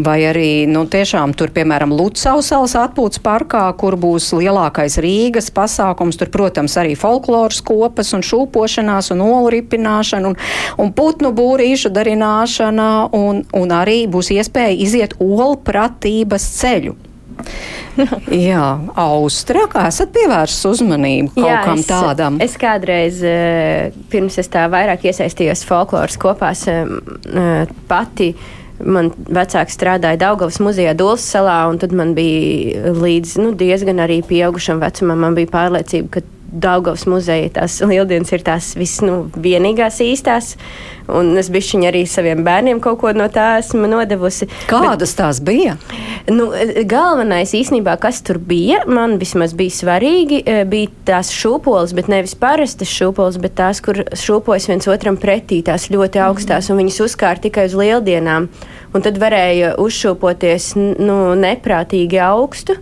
vai 0.06 0.18
arī, 0.32 0.50
nu, 0.72 0.88
tiešām 0.90 1.36
tur, 1.38 1.54
piemēram, 1.54 1.94
Lucausalas 1.94 2.74
atpūtas 2.82 3.22
parkā, 3.22 3.68
kur 3.78 4.00
būs 4.00 4.32
lielākais 4.34 4.98
Rīgas 5.06 5.52
pasākums, 5.54 6.18
tur, 6.18 6.34
protams, 6.34 6.80
arī 6.82 6.98
folkloras 6.98 7.62
kopas 7.62 8.10
un 8.18 8.26
šūpošanās 8.26 9.12
un 9.14 9.22
olu 9.28 9.54
ripināšana 9.60 10.34
un, 10.34 10.40
un 10.82 10.92
putnu 10.98 11.30
būrīšu 11.38 11.94
darināšana 11.94 12.90
un, 13.22 13.46
un 13.54 13.78
arī 13.78 14.02
būs 14.10 14.34
iespēja 14.34 14.74
iziet 14.88 15.18
olu 15.22 15.60
dzīves 16.40 16.48
ceļu. 16.60 16.96
Jā, 18.50 18.66
Austrā, 19.00 19.66
kā 19.72 19.88
esat 19.90 20.12
pievērsis 20.16 20.66
uzmanību 20.70 21.34
kaut 21.36 21.48
Jā, 21.48 21.60
kam 21.66 21.80
es, 21.80 21.88
tādam? 21.88 22.40
Es 22.44 22.56
kādreiz, 22.60 23.22
eh, 23.24 23.92
pirms 24.12 24.38
es 24.40 24.50
tā 24.52 24.68
vairāk 24.72 25.06
iesaistījos 25.10 25.66
folkloras 25.68 26.18
kopās, 26.20 26.66
eh, 26.68 27.68
pati 27.88 28.34
man 28.80 29.12
vecāki 29.12 29.76
strādāja 29.76 30.20
Daugavas 30.20 30.60
muzejā 30.64 30.94
Dulsas 30.96 31.28
salā, 31.36 31.62
un 31.70 31.80
tad 31.80 31.92
man 31.92 32.14
bija 32.16 32.94
līdz 32.96 33.38
nu, 33.44 33.54
diezgan 33.60 34.00
arī 34.00 34.22
pieaugušam 34.24 34.80
vecumam, 34.84 35.20
man 35.20 35.36
bija 35.36 35.52
pārliecība, 35.52 36.12
ka 36.16 36.24
Daugavas 36.50 37.06
muzeja 37.10 37.50
tās 37.60 37.80
lieldienas 37.86 38.32
ir 38.34 38.44
tās 38.46 38.72
viss 38.80 39.04
nu, 39.06 39.28
vienīgās 39.38 40.00
īstās. 40.04 40.56
Un 41.10 41.32
es 41.42 41.50
bišķiņu 41.50 41.88
arī 41.90 42.04
saviem 42.10 42.44
bērniem 42.46 42.80
kaut 42.84 43.00
ko 43.02 43.12
no 43.18 43.26
tā 43.34 43.60
esmu 43.62 43.88
nodevusi. 43.90 44.46
Kādas 44.70 45.14
Bet, 45.14 45.18
tās 45.18 45.40
bija? 45.46 45.76
Nu, 46.30 46.50
galvenais 46.90 47.54
īstenībā, 47.58 47.96
kas 48.02 48.22
tur 48.26 48.38
bija, 48.38 48.84
man 48.90 49.18
vismaz 49.22 49.56
bija 49.58 49.74
svarīgi, 49.74 50.44
e, 50.46 50.60
bija 50.70 50.92
tās 51.10 51.32
šūpoles, 51.34 51.96
bet 51.98 52.12
nevis 52.12 52.36
parastas 52.38 52.92
šūpoles, 52.94 53.40
bet 53.42 53.58
tās, 53.58 53.82
kur 53.86 54.04
šūpojas 54.14 54.70
viens 54.70 54.90
otram 54.92 55.18
pretī, 55.18 55.64
tās 55.66 55.90
ļoti 55.90 56.22
augstās, 56.28 56.70
mm. 56.70 56.76
un 56.76 56.84
viņas 56.84 57.02
uzkāra 57.08 57.46
tikai 57.48 57.66
uz 57.72 57.78
lieldienām. 57.80 58.50
Un 58.94 59.06
tad 59.06 59.18
varēja 59.22 59.76
uzšūpoties 59.82 60.72
nu, 60.78 61.20
neprātīgi 61.38 62.22
augstu. 62.26 62.78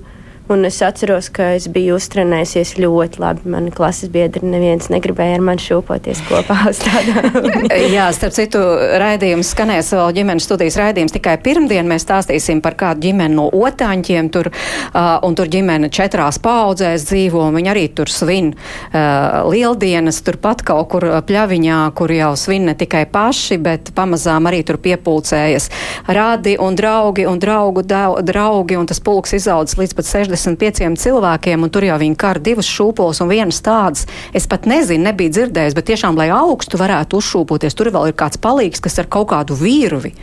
Un 0.47 0.63
es 0.65 0.77
atceros, 0.79 1.27
ka 1.33 1.49
es 1.57 1.65
biju 1.67 1.97
uztrenējusies 1.99 2.77
ļoti 2.79 3.19
labi. 3.19 3.49
Mani 3.51 3.71
klases 3.75 4.07
biedri 4.13 4.47
neviens 4.47 4.87
negribēja 4.87 5.35
ar 5.35 5.43
mani 5.43 5.59
šūpoties 5.59 6.21
kopā 6.29 6.55
uz 6.71 6.79
tādām. 6.79 7.65
Jā, 7.95 8.05
starp 8.15 8.35
citu, 8.37 8.61
raidījums 9.01 9.51
skanēs 9.51 9.91
vēl 9.91 10.13
ģimenes 10.15 10.47
studijas 10.47 10.77
raidījums. 10.79 11.15
Tikai 11.17 11.35
pirmdien 11.43 11.89
mēs 11.91 12.05
stāstīsim 12.07 12.61
par 12.63 12.77
kādu 12.79 13.09
ģimeni 13.09 13.35
no 13.35 13.49
otāņķiem. 13.51 14.29
Tur, 14.31 14.47
uh, 14.47 15.17
un 15.27 15.35
tur 15.35 15.51
ģimene 15.51 15.89
četrās 15.91 16.39
paudzēs 16.43 17.09
dzīvo, 17.09 17.43
un 17.49 17.59
viņi 17.59 17.73
arī 17.73 17.83
tur 17.99 18.11
svin 18.11 18.53
uh, 18.53 19.43
lieldienas, 19.51 20.21
turpat 20.23 20.63
kaut 20.67 20.87
kur 20.95 21.09
pļaviņā, 21.27 21.81
kur 21.97 22.15
jau 22.15 22.31
svin 22.39 22.69
ne 22.71 22.77
tikai 22.79 23.03
paši, 23.11 23.59
bet 23.67 23.91
pamazām 23.97 24.47
arī 24.47 24.63
tur 24.67 24.79
piepulcējas 24.79 25.67
radi 26.07 26.55
un 26.63 26.79
draugi 26.79 27.27
un 27.27 27.43
draugu 27.43 27.83
draugi, 27.83 28.79
un 28.79 28.87
tas 28.87 29.03
pulks 29.03 29.35
izaudzis 29.35 29.75
līdz 29.79 29.99
pat 29.99 30.11
60. 30.13 30.36
45 30.37 31.01
cilvēkiem, 31.01 31.63
un 31.63 31.71
tur 31.73 31.85
jau 31.87 31.97
viņi 32.01 32.17
kar 32.19 32.39
divas 32.43 32.69
šūpoles 32.69 33.21
un 33.23 33.31
vienas 33.31 33.61
tādas. 33.65 34.05
Es 34.35 34.47
pat 34.49 34.67
nezinu, 34.69 35.07
nebiju 35.09 35.33
dzirdējis, 35.33 35.77
bet 35.77 35.89
tiešām, 35.89 36.17
lai 36.19 36.29
augstu 36.33 36.79
varētu 36.79 37.21
uzšūpoties, 37.21 37.77
tur 37.77 37.91
vēl 37.93 38.11
ir 38.11 38.19
kāds 38.19 38.39
palīgs, 38.41 38.83
kas 38.83 38.99
ar 39.01 39.09
kaut 39.11 39.31
kādu 39.33 39.57
virvi. 39.57 40.13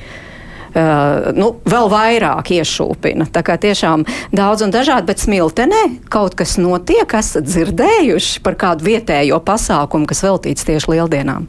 Uh, 0.74 1.30
nu, 1.38 1.52
vēl 1.70 1.86
vairāk 1.86 2.48
iešūpina. 2.56 3.28
Tā 3.30 3.44
kā 3.46 3.54
tiešām 3.62 4.02
daudz 4.34 4.64
un 4.66 4.72
dažādi, 4.74 5.06
bet 5.12 5.22
smiltenē 5.22 5.82
kaut 6.10 6.34
kas 6.34 6.56
notiek, 6.58 7.06
esat 7.14 7.46
dzirdējuši 7.46 8.42
par 8.42 8.58
kādu 8.58 8.88
vietējo 8.88 9.38
pasākumu, 9.46 10.08
kas 10.10 10.24
veltīts 10.26 10.66
tieši 10.66 10.96
lieldienām. 10.96 11.46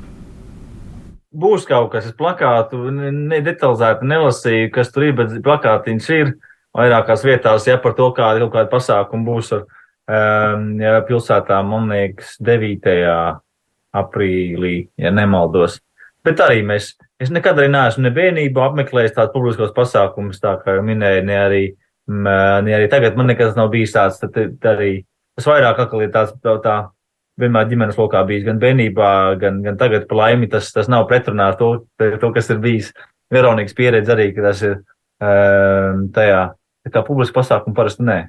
Būs 1.35 1.65
kaut 1.67 1.89
kas, 1.95 2.05
es 2.11 2.13
plakātu 2.15 2.77
nedetalizēti 2.93 4.05
nelasīju, 4.07 4.69
kas 4.77 4.93
tur 4.93 5.09
ir, 5.09 5.17
bet 5.17 5.33
plakātiņš 5.43 6.11
ir. 6.21 6.35
Uh, 6.35 6.51
vairākās 6.75 7.23
vietās, 7.25 7.67
ja 7.69 7.77
par 7.81 7.95
to, 7.97 8.09
kāda 8.15 8.43
kaut 8.43 8.53
kāda 8.57 8.71
pasākuma 8.71 9.27
būs 9.29 9.53
ar 9.55 9.63
um, 9.63 10.67
ja 10.81 10.99
pilsētā, 11.07 11.61
man 11.65 11.89
liekas, 11.91 12.35
9. 12.43 12.95
aprīlī, 13.95 14.75
ja 14.99 15.11
nemaldos. 15.15 15.79
Bet 16.25 16.41
arī 16.41 16.63
mēs, 16.65 16.95
es 17.21 17.31
nekad 17.33 17.59
arī 17.59 17.69
neesmu 17.71 18.07
nevienību 18.07 18.63
apmeklējis 18.65 19.15
tādus 19.15 19.35
publiskos 19.35 19.75
pasākumus, 19.75 20.41
tā 20.41 20.55
kā 20.63 20.79
jau 20.79 20.85
minēju, 20.85 21.25
ne 21.27 21.37
arī, 21.37 21.63
ne 22.09 22.75
arī 22.75 22.89
tagad 22.91 23.17
man 23.17 23.29
nekas 23.29 23.53
nav 23.57 23.69
bijis 23.73 23.93
tāds, 23.95 24.17
tad, 24.21 24.33
tad 24.33 24.71
arī 24.73 24.97
tas 25.37 25.47
vairāk 25.51 25.83
atkal 25.85 26.01
ir 26.01 26.11
tāds, 26.13 26.33
tā, 26.41 26.57
tā 26.63 26.75
vienmēr 27.39 27.69
ģimenes 27.69 27.99
lokā 27.99 28.23
bijis 28.27 28.45
gan 28.47 28.59
bērnībā, 28.61 29.11
gan, 29.39 29.61
gan 29.63 29.77
tagad 29.77 30.07
pa 30.09 30.17
laimi, 30.23 30.49
tas, 30.51 30.71
tas 30.73 30.89
nav 30.91 31.05
pretrunā 31.09 31.51
ar 31.51 31.59
to, 31.59 31.71
to, 31.99 32.31
kas 32.35 32.49
ir 32.51 32.61
bijis 32.63 32.93
Veronikas 33.33 33.73
pieredze 33.73 34.13
arī, 34.13 34.29
ka 34.35 34.43
tas 34.45 34.59
ir 34.63 34.75
um, 34.77 36.05
tajā 36.15 36.41
Tā 36.85 36.93
kā 36.93 37.01
publiski 37.05 37.35
pasākumi 37.35 37.75
parasti 37.77 38.05
nē. 38.05 38.19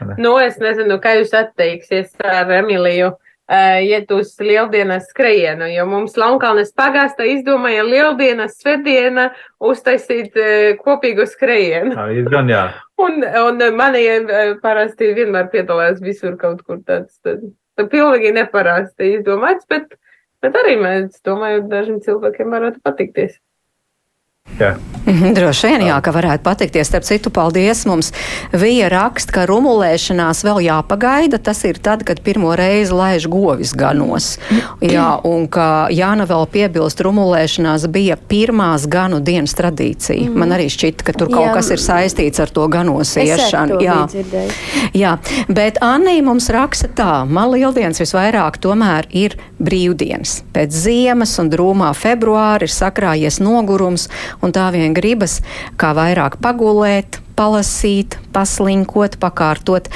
Ne? 0.00 0.16
Nu, 0.20 0.34
es 0.40 0.58
nezinu, 0.60 0.98
kā 1.00 1.14
jūs 1.18 1.32
atteiksies 1.36 2.16
ar 2.24 2.50
Emīliju. 2.62 3.14
uh, 3.46 3.78
iet 3.82 4.10
uz 4.10 4.34
lieldienas 4.40 5.06
skrejienu, 5.10 5.68
jo 5.70 5.86
mums 5.88 6.16
Launkalnes 6.18 6.72
pagāsta 6.76 7.26
izdomāja 7.30 7.84
lieldienas 7.86 8.56
svētdiena 8.60 9.28
uztaisīt 9.62 10.36
uh, 10.40 10.72
kopīgu 10.82 11.26
skrejienu. 11.30 11.94
Tā 11.96 12.08
ir 12.16 12.30
gan 12.32 12.50
jā. 12.50 12.66
Un, 13.06 13.20
un 13.20 13.60
mani 13.76 14.02
uh, 14.08 14.54
parasti 14.62 15.10
vienmēr 15.12 15.50
piedalās 15.52 16.00
visur 16.00 16.38
kaut 16.40 16.62
kur 16.64 16.78
tāds, 16.80 17.18
tāds, 17.20 17.50
tāds 17.76 17.90
pilnīgi 17.92 18.30
neparasti 18.32 19.18
izdomāts, 19.18 19.68
bet, 19.68 19.98
bet 20.40 20.56
arī 20.62 20.78
mēs 20.80 21.20
domāju, 21.26 21.66
dažiem 21.68 22.00
cilvēkiem 22.00 22.56
varētu 22.56 22.80
patikties. 22.80 23.36
Jā. 24.58 24.76
Mhm, 25.06 25.34
droši 25.36 25.68
vien, 25.70 25.82
jā, 25.86 25.96
ka 26.02 26.10
varētu 26.10 26.42
patikties. 26.42 26.88
Starp 26.88 27.04
citu, 27.06 27.30
paldies 27.30 27.84
mums. 27.86 28.08
Vija 28.50 28.88
raksta, 28.90 29.34
ka 29.36 29.44
rumulēšanās 29.46 30.40
vēl 30.46 30.64
jāpagaida. 30.66 31.38
Tas 31.38 31.62
ir 31.68 31.78
tad, 31.78 32.02
kad 32.06 32.22
pirmo 32.26 32.50
reizi 32.58 32.94
laiž 32.96 33.28
govis 33.30 33.74
ganos. 33.76 34.32
Jā, 34.82 35.20
un 35.28 35.46
ka 35.52 35.86
Jāna 35.94 36.26
vēl 36.26 36.48
piebilst, 36.50 37.02
rumulēšanās 37.06 37.86
bija 37.94 38.16
pirmās 38.18 38.88
ganu 38.90 39.20
dienas 39.22 39.54
tradīcija. 39.54 40.26
Mm. 40.26 40.40
Man 40.42 40.56
arī 40.56 40.66
šķita, 40.74 41.06
ka 41.06 41.14
tur 41.14 41.30
kaut 41.30 41.52
Jā. 41.52 41.54
kas 41.60 41.70
ir 41.76 41.82
saistīts 41.84 42.42
ar 42.42 42.50
to 42.50 42.66
ganos 42.72 43.14
iešanu. 43.20 43.78
to 43.78 43.84
Jā. 43.86 44.00
Jā, 44.96 45.14
bet 45.46 45.78
Anī 45.84 46.18
mums 46.24 46.50
raksta 46.50 46.90
tā, 46.90 47.12
man 47.28 47.52
lieldienas 47.54 48.02
visvairāk 48.02 48.58
tomēr 48.58 49.06
ir 49.14 49.36
brīvdienas. 49.62 50.40
Pēc 50.56 50.74
ziemas 50.74 51.36
un 51.38 51.52
drūmā 51.52 51.92
februāra 51.96 52.66
ir 52.66 52.72
sakrājies 52.72 53.38
nogurums, 53.44 54.08
un 54.42 54.56
tā 54.56 54.70
vien 54.74 54.96
gribas 54.96 55.40
kā 55.80 55.92
vairāk 55.96 56.40
pagulēt, 56.42 57.20
palasīt, 57.36 58.16
paslinkot, 58.32 59.18
pakārtot, 59.20 59.90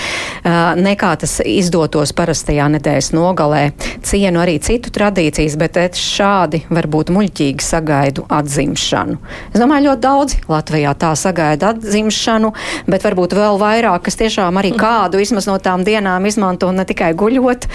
nekā 0.76 1.12
tas 1.22 1.38
izdotos 1.41 2.12
parastajā 2.16 2.66
nedēļas 2.76 3.11
nogalē. 3.16 3.62
Cienu 4.05 4.43
arī 4.43 4.59
citu 4.62 4.93
tradīcijas, 4.95 5.57
bet 5.61 5.78
et 5.80 5.97
šādi 6.01 6.62
varbūt 6.68 7.12
muļķīgi 7.16 7.64
sagaidu 7.64 8.26
atzimšanu. 8.41 9.16
Es 9.55 9.61
domāju, 9.61 9.88
ļoti 9.88 10.05
daudzi 10.05 10.43
Latvijā 10.53 10.93
tā 11.01 11.14
sagaida 11.16 11.72
atzimšanu, 11.74 12.53
bet 12.91 13.09
varbūt 13.09 13.38
vēl 13.38 13.61
vairāk, 13.62 14.05
kas 14.09 14.20
tiešām 14.20 14.61
arī 14.61 14.74
kādu 14.76 15.22
vismaz 15.22 15.49
no 15.49 15.57
tām 15.62 15.86
dienām 15.86 16.28
izmanto 16.28 16.68
ne 16.76 16.84
tikai 16.88 17.14
guļot 17.16 17.66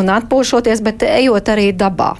un 0.00 0.14
atpūšoties, 0.18 0.84
bet 0.84 1.08
ejot 1.08 1.52
arī 1.56 1.72
dabā. 1.72 2.12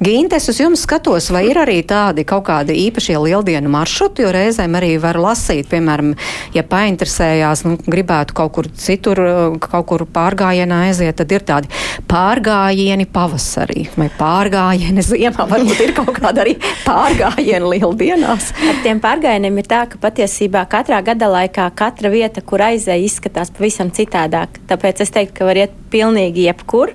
Ginte, 0.00 0.36
es 0.36 0.46
uz 0.50 0.60
jums 0.60 0.82
skatos, 0.86 1.30
vai 1.34 1.46
ir 1.50 1.58
arī 1.58 1.80
tādi 1.86 2.22
kaut 2.28 2.44
kādi 2.46 2.76
īpašie 2.86 3.16
lieldienu 3.18 3.70
maršruti, 3.72 4.22
jo 4.22 4.32
reizēm 4.34 4.76
arī 4.78 4.92
var 5.02 5.18
lasīt, 5.18 5.66
piemēram, 5.70 6.12
ja 6.54 6.62
painteresējās, 6.66 7.64
nu, 7.66 7.78
gribētu 7.86 8.36
kaut 8.36 8.52
kur 8.54 8.68
citur, 8.78 9.22
kaut 9.62 9.86
kur 9.90 10.04
pārgājienā 10.06 10.82
aiziet, 10.90 11.16
tad 11.18 11.32
ir 11.34 11.46
tādi 11.48 11.72
pārgājieni 12.10 13.08
pavasarī 13.10 13.86
vai 13.96 14.08
pārgājieni 14.18 15.04
ziemā, 15.06 15.48
varbūt 15.54 15.82
ir 15.88 15.94
kaut 15.96 16.12
kāda 16.20 16.44
arī 16.44 16.56
pārgājieni 16.84 17.72
lieldienās. 17.74 18.52
Ar 18.68 18.82
tiem 18.84 19.02
pārgājieniem 19.02 19.62
ir 19.62 19.70
tā, 19.70 19.82
ka 19.90 20.00
patiesībā 20.02 20.66
katrā 20.70 21.02
gada 21.06 21.30
laikā 21.32 21.70
katra 21.76 22.12
vieta, 22.12 22.44
kur 22.44 22.62
aizēja, 22.68 23.02
izskatās 23.06 23.50
pavisam 23.54 23.90
citādāk. 23.94 24.60
Tāpēc 24.70 25.02
es 25.02 25.14
teiktu, 25.14 25.40
ka 25.40 25.48
var 25.50 25.64
iet 25.64 25.74
pilnīgi 25.92 26.46
jebkur. 26.46 26.94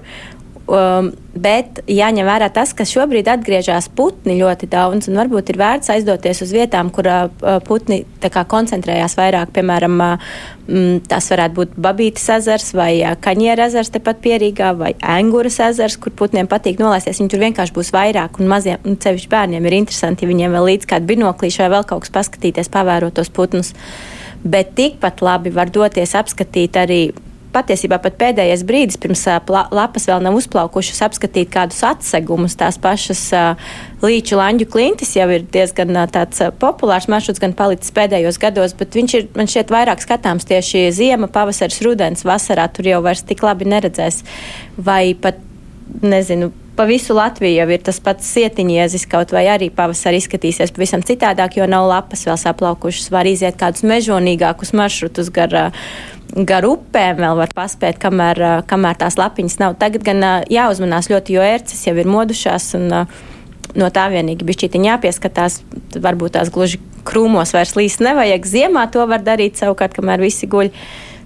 Um, 0.72 1.10
bet 1.36 1.82
jāņem 1.92 2.24
vērā 2.24 2.48
tas, 2.54 2.70
ka 2.72 2.86
šobrīd 2.88 3.28
atgriežas 3.28 3.90
putni 3.92 4.38
ļoti 4.40 4.70
daudz, 4.72 5.10
un 5.10 5.18
varbūt 5.20 5.50
ir 5.52 5.58
vērts 5.60 5.92
aizdoties 5.92 6.40
uz 6.46 6.54
vietām, 6.56 6.88
kur 6.96 7.10
uh, 7.12 7.58
putni 7.68 8.06
tā 8.24 8.30
kā 8.32 8.46
koncentrējās 8.48 9.18
vairāk. 9.20 9.52
Piemēram, 9.58 9.98
uh, 10.00 10.30
mm, 10.70 11.02
tas 11.12 11.28
varētu 11.34 11.58
būt 11.58 11.74
Babītas 11.76 12.30
ezers 12.38 12.70
vai 12.78 12.94
uh, 13.02 13.18
Kaņiera 13.20 13.66
ezers 13.68 13.92
tepat 13.92 14.22
pierīgā, 14.24 14.70
vai 14.80 14.94
Enguras 15.18 15.60
ezers, 15.66 15.98
kur 16.00 16.16
putniem 16.16 16.48
patīk 16.52 16.80
nolaisties. 16.80 17.20
Viņi 17.20 17.34
tur 17.34 17.44
vienkārši 17.44 17.76
būs 17.76 17.92
vairāk, 17.96 18.40
un 18.40 18.52
maziem, 18.52 18.80
un 18.88 18.96
sevišķi 19.02 19.32
bērniem 19.34 19.68
ir 19.68 19.76
interesanti, 19.82 20.24
ja 20.24 20.32
viņiem 20.32 20.56
vēl 20.56 20.70
līdz 20.70 20.88
kādu 20.94 21.10
binoklīšu 21.12 21.66
vai 21.66 21.72
vēl 21.76 21.90
kaut 21.90 22.06
kas 22.06 22.16
paskatīties, 22.16 22.72
pavērot 22.72 23.18
tos 23.20 23.34
putnus. 23.34 23.74
Bet 24.48 24.72
tikpat 24.80 25.20
labi 25.20 25.52
var 25.52 25.74
doties 25.74 26.16
apskatīt 26.16 26.80
arī 26.80 27.02
patiesībā 27.54 28.00
pat 28.02 28.18
pēdējais 28.20 28.64
brīdis, 28.68 29.00
pirms 29.02 29.24
lapas 29.72 30.08
vēl 30.10 30.24
nav 30.26 30.38
uzplaukušas, 30.40 31.02
apskatīt 31.08 31.52
kādus 31.54 31.82
atsegumus. 31.88 32.58
Tās 32.60 32.80
pašas 32.82 33.22
ā, 33.36 33.44
līču 34.04 34.40
lanģu 34.40 34.70
klintis 34.72 35.16
jau 35.18 35.28
ir 35.34 35.46
diezgan 35.54 35.94
tāds 36.14 36.42
populārs 36.62 37.10
maršruts, 37.12 37.42
gan 37.44 37.56
palicis 37.58 37.94
pēdējos 37.96 38.40
gados, 38.42 38.76
bet 38.78 38.98
viņš 38.98 39.18
ir 39.20 39.30
man 39.38 39.52
šķiet 39.52 39.74
vairāk 39.74 40.04
skatāms 40.04 40.48
tieši 40.50 40.88
ziema, 40.96 41.30
pavasaris, 41.32 41.82
rudens, 41.86 42.26
vasarā 42.28 42.68
tur 42.74 42.90
jau 42.92 43.04
vairs 43.06 43.26
tik 43.28 43.44
labi 43.46 43.70
neredzēs. 43.70 44.24
Vai 44.82 45.14
pat, 45.20 45.40
nezinu, 46.02 46.52
pa 46.76 46.86
visu 46.88 47.14
Latviju 47.14 47.60
jau 47.60 47.68
ir 47.70 47.84
tas 47.84 48.00
pats 48.02 48.28
sietiņiezis, 48.34 49.04
kaut 49.12 49.34
vai 49.36 49.44
arī 49.52 49.68
pavasarī 49.76 50.22
izskatīsies 50.22 50.72
pavisam 50.74 51.04
citādāk, 51.06 51.60
jo 51.60 51.68
nav 51.70 51.88
lapas 51.90 52.24
vēl 52.26 52.40
saplaukušas. 52.40 53.12
Var 53.14 53.30
iziet 53.30 53.60
kādus 53.60 53.84
mežonīgākus 53.88 54.74
maršrutus 54.78 55.30
gar, 55.36 55.54
ā, 55.54 55.66
gar 56.36 56.66
upēm, 56.68 57.20
vēl 57.20 57.40
var 57.42 57.52
paspēt, 57.56 58.00
kamēr, 58.02 58.40
kamēr 58.70 59.00
tās 59.02 59.18
lapiņas 59.20 59.58
nav. 59.62 59.76
Tagad 59.82 60.06
gan 60.06 60.24
jāuzmanās 60.52 61.12
ļoti, 61.12 61.36
jo 61.36 61.44
ērces 61.46 61.84
jau 61.88 61.96
ir 62.00 62.10
modušās 62.10 62.72
un 62.80 62.88
no 62.92 63.90
tā 63.94 64.08
vienīgi 64.12 64.48
bišķītiņ 64.48 64.88
jāpieskatās. 64.92 65.62
Varbūt 66.02 66.38
tās 66.38 66.52
gluži 66.54 66.80
krūmos 67.08 67.54
vairs 67.56 67.76
līst 67.78 68.04
nevajag. 68.04 68.48
Ziemā 68.48 68.88
to 68.94 69.06
var 69.10 69.24
darīt 69.26 69.60
savukārt, 69.60 69.96
kamēr 69.98 70.24
visi 70.24 70.50
guļ. 70.52 70.72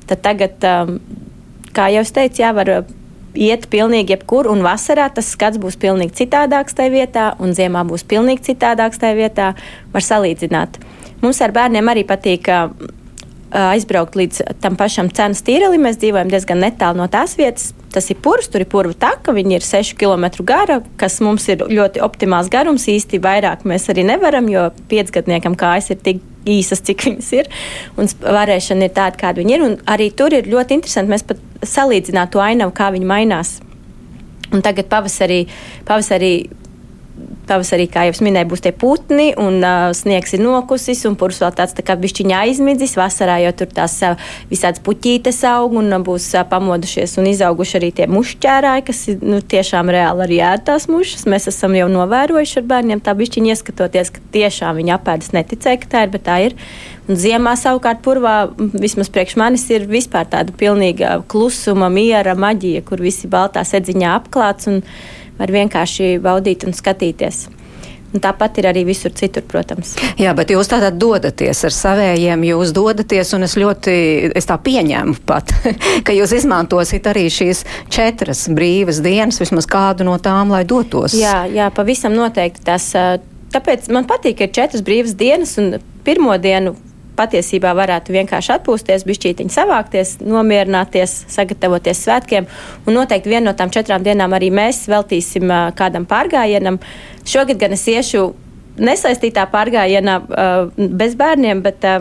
Tad 0.09 0.21
tagad, 0.25 0.67
kā 1.75 1.89
jau 1.93 2.05
es 2.05 2.13
teicu, 2.13 2.43
jā, 2.43 2.51
var 2.55 2.73
iet 3.35 3.65
pilnīgi 3.71 4.15
jebkur, 4.15 4.47
un 4.51 4.61
vasarā 4.65 5.07
tas 5.13 5.29
skats 5.33 5.59
būs 5.61 5.77
pilnīgi 5.81 6.15
citādāks 6.21 6.77
tajā 6.77 6.93
vietā, 6.93 7.25
un 7.41 7.55
ziemā 7.57 7.83
būs 7.87 8.05
pilnīgi 8.07 8.51
citādāks 8.51 9.01
tajā 9.01 9.17
vietā. 9.17 9.49
Var 9.93 10.05
salīdzināt. 10.05 10.79
Mums 11.23 11.41
ar 11.41 11.53
bērniem 11.55 11.89
arī 11.91 12.05
patīk 12.07 12.49
aizbraukt 13.51 14.15
līdz 14.17 14.41
tam 14.63 14.77
pašam 14.79 15.09
cenas 15.13 15.43
tīrelim. 15.45 15.83
Mēs 15.85 15.99
dzīvojam 16.01 16.31
diezgan 16.31 16.61
netālu 16.63 16.99
no 17.01 17.07
tās 17.11 17.35
vietas. 17.39 17.73
Tas 17.95 18.09
ir 18.11 18.19
purvs, 18.19 18.49
tur 18.51 18.65
ir 18.65 18.67
purva 18.67 18.95
taka, 18.99 19.31
viņi 19.35 19.55
ir 19.55 19.63
6 19.63 19.95
km 19.99 20.27
gara, 20.47 20.81
kas 20.99 21.21
mums 21.23 21.45
ir 21.51 21.63
ļoti 21.63 22.01
optimāls 22.03 22.49
garums. 22.51 22.89
Īsti 22.91 23.21
vairāk 23.23 23.63
mēs 23.63 23.87
arī 23.93 24.03
nevaram, 24.09 24.49
jo 24.51 24.67
piecgadniekam 24.91 25.55
kājas 25.59 25.93
ir 25.93 26.01
tik 26.03 26.23
īsas, 26.45 26.83
cik 26.85 27.05
viņas 27.07 27.31
ir. 27.37 27.49
Un 27.95 28.09
varēšana 28.09 28.89
ir 28.89 28.95
tāda, 28.97 29.19
kāda 29.21 29.41
viņi 29.41 29.55
ir. 29.55 29.63
Un 29.69 29.77
arī 29.87 30.09
tur 30.11 30.35
ir 30.35 30.49
ļoti 30.51 30.79
interesanti. 30.79 31.13
Mēs 31.13 31.23
pat 31.27 31.39
salīdzinām 31.63 32.29
to 32.33 32.43
ainavu, 32.43 32.75
kā 32.75 32.91
viņi 32.93 33.09
mainās. 33.09 33.55
Un 34.53 34.61
tagad 34.65 34.91
pavasarī, 34.91 35.45
pavasarī 35.87 36.33
Pavasarī, 37.45 37.85
kā 37.87 38.07
jau 38.07 38.15
minēju, 38.25 38.47
būs 38.49 38.63
tie 38.65 38.71
putni, 38.75 39.29
un 39.39 39.61
uh, 39.61 39.91
sniegs 39.95 40.33
ir 40.35 40.41
nokusis, 40.41 41.03
un 41.07 41.13
purs 41.19 41.37
vēl 41.39 41.53
tāds 41.55 41.75
tā 41.77 41.83
kā 41.85 41.93
bišķiņā 42.01 42.41
aizmidzis. 42.47 42.95
Vasarā 42.97 43.37
jau 43.43 43.53
tur 43.61 43.69
tās 43.77 43.95
uh, 44.03 44.17
visādas 44.49 44.81
puķītes 44.83 45.39
aug, 45.47 45.77
un 45.79 45.93
uh, 45.93 46.01
būs 46.03 46.25
uh, 46.33 46.43
pamodušies 46.49 47.15
un 47.21 47.29
izauguši 47.29 47.77
arī 47.79 47.91
tie 47.95 48.09
mušķērāji, 48.11 48.85
kas 48.89 49.03
ir 49.13 49.23
nu, 49.23 49.39
tiešām 49.53 49.93
reāli 49.93 50.25
arī 50.25 50.41
ēd 50.49 50.65
tās 50.71 50.89
mušas. 50.91 51.27
Mēs 51.31 51.47
esam 51.53 51.77
jau 51.77 51.87
novērojuši 51.93 52.59
ar 52.63 52.69
bērniem 52.73 53.03
tā 53.05 53.15
bišķiņa 53.15 53.53
ieskatoties, 53.53 54.11
ka 54.15 54.25
tiešām 54.35 54.81
viņi 54.81 54.95
apēdas 54.97 55.31
neticēja, 55.37 55.83
ka 55.85 55.91
tā 55.95 56.05
ir, 56.07 56.15
bet 56.17 56.27
tā 56.27 56.39
ir. 56.49 56.57
Un 57.05 57.19
ziemā 57.21 57.53
savukārt 57.61 58.01
purvā, 58.03 58.37
vismaz 58.57 59.11
priekš 59.13 59.37
manis, 59.37 59.67
ir 59.69 59.85
vispār 59.87 60.25
tāda 60.31 60.55
pilnīga 60.57 61.19
klusuma, 61.29 61.91
miera 61.93 62.33
maģija, 62.33 62.81
kur 62.87 63.05
visi 63.05 63.29
baltā 63.29 63.61
sedziņā 63.61 64.15
apklāts 64.17 64.71
un 64.71 64.81
var 65.39 65.53
vienkārši 65.53 66.15
baudīt 66.23 66.65
un 66.67 66.75
skatīties. 66.75 67.45
Un 68.15 68.21
tāpat 68.23 68.61
ir 68.61 68.69
arī 68.69 68.85
visur 68.87 69.11
citur, 69.11 69.43
protams. 69.43 69.91
Jā, 70.15 70.31
bet 70.37 70.53
jūs 70.53 70.69
tātad 70.71 70.95
dodaties 70.95 71.65
ar 71.67 71.73
savējiem, 71.75 72.45
jūs 72.47 72.71
dodaties, 72.75 73.33
un 73.35 73.43
es 73.43 73.57
ļoti, 73.59 73.95
es 74.39 74.47
tā 74.47 74.55
pieņēmu 74.55 75.17
pat, 75.27 75.51
ka 76.07 76.15
jūs 76.15 76.31
izmantosiet 76.37 77.09
arī 77.11 77.25
šīs 77.33 77.65
četras 77.91 78.45
brīvas 78.55 79.01
dienas, 79.03 79.41
vismaz 79.43 79.67
kādu 79.67 80.07
no 80.07 80.15
tām, 80.15 80.55
lai 80.55 80.63
dotos. 80.63 81.17
Jā, 81.19 81.41
jā, 81.51 81.67
pavisam 81.75 82.15
noteikti 82.15 82.63
tas. 82.71 82.93
Tāpēc 83.51 83.91
man 83.91 84.07
patīk, 84.07 84.39
ka 84.39 84.47
ir 84.47 84.55
četras 84.55 84.83
brīvas 84.85 85.17
dienas, 85.19 85.57
un 85.59 85.75
pirmo 86.07 86.37
dienu 86.39 86.77
patiesībā 87.17 87.73
varētu 87.77 88.15
vienkārši 88.15 88.53
atpūsties, 88.57 89.05
bišķītiņi 89.07 89.53
savākties, 89.53 90.15
nomierināties, 90.25 91.17
sagatavoties 91.33 92.03
svētkiem. 92.05 92.49
Un 92.85 92.99
noteikti 92.99 93.31
vienu 93.33 93.49
no 93.49 93.55
tām 93.57 93.73
četrām 93.73 94.05
dienām 94.05 94.35
arī 94.37 94.51
mēs 94.53 94.85
veltīsim 94.91 95.51
ā, 95.51 95.61
kādam 95.77 96.07
pārgājienam. 96.09 96.79
Šogad 97.25 97.61
gan 97.61 97.75
es 97.77 97.87
iešu 97.91 98.27
nesaistītā 98.81 99.47
pārgājienā 99.53 100.19
ā, 100.21 100.51
bez 100.75 101.17
bērniem, 101.19 101.63
bet 101.65 101.87
ā, 101.87 101.97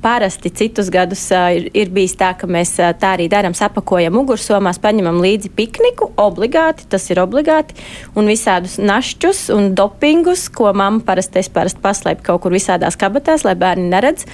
Parasti 0.00 0.48
citus 0.56 0.88
gadus 0.92 1.26
uh, 1.34 1.50
ir, 1.52 1.66
ir 1.76 1.90
bijis 1.92 2.14
tā, 2.16 2.30
ka 2.38 2.48
mēs 2.48 2.72
uh, 2.80 2.92
tā 2.96 3.14
arī 3.18 3.26
darām, 3.32 3.52
sapakojam 3.56 4.16
ugursomās, 4.22 4.80
paņemam 4.80 5.20
līdzi 5.20 5.50
pikniku, 5.56 6.08
obligāti, 6.20 6.86
tas 6.88 7.04
ir 7.12 7.20
obligāti, 7.20 7.76
un 8.16 8.30
visādus 8.30 8.78
našķus 8.80 9.48
un 9.52 9.74
dopingus, 9.76 10.46
ko 10.48 10.72
mamma 10.72 11.04
parasti, 11.04 11.44
parasti 11.52 11.84
paslēpu 11.84 12.24
kaut 12.30 12.46
kur 12.46 12.56
visādās 12.56 12.96
kabatās, 13.00 13.44
lai 13.44 13.56
bērni 13.60 13.90
neredz. 13.92 14.24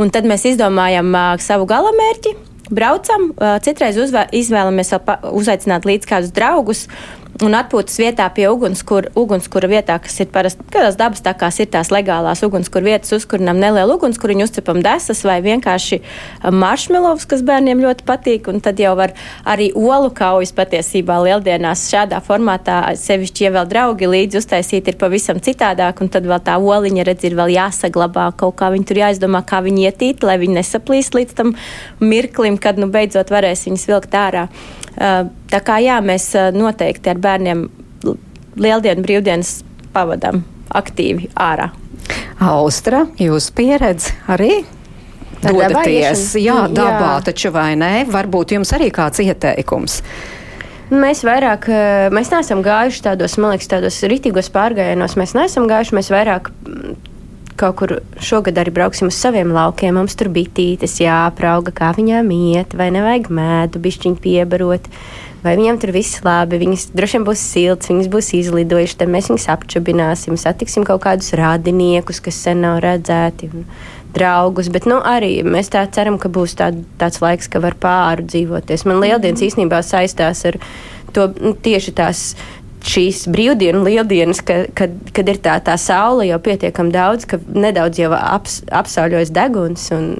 Un 0.00 0.08
tad 0.10 0.24
mēs 0.26 0.46
izdomājam 0.54 1.12
uh, 1.12 1.34
savu 1.38 1.68
galamērķi. 1.70 2.34
braucam. 2.72 3.28
Citreiz 3.60 3.98
uzvē, 4.00 4.24
izvēlamies 4.32 4.94
uzaicināt 5.32 5.84
līdz 5.84 6.08
kādus 6.08 6.32
draugus 6.32 6.86
un 7.42 7.54
atpūtas 7.58 7.96
vietā 7.98 8.26
pie 8.34 8.46
ugunskura, 8.52 9.10
ugunskura 9.18 9.68
vietā, 9.70 9.96
kas 10.02 10.20
ir 10.22 10.28
parasti, 10.34 10.62
kādās 10.70 10.98
dabas 10.98 11.22
takās 11.24 11.58
ir 11.62 11.66
tās 11.72 11.90
legālās 11.90 12.44
ugunskura 12.46 12.86
vietas, 12.86 13.10
uzkurinām 13.16 13.58
nelielu 13.58 13.96
ugunskuriņu, 13.98 14.46
uzcepam 14.46 14.78
desas 14.84 15.24
vai 15.26 15.40
vienkārši 15.42 15.98
maršmelovs, 16.54 17.26
kas 17.30 17.42
bērniem 17.46 17.82
ļoti 17.82 18.06
patīk, 18.06 18.50
un 18.52 18.62
tad 18.62 18.78
jau 18.82 18.94
var 18.98 19.16
arī 19.50 19.72
olu 19.74 20.12
kaujas 20.14 20.54
patiesībā 20.54 21.18
lieldienās 21.24 21.88
šādā 21.90 22.22
formātā 22.24 22.78
sevišķi, 23.00 23.48
ja 23.48 23.54
vēl 23.58 23.70
draugi 23.72 24.10
līdzi 24.14 24.38
uztaisīt, 24.38 24.92
ir 24.92 25.00
pavisam 25.00 25.42
citādāk, 25.42 26.04
un 26.04 26.12
tad 26.14 26.28
vēl 26.30 26.42
tā 26.46 26.58
oliņa, 26.62 27.08
redz, 27.10 27.26
ir 27.26 27.38
vēl 27.40 27.56
jāsaglabā, 27.56 28.30
kaut 28.38 28.60
kā 28.62 28.70
viņi 28.74 28.90
tur 28.90 29.02
jāizdomā, 29.02 29.42
kā 29.48 29.64
viņi 29.64 29.88
ietīt, 29.88 30.26
lai 30.26 30.38
viņi 30.42 30.60
nesaplīst 30.60 31.18
līdz 31.18 31.38
tam 31.42 31.56
mirklim, 32.04 32.60
kad 32.62 32.78
nu 32.78 32.92
beidzot 32.94 33.34
varēs 33.34 33.66
viņus 33.66 33.88
vilkt 33.90 34.14
ārā. 34.18 34.46
Tā 35.52 35.60
kā 35.64 35.78
jā, 35.84 36.00
mēs 36.04 36.30
noteikti 36.56 37.12
ar 37.12 37.20
bērniem 37.22 37.66
lieldienu 38.58 39.04
brīvdienas 39.04 39.58
pavadām 39.94 40.42
aktīvi 40.74 41.30
ārā. 41.38 41.70
Austra, 42.44 43.04
jūs 43.20 43.50
pieredze 43.54 44.14
arī? 44.30 44.64
Dodaties, 45.44 46.30
jā, 46.40 46.64
dabā, 46.72 47.18
jā. 47.18 47.24
taču 47.26 47.50
vai 47.52 47.74
nē, 47.76 48.06
varbūt 48.08 48.54
jums 48.56 48.72
arī 48.76 48.88
kāds 48.94 49.20
ieteikums. 49.20 49.98
Mēs 50.94 51.20
vairāk, 51.24 51.66
mēs 52.14 52.30
neesam 52.32 52.62
gājuši 52.64 53.02
tādos, 53.04 53.36
man 53.40 53.54
liekas, 53.54 53.68
tādos 53.72 53.98
ritīgos 54.08 54.50
pārgājienos. 54.54 55.16
Mēs 55.20 55.34
neesam 55.36 55.68
gājuši, 55.68 55.96
mēs 55.96 56.10
vairāk 56.12 56.50
kaut 57.64 57.76
kur 57.80 57.94
šogad 58.20 58.58
arī 58.60 58.72
brauksim 58.74 59.08
uz 59.08 59.18
saviem 59.18 59.52
laukiem. 59.54 59.96
Mums 59.96 60.16
tur 60.20 60.28
bitītes 60.32 60.98
jāprauga, 61.00 61.72
kā 61.74 61.92
viņām 61.96 62.28
iet, 62.34 62.76
vai 62.76 62.90
nevajag 62.94 63.30
mēdu, 63.32 63.82
bišķiņu 63.84 64.20
piebarot. 64.24 64.90
Vai 65.44 65.58
viņam 65.58 65.76
tur 65.80 65.92
viss 65.92 66.22
labi, 66.24 66.56
viņas 66.62 66.86
droši 66.96 67.18
vien 67.18 67.26
būs 67.26 67.40
silts, 67.52 67.90
viņas 67.90 68.06
būs 68.12 68.30
izlidojušas, 68.38 68.96
tad 69.02 69.10
mēs 69.12 69.28
viņus 69.28 69.50
apčubināsim, 69.52 70.38
satiksim 70.40 70.86
kaut 70.88 71.02
kādus 71.04 71.34
radiniekus, 71.36 72.22
kas 72.24 72.38
sen 72.46 72.64
nav 72.64 72.78
redzēti, 72.80 73.50
un 73.52 73.66
draugus. 74.14 74.70
Bet 74.72 74.88
nu, 74.88 75.02
arī 75.04 75.42
mēs 75.44 75.68
tā 75.74 75.84
ceram, 75.92 76.16
ka 76.22 76.30
būs 76.32 76.56
tā, 76.56 76.70
tāds 77.00 77.20
laiks, 77.24 77.50
ka 77.52 77.60
var 77.60 77.76
pāri 77.80 78.24
dzīvoties. 78.30 78.86
Man 78.88 79.02
lieldienas 79.04 79.44
īstenībā 79.44 79.82
saistās 79.84 80.44
ar 80.48 80.60
to 81.14 81.28
nu, 81.36 81.52
tieši 81.52 81.94
tās 81.96 82.24
šīs 82.84 83.24
brīvdienu 83.32 83.82
lieldienas, 83.84 84.40
ka, 84.44 84.64
kad, 84.76 84.94
kad 85.16 85.30
ir 85.30 85.40
tā, 85.44 85.56
tā 85.64 85.76
saule 85.80 86.26
jau 86.28 86.38
pietiekami 86.44 86.92
daudz, 86.94 87.26
ka 87.28 87.38
nedaudz 87.40 88.00
jau 88.02 88.10
aps, 88.16 88.60
apsauļojas 88.74 89.32
deguns 89.34 89.88
un, 89.96 90.10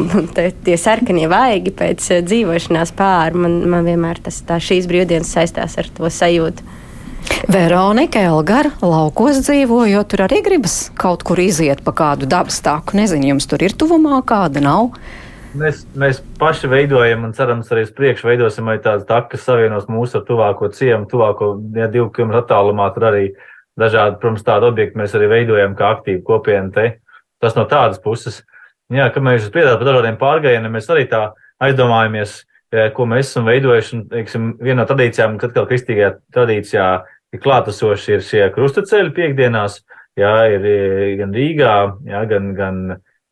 un 0.00 0.30
te, 0.36 0.48
tie 0.66 0.78
sarkanie 0.80 1.28
vaigi 1.32 1.74
pēc 1.76 2.10
eh, 2.14 2.24
dzīvošanās 2.26 2.94
pāri. 2.96 3.44
Man, 3.46 3.60
man 3.70 3.86
vienmēr 3.88 4.22
tas, 4.24 4.40
tā, 4.48 4.58
šīs 4.62 4.88
brīvdienas 4.90 5.34
saistās 5.36 5.78
ar 5.80 5.92
to 5.96 6.10
sajūtu. 6.12 6.74
Veronika 7.50 8.20
Elgara 8.22 8.70
laukos 8.82 9.40
dzīvojot, 9.42 10.08
tur 10.10 10.24
arī 10.26 10.40
gribas 10.46 10.76
kaut 10.98 11.24
kur 11.26 11.40
iziet 11.42 11.82
pa 11.84 11.94
kādu 11.96 12.28
dabas 12.30 12.60
tāku. 12.62 12.96
Nezinu, 12.98 13.32
jums 13.32 13.48
tur 13.50 13.64
ir 13.66 13.74
tuvumā 13.76 14.20
kāda 14.26 14.62
nav. 14.62 14.92
Mēs, 15.56 15.84
mēs 15.96 16.18
paši 16.40 16.68
veidojam 16.68 17.24
un 17.28 17.32
cerams 17.36 17.70
arī 17.72 17.86
priekšu 17.96 18.28
veidosim 18.28 18.66
arī 18.68 18.80
tādas 18.84 19.06
takas, 19.08 19.30
kas 19.32 19.46
savienos 19.48 19.86
mūsu 19.88 20.20
tuvāko 20.26 20.68
ciemu, 20.74 21.06
tuvāko 21.08 21.54
ja, 21.76 21.86
divu 21.92 22.10
kilometru 22.12 22.42
attālumā. 22.42 22.88
Tur 22.94 23.08
arī 23.10 23.22
dažādi, 23.80 24.18
protams, 24.20 24.44
tādi 24.44 24.68
objekti 24.68 25.00
mēs 25.00 25.16
arī 25.16 25.30
veidojam 25.32 25.76
kā 25.78 25.94
aktīvu 25.96 26.24
kopienu 26.26 26.74
te. 26.74 26.86
Tas 27.40 27.56
no 27.56 27.64
tādas 27.70 28.02
puses. 28.02 28.42
Jā, 28.92 29.08
kad 29.14 29.24
mēs 29.24 29.48
piedāvājam 29.50 29.80
par 29.80 29.90
dažādiem 29.90 30.20
pārgājieniem, 30.20 30.76
mēs 30.76 30.90
arī 30.92 31.06
tā 31.10 31.22
aizdomājamies, 31.64 32.36
ko 32.94 33.08
mēs 33.08 33.30
esam 33.30 33.48
veidojuši. 33.48 33.96
Un, 33.96 34.06
teiksim, 34.12 34.48
viena 34.62 34.82
no 34.82 34.88
tradīcijām, 34.90 35.40
kad 35.40 35.54
atkal 35.54 35.68
kristīgajā 35.70 36.12
tradīcijā 36.36 36.86
ir 37.34 37.42
klātesoši 37.42 38.16
ir 38.16 38.24
šie 38.24 38.46
krustaceļi 38.54 39.14
piekdienās, 39.16 39.80
jā, 40.20 40.34
ir 40.54 40.70
gan 41.20 41.34
Rīgā, 41.36 41.76
jā, 42.12 42.22
gan, 42.30 42.52
gan 42.58 42.82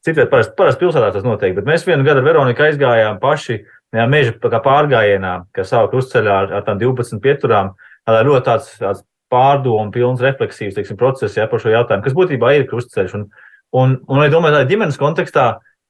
Citviet 0.04 0.28
parasti, 0.32 0.52
parasti 0.58 0.84
pilsētā 0.84 1.08
tas 1.14 1.24
notiek, 1.24 1.54
bet 1.56 1.68
mēs 1.68 1.86
vienu 1.88 2.04
gadu 2.04 2.20
ar 2.20 2.26
Veroniku 2.26 2.66
aizgājām 2.66 3.18
paši 3.22 3.56
jā, 3.56 4.06
meža 4.10 4.34
pārgājienā, 4.36 5.34
kas 5.56 5.72
savā 5.72 5.88
krustceļā 5.92 6.38
ar, 6.42 6.54
ar 6.58 6.66
tām 6.66 6.80
12 6.82 7.22
pieturām, 7.24 7.72
ļoti 8.06 8.44
tāds, 8.44 8.72
tāds 8.80 9.04
pārdomu, 9.32 9.92
pilns 9.94 10.22
refleksīvs 10.24 10.76
teiksim, 10.76 10.98
process 11.00 11.38
jā, 11.38 11.46
par 11.50 11.62
šo 11.62 11.72
jautājumu, 11.72 12.04
kas 12.04 12.16
būtībā 12.16 12.52
ir 12.58 12.66
krustceļš. 12.70 13.14
Un, 13.16 13.28
un, 13.72 13.96
un, 14.04 14.20
un 14.20 14.34
domāju, 14.34 14.58
tā 14.58 14.68
ģimenes 14.68 15.00
kontekstā 15.00 15.46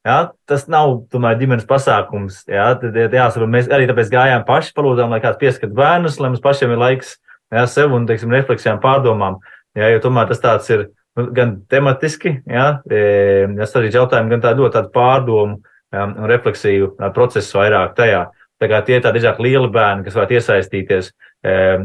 jā, 0.06 0.18
tas 0.48 0.66
nav 0.70 0.96
tomēr 1.12 1.38
ģimenes 1.40 1.66
pasākums. 1.68 2.42
Jā, 2.50 2.70
tad, 2.80 2.96
jāsaprot, 2.96 3.50
mēs 3.50 3.70
arī 3.72 3.88
tāpēc 3.90 4.12
gājām 4.12 4.46
paši, 4.48 4.74
palūdzām, 4.76 5.12
lai 5.14 5.22
kāds 5.24 5.40
pieskat 5.40 5.74
bērnus, 5.76 6.20
lai 6.22 6.32
mums 6.32 6.44
pašiem 6.44 6.74
ir 6.74 6.82
laiks 6.82 7.16
jā, 7.54 7.66
sev 7.70 7.94
un 7.96 8.06
teiksim, 8.08 8.32
refleksijām, 8.34 8.82
pārdomām. 8.84 9.40
Jā, 9.74 9.90
jo 9.90 10.04
tomēr 10.04 10.30
tas 10.30 10.42
tāds 10.42 10.70
ir 10.70 10.88
gan 11.14 11.58
tematiski, 11.70 12.38
ja, 12.50 12.80
sarežģīti 12.84 14.00
jautājumi, 14.00 14.32
gan 14.34 14.44
tādu 14.44 14.64
ļoti 14.64 14.78
tādu 14.78 14.90
pārdomu 14.94 15.60
un 15.94 16.30
refleksīvu 16.30 16.94
procesu 17.14 17.60
vairāk 17.60 17.94
tajā. 17.98 18.24
Tā 18.62 18.70
kā 18.70 18.80
tie 18.86 18.98
ir 18.98 19.04
tādi 19.04 19.20
drīzāk 19.20 19.42
lieli 19.42 19.70
bērni, 19.70 20.06
kas 20.06 20.16
varētu 20.18 20.38
iesaistīties 20.38 21.12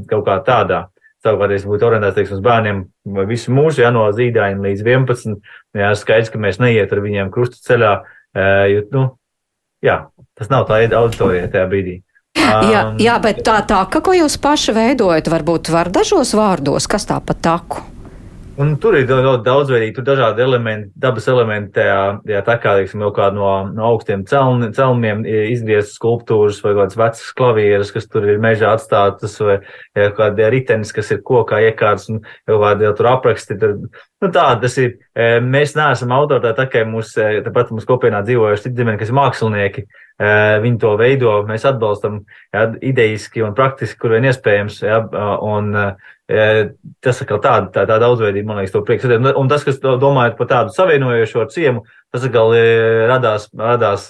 kaut 0.09 0.25
kā 0.25 0.39
tādā. 0.47 0.87
Savukārt, 1.19 1.51
es 1.51 1.65
būtu 1.67 1.83
orientēts 1.83 2.15
teiksim, 2.15 2.37
uz 2.39 2.43
bērniem 2.45 2.83
visu 3.27 3.51
mūžu, 3.51 3.83
ja 3.83 3.89
no 3.91 4.05
zīdaiņa 4.15 4.63
līdz 4.63 4.85
11. 4.87 5.35
Jā, 5.75 5.89
skaidrs, 5.99 6.31
ka 6.31 6.39
mēs 6.39 6.61
neiet 6.63 6.93
ar 6.95 7.01
viņiem 7.03 7.31
krustu 7.33 7.59
ceļā, 7.65 7.91
jo, 8.71 8.85
nu, 8.95 9.03
jā, 9.83 9.97
tas 10.39 10.53
nav 10.53 10.69
tā 10.69 10.79
auditorija 10.87 11.51
tajā 11.51 11.67
brīdī. 11.69 11.99
Um, 12.39 12.71
jā, 12.71 12.81
jā, 13.03 13.19
bet 13.21 13.43
tā 13.43 13.59
taka, 13.67 13.99
ko 14.05 14.15
jūs 14.15 14.39
paši 14.41 14.73
veidojat, 14.77 15.27
varbūt 15.33 15.73
var 15.75 15.91
dažos 15.91 16.31
vārdos, 16.37 16.87
kas 16.87 17.09
tā 17.09 17.19
pa 17.19 17.35
taku? 17.35 17.83
Un 18.59 18.73
tur 18.83 18.97
ir 18.99 19.05
ļoti 19.07 19.45
daudzveidīgi, 19.45 19.93
tur 19.95 20.03
dažādi 20.03 20.43
elementi, 20.43 20.89
dabas 20.99 21.29
elementi, 21.31 21.69
tajā, 21.77 21.99
tajā 22.25 22.39
tā 22.43 22.55
kā, 22.59 22.73
teiksim, 22.75 23.05
jau 23.05 23.11
kādu 23.15 23.39
no, 23.39 23.51
no 23.71 23.85
augstiem 23.93 24.25
celm, 24.27 24.65
celmiem 24.75 25.21
izgrieztas 25.23 25.93
skulptūras 25.95 26.59
vai 26.65 26.73
kādas 26.75 26.97
vecas 26.99 27.29
klavieres, 27.39 27.93
kas 27.95 28.09
tur 28.11 28.27
ir 28.27 28.41
mežā 28.43 28.73
atstātas, 28.75 29.37
vai 29.39 29.61
ja, 29.95 30.09
kādi 30.17 30.49
ritenis, 30.51 30.91
kas 30.95 31.13
ir 31.15 31.21
kokā 31.23 31.61
iekārts, 31.69 32.09
un 32.11 32.19
jau 32.49 32.59
kādi 32.65 32.89
jau 32.89 32.91
tur 32.99 33.09
apraksti. 33.13 33.59
Tur, 33.63 33.77
nu 34.19 34.31
tā, 34.35 34.49
tas 34.59 34.75
ir, 34.83 34.97
e, 35.15 35.31
mēs 35.39 35.77
neesam 35.79 36.11
autori, 36.19 36.51
tā 36.59 36.67
kā 36.67 36.83
mūs, 36.89 37.15
e, 37.15 37.39
tāpat 37.47 37.71
mūsu 37.71 37.87
kopienā 37.87 38.25
dzīvojuši 38.27 38.67
citi 38.67 38.81
ģimeni, 38.81 38.99
kas 38.99 39.13
ir 39.13 39.19
mākslinieki, 39.21 39.87
viņi 40.19 40.79
to 40.81 40.93
veido, 40.99 41.33
mēs 41.47 41.63
atbalstam 41.69 42.23
jā, 42.51 42.65
ideiski 42.91 43.43
un 43.45 43.55
praktiski, 43.55 43.99
kur 44.01 44.17
vien 44.17 44.27
iespējams, 44.27 44.81
jā, 44.83 45.03
un, 45.47 45.75
Tas 47.01 47.23
atkal 47.23 47.39
tāda, 47.41 47.71
tā, 47.73 47.87
tā 47.89 47.95
daudzveidība, 48.03 48.51
man 48.51 48.59
liekas, 48.59 48.75
to 48.75 48.83
prieks. 48.85 49.07
Un 49.09 49.47
tas, 49.49 49.63
kas 49.65 49.79
domājot 49.81 50.35
par 50.37 50.49
tādu 50.51 50.73
savienojošo 50.75 51.47
ciemu, 51.49 51.81
tas 52.13 52.27
atkal 52.27 52.53
radās, 53.09 53.47
radās, 53.57 54.05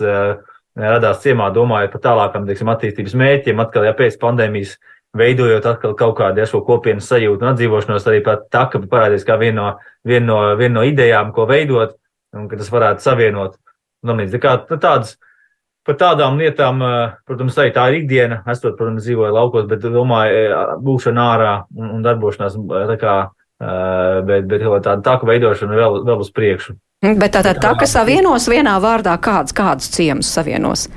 radās 0.76 1.22
ciemā, 1.24 1.48
domājot 1.56 1.94
par 1.96 2.04
tālākam, 2.04 2.48
teiksim, 2.50 2.72
attīstības 2.74 3.16
mērķiem, 3.22 3.64
atkal, 3.64 3.88
ja 3.88 3.96
pēc 3.96 4.20
pandēmijas 4.20 4.76
veidojot 5.16 5.66
atkal 5.72 5.96
kaut 5.98 6.18
kādu 6.20 6.44
šo 6.46 6.60
kopienas 6.68 7.08
sajūtu 7.10 7.46
un 7.46 7.54
atdzīvošanos, 7.54 8.12
arī 8.12 8.20
pat 8.26 8.46
tā, 8.52 8.66
ka 8.70 8.84
parādīs 8.84 9.24
kā 9.26 9.40
viena 9.40 9.62
no, 9.62 9.72
vien 10.06 10.28
no, 10.28 10.42
vien 10.60 10.76
no 10.76 10.84
idejām, 10.86 11.32
ko 11.34 11.48
veidot, 11.50 11.96
un 12.36 12.52
ka 12.52 12.60
tas 12.60 12.70
varētu 12.74 13.06
savienot. 13.06 13.56
Nu, 14.04 14.20
tā 14.20 14.44
kā, 14.44 14.58
nu, 14.70 14.78
tādas, 14.80 15.16
par 15.90 15.98
tādām 15.98 16.38
lietām, 16.38 16.84
eh, 16.86 17.18
protams, 17.26 17.58
arī 17.58 17.74
tā 17.74 17.88
ir 17.90 18.04
ikdiena. 18.04 18.44
Es, 18.48 18.62
to, 18.62 18.72
protams, 18.78 19.06
dzīvoju 19.08 19.34
laukos, 19.34 19.68
bet 19.70 19.82
domāju, 19.82 20.38
eh, 20.38 20.76
būšana 20.86 21.26
ārā 21.34 21.54
un, 21.76 21.90
un 21.98 22.04
darbošanās, 22.06 22.56
eh, 22.56 22.88
tā 22.94 22.98
kā, 23.02 23.18
bet, 23.60 24.46
bet 24.48 24.62
tāda 24.62 25.02
tā, 25.04 25.18
ka 25.20 25.28
veidošana 25.28 25.76
vēl, 25.76 25.98
vēl 26.08 26.22
uz 26.24 26.30
priekšu. 26.32 26.78
Bet 27.02 27.34
tā, 27.34 27.42
tā, 27.44 27.52
tā 27.60 27.74
ka 27.76 27.88
savienos 27.88 28.48
vienā 28.48 28.78
vārdā 28.80 29.18
kāds, 29.20 29.52
kādus 29.52 29.90
ciemus 29.92 30.32
savienos? 30.32 30.88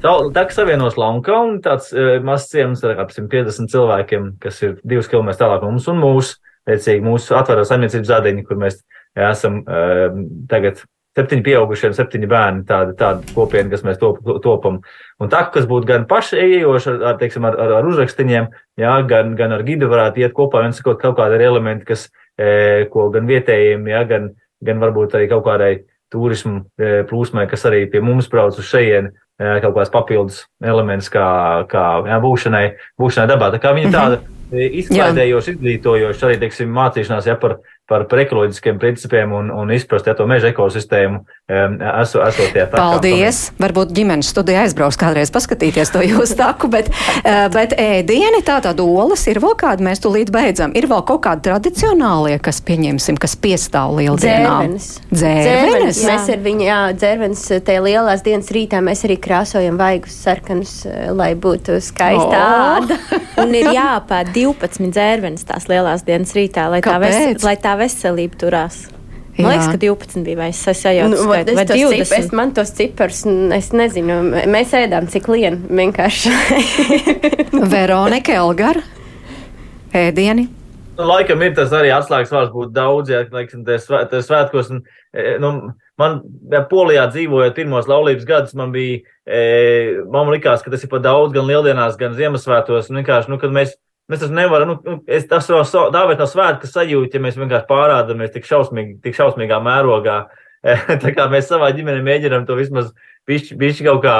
Tā 0.00 0.44
kā 0.46 0.52
savienos 0.54 0.96
Lankaunu, 0.96 1.60
tāds 1.60 1.90
uh, 1.92 2.16
mazs 2.24 2.48
ciems 2.52 2.84
ar 2.84 3.00
ap 3.02 3.12
150 3.12 3.68
cilvēkiem, 3.68 4.30
kas 4.40 4.62
ir 4.62 4.78
divus 4.84 5.08
kilometrus 5.08 5.40
tālāk 5.40 5.64
no 5.64 5.74
mums 5.74 5.88
un 5.92 6.00
mūsu, 6.00 6.36
liecīgi, 6.68 7.04
mūsu 7.04 7.36
atvērtā 7.36 7.64
saimniecības 7.68 8.08
zādiņa, 8.12 8.44
kur 8.48 8.60
mēs 8.60 8.80
esam 9.28 9.62
uh, 9.64 10.20
tagad 10.48 10.84
septiņi 11.16 11.44
pieaugušie 11.46 11.90
un 11.90 11.96
septiņi 11.96 12.28
bērni, 12.30 12.62
tāda, 12.68 12.94
tāda 12.98 13.34
kopiena, 13.36 13.70
kas 13.72 13.84
mēs 13.86 13.98
top, 14.00 14.20
topam. 14.44 14.80
Un 15.22 15.32
tā, 15.32 15.42
kas 15.52 15.68
būtu 15.68 15.88
gan 15.88 16.06
paši 16.10 16.38
ejoši 16.42 16.92
ar, 16.92 17.02
ar, 17.10 17.18
teiksim, 17.20 17.46
ar, 17.48 17.56
ar, 17.62 17.74
ar 17.78 17.90
uzrakstiņiem, 17.90 18.48
jā, 18.82 18.94
gan, 19.08 19.34
gan 19.38 19.56
ar 19.56 19.64
gidu 19.66 19.88
varētu 19.92 20.22
iet 20.22 20.36
kopā, 20.36 20.64
viens 20.66 20.80
kaut, 20.84 21.00
kaut 21.02 21.16
kādi 21.20 21.40
elementi, 21.46 21.88
kas, 21.88 22.08
e, 22.36 22.86
ko 22.92 23.08
gan 23.14 23.28
vietējiem, 23.30 23.88
jā, 23.92 24.04
gan, 24.10 24.32
gan 24.64 24.82
varbūt 24.84 25.16
arī 25.16 25.30
kaut 25.32 25.46
kādai 25.48 25.72
turismu 26.12 26.66
e, 26.78 27.00
plūsmai, 27.08 27.48
kas 27.50 27.66
arī 27.68 27.86
pie 27.90 28.04
mums 28.04 28.28
brauc 28.32 28.58
uz 28.60 28.68
šejieni, 28.68 29.14
e, 29.40 29.58
kaut 29.64 29.74
kāds 29.80 29.92
papildus 29.94 30.44
elements, 30.64 31.08
kā, 31.12 31.26
kā 31.72 31.88
jā, 32.06 32.22
būšanai, 32.22 32.66
būšanai 33.00 33.30
dabā. 33.32 33.54
Tā 33.56 33.62
kā 33.64 33.76
viņa 33.76 33.92
tāda. 33.92 34.16
Mm 34.16 34.24
-hmm 34.24 34.32
izklaidējoši, 34.54 35.56
izglītojoši, 35.56 36.24
arī 36.26 36.38
teiksim, 36.38 36.70
mācīšanās 36.70 37.26
ja, 37.26 37.34
par, 37.40 37.58
par, 37.88 38.06
ekoloģiskiem 38.20 38.78
principiem 38.82 39.32
un, 39.36 39.50
un 39.54 39.70
izprast 39.74 40.08
ja, 40.08 40.14
to 40.18 40.26
meža 40.28 40.50
ekosistēmu 40.50 41.22
eso, 41.46 42.20
esotie. 42.26 42.64
Paldies! 42.72 43.40
Kā, 43.52 43.62
Varbūt 43.66 43.92
ģimenes 43.94 44.32
studija 44.32 44.64
aizbrauks 44.66 44.98
kādreiz 44.98 45.30
paskatīties 45.34 45.92
to 45.94 46.02
jūsu 46.02 46.34
taku, 46.38 46.66
bet, 46.72 46.90
bet 47.54 47.76
ēdieni 47.78 48.42
tātad 48.46 48.80
olas 48.82 49.22
ir 49.30 49.38
vēl 49.42 49.54
kādi, 49.60 49.86
mēs 49.86 50.02
tūlīt 50.02 50.32
beidzam. 50.34 50.74
Ir 50.74 50.88
vēl 50.90 51.04
kaut 51.06 51.22
kādi 51.28 51.46
tradicionālie, 51.46 52.40
kas 52.42 52.58
pieņemsim, 52.66 53.20
kas 53.22 53.36
piestāv 53.38 53.94
lieldienām. 54.00 54.74
Dzērvenes. 54.74 54.88
Dzērvenes. 55.12 56.02
Mēs 56.10 56.32
ar 56.34 56.42
viņu, 56.42 56.66
jā, 56.66 56.80
dzērvenes, 56.98 57.44
te 57.66 57.78
lielās 57.86 58.26
dienas 58.26 58.50
rītā 58.56 58.82
mēs 58.82 59.06
arī 59.06 59.18
krāsojam 59.22 59.78
vaigus 59.78 60.18
sarkanus, 60.26 60.74
lai 61.14 61.30
būtu 61.38 61.78
skaista 61.84 62.42
oh. 62.42 62.66
āda. 62.80 62.98
un 63.44 63.54
ir 63.54 63.70
jāpār 63.70 64.34
12 64.34 64.90
dzērvenes 64.90 65.46
tās 65.46 65.70
lielās 65.70 66.02
dienas 66.06 66.34
rītā, 66.34 66.66
lai 66.74 66.82
Kāpēc? 66.82 67.14
tā, 67.14 67.30
ves, 67.30 67.46
lai 67.46 67.56
tā 67.62 67.75
veselība 67.80 68.38
turās. 68.40 68.86
Man 69.36 69.52
liekas, 69.52 69.68
ka 69.68 69.78
12 69.82 70.24
bija 70.24 70.38
vai 70.38 70.48
es 70.48 70.62
sajaucu 70.64 71.12
nu, 71.12 71.16
skaitu, 71.20 71.54
vai 71.58 71.64
20. 71.68 72.04
Cip, 72.08 72.12
es 72.16 72.30
man 72.32 72.52
tos 72.56 72.72
cipars, 72.76 73.24
es 73.56 73.72
nezinu, 73.76 74.20
mēs 74.48 74.72
ēdām 74.78 75.10
cik 75.12 75.28
lien 75.28 75.58
vienkārši. 75.68 76.32
Veronika 77.74 78.36
Elgar, 78.40 78.80
ēdieni. 79.92 80.46
Nu, 80.96 81.04
laikam 81.10 81.42
ir 81.44 81.52
tas 81.56 81.74
arī 81.76 81.90
atslēgas 81.92 82.32
vārds 82.32 82.54
būt 82.54 82.72
daudz, 82.72 83.12
ja, 83.12 83.26
laikam, 83.32 83.66
tie 83.68 83.76
svētkos. 84.24 84.70
Un, 84.72 84.80
e, 85.12 85.34
nu, 85.42 85.52
man, 86.00 86.22
ja 86.52 86.62
Polijā 86.70 87.04
dzīvojot 87.12 87.58
pirmos 87.58 87.90
laulības 87.90 88.24
gadus, 88.28 88.56
man 88.56 88.72
bija, 88.72 89.02
e, 89.28 89.42
man 90.12 90.32
likās, 90.32 90.64
ka 90.64 90.72
tas 90.72 90.86
ir 90.86 90.92
pa 90.92 91.02
daudz 91.04 91.36
gan 91.36 91.44
lieldienās, 91.50 91.98
gan 92.00 92.16
Ziemassvētos. 92.16 92.88
Un 92.88 93.02
vienkārši, 93.02 93.34
nu, 93.34 93.40
kad 93.42 93.52
mēs 93.52 93.76
Mēs 94.06 94.22
taču 94.22 94.36
nevaram, 94.38 94.70
nu, 94.70 94.76
nu 94.86 94.96
es 95.10 95.24
tas 95.26 95.48
jau 95.50 95.62
dāvēt 95.90 96.20
no 96.22 96.28
svētku 96.30 96.68
sajūta, 96.70 97.18
ja 97.18 97.24
mēs 97.24 97.38
vienkārši 97.40 97.66
pārādāmies 97.66 98.32
tik, 98.36 98.44
šausmīgi, 98.46 99.00
tik 99.02 99.16
šausmīgā 99.18 99.58
mērogā. 99.64 100.20
Tā 101.02 101.12
kā 101.14 101.26
mēs 101.30 101.48
savā 101.50 101.72
ģimenē 101.74 102.04
mēģinām 102.06 102.46
to 102.46 102.54
vismaz 102.58 102.92
bišķi 103.26 103.86
kaut 103.86 104.04
kā, 104.04 104.16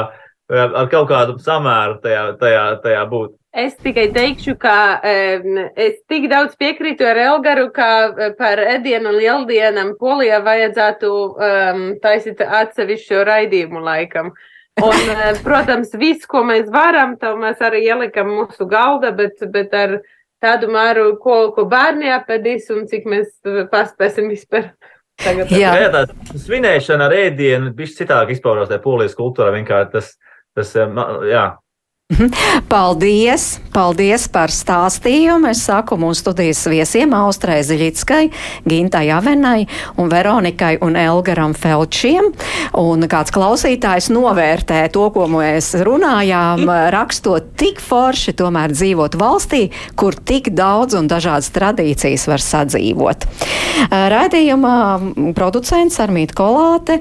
ar 0.51 0.91
kaut 0.91 1.07
kādu 1.11 1.37
samēru 1.43 2.01
tajā, 2.03 2.25
tajā, 2.41 2.65
tajā 2.83 3.05
būt. 3.13 3.37
Es 3.57 3.79
tikai 3.81 4.09
teikšu, 4.13 4.57
ka 4.61 4.77
um, 4.99 5.63
es 5.81 5.97
tik 6.11 6.27
daudz 6.35 6.59
piekrītu 6.61 7.07
ar 7.09 7.23
Elgaru, 7.23 7.71
ka 7.75 7.89
par 8.37 8.61
ēdienu 8.61 9.15
un 9.15 9.21
lieldienam 9.23 9.95
Polijā 10.01 10.43
vajadzētu 10.45 11.15
um, 11.15 11.87
taisīt 12.03 12.43
atsevišķu 12.43 13.23
raidījumu 13.31 13.87
laikam. 13.87 14.35
Uh, 14.35 14.53
Un, 14.83 14.93
eh, 15.09 15.39
protams, 15.41 15.95
viss, 15.97 16.27
ko 16.29 16.43
mēs 16.45 16.69
varam, 16.73 17.15
to 17.21 17.33
mēs 17.41 17.63
arī 17.65 17.87
ielikam 17.87 18.29
mūsu 18.29 18.67
galda, 18.69 19.13
bet, 19.17 19.41
bet 19.53 19.73
ar 19.73 19.95
tādu 20.45 20.69
mēru, 20.69 21.15
ko, 21.23 21.39
ko 21.57 21.65
bērni 21.71 22.11
apēdīs 22.13 22.69
un 22.75 22.85
cik 22.91 23.09
mēs 23.09 23.31
paspēsim 23.73 24.29
vispār. 24.33 24.75
Tagad, 25.25 25.49
jā, 25.49 25.71
jā 25.81 25.89
tā 25.95 26.03
svinēšana 26.37 27.07
ar 27.09 27.15
ēdienu 27.17 27.73
bija 27.77 27.95
citāk 28.03 28.35
izpaudās 28.35 28.69
tajā 28.69 28.83
polijas 28.85 29.17
kultūrā. 29.17 29.55
Vienkārši 29.55 29.95
tas, 29.95 30.13
tas 30.53 30.75
eh, 30.77 31.01
jā. 31.33 31.47
Paldies! 32.71 33.57
Paldies 33.75 34.29
par 34.33 34.53
stāstījumu! 34.55 35.51
Es 35.51 35.65
saku 35.67 35.99
mūsu 35.99 36.23
studijas 36.23 36.61
viesiem 36.71 37.11
Austrai 37.19 37.59
Ziļickai, 37.67 38.29
Gintai 38.63 39.09
Avenai 39.11 39.67
un 39.99 40.07
Veronikai 40.13 40.77
un 40.87 40.95
Elgaram 40.97 41.53
Felčiem. 41.59 42.31
Un 42.79 43.09
kāds 43.11 43.35
klausītājs 43.35 44.07
novērtē 44.15 44.85
to, 44.95 45.09
ko 45.13 45.27
mēs 45.33 45.73
runājām, 45.83 46.63
rakstot 46.97 47.51
tik 47.59 47.83
forši 47.83 48.37
tomēr 48.39 48.71
dzīvot 48.77 49.19
valstī, 49.19 49.65
kur 49.99 50.15
tik 50.15 50.53
daudz 50.55 50.95
un 50.95 51.11
dažādas 51.11 51.51
tradīcijas 51.59 52.29
var 52.31 52.45
sadzīvot. 52.45 53.27
Raidījuma 53.91 54.77
producents 55.37 55.99
Armīta 56.01 56.39
Kolāte, 56.39 57.01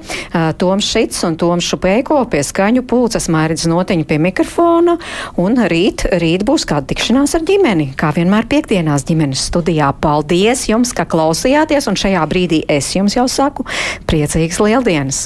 Toms 0.58 0.90
Šits 0.90 1.22
un 1.30 1.38
Toms 1.40 1.70
Šupēko 1.70 2.24
pie 2.34 2.42
skaņu 2.44 2.84
pulces 2.90 3.30
Mairidz 3.32 3.70
Notiņa 3.70 4.10
pie 4.10 4.20
mikrofona 4.28 4.95
un 5.42 5.60
rīt, 5.72 6.08
rīt 6.22 6.46
būs 6.48 6.68
kāda 6.70 6.90
tikšanās 6.92 7.38
ar 7.38 7.46
ģimeni, 7.48 7.92
kā 8.00 8.12
vienmēr 8.16 8.50
piekdienās 8.52 9.08
ģimenes 9.10 9.48
studijā. 9.52 9.92
Paldies 10.02 10.68
jums, 10.72 10.96
ka 10.96 11.08
klausījāties, 11.10 11.90
un 11.92 12.00
šajā 12.00 12.26
brīdī 12.32 12.64
es 12.72 12.94
jums 12.98 13.18
jau 13.18 13.28
saku 13.32 13.68
priecīgas 14.10 14.62
lieldienas! 14.64 15.26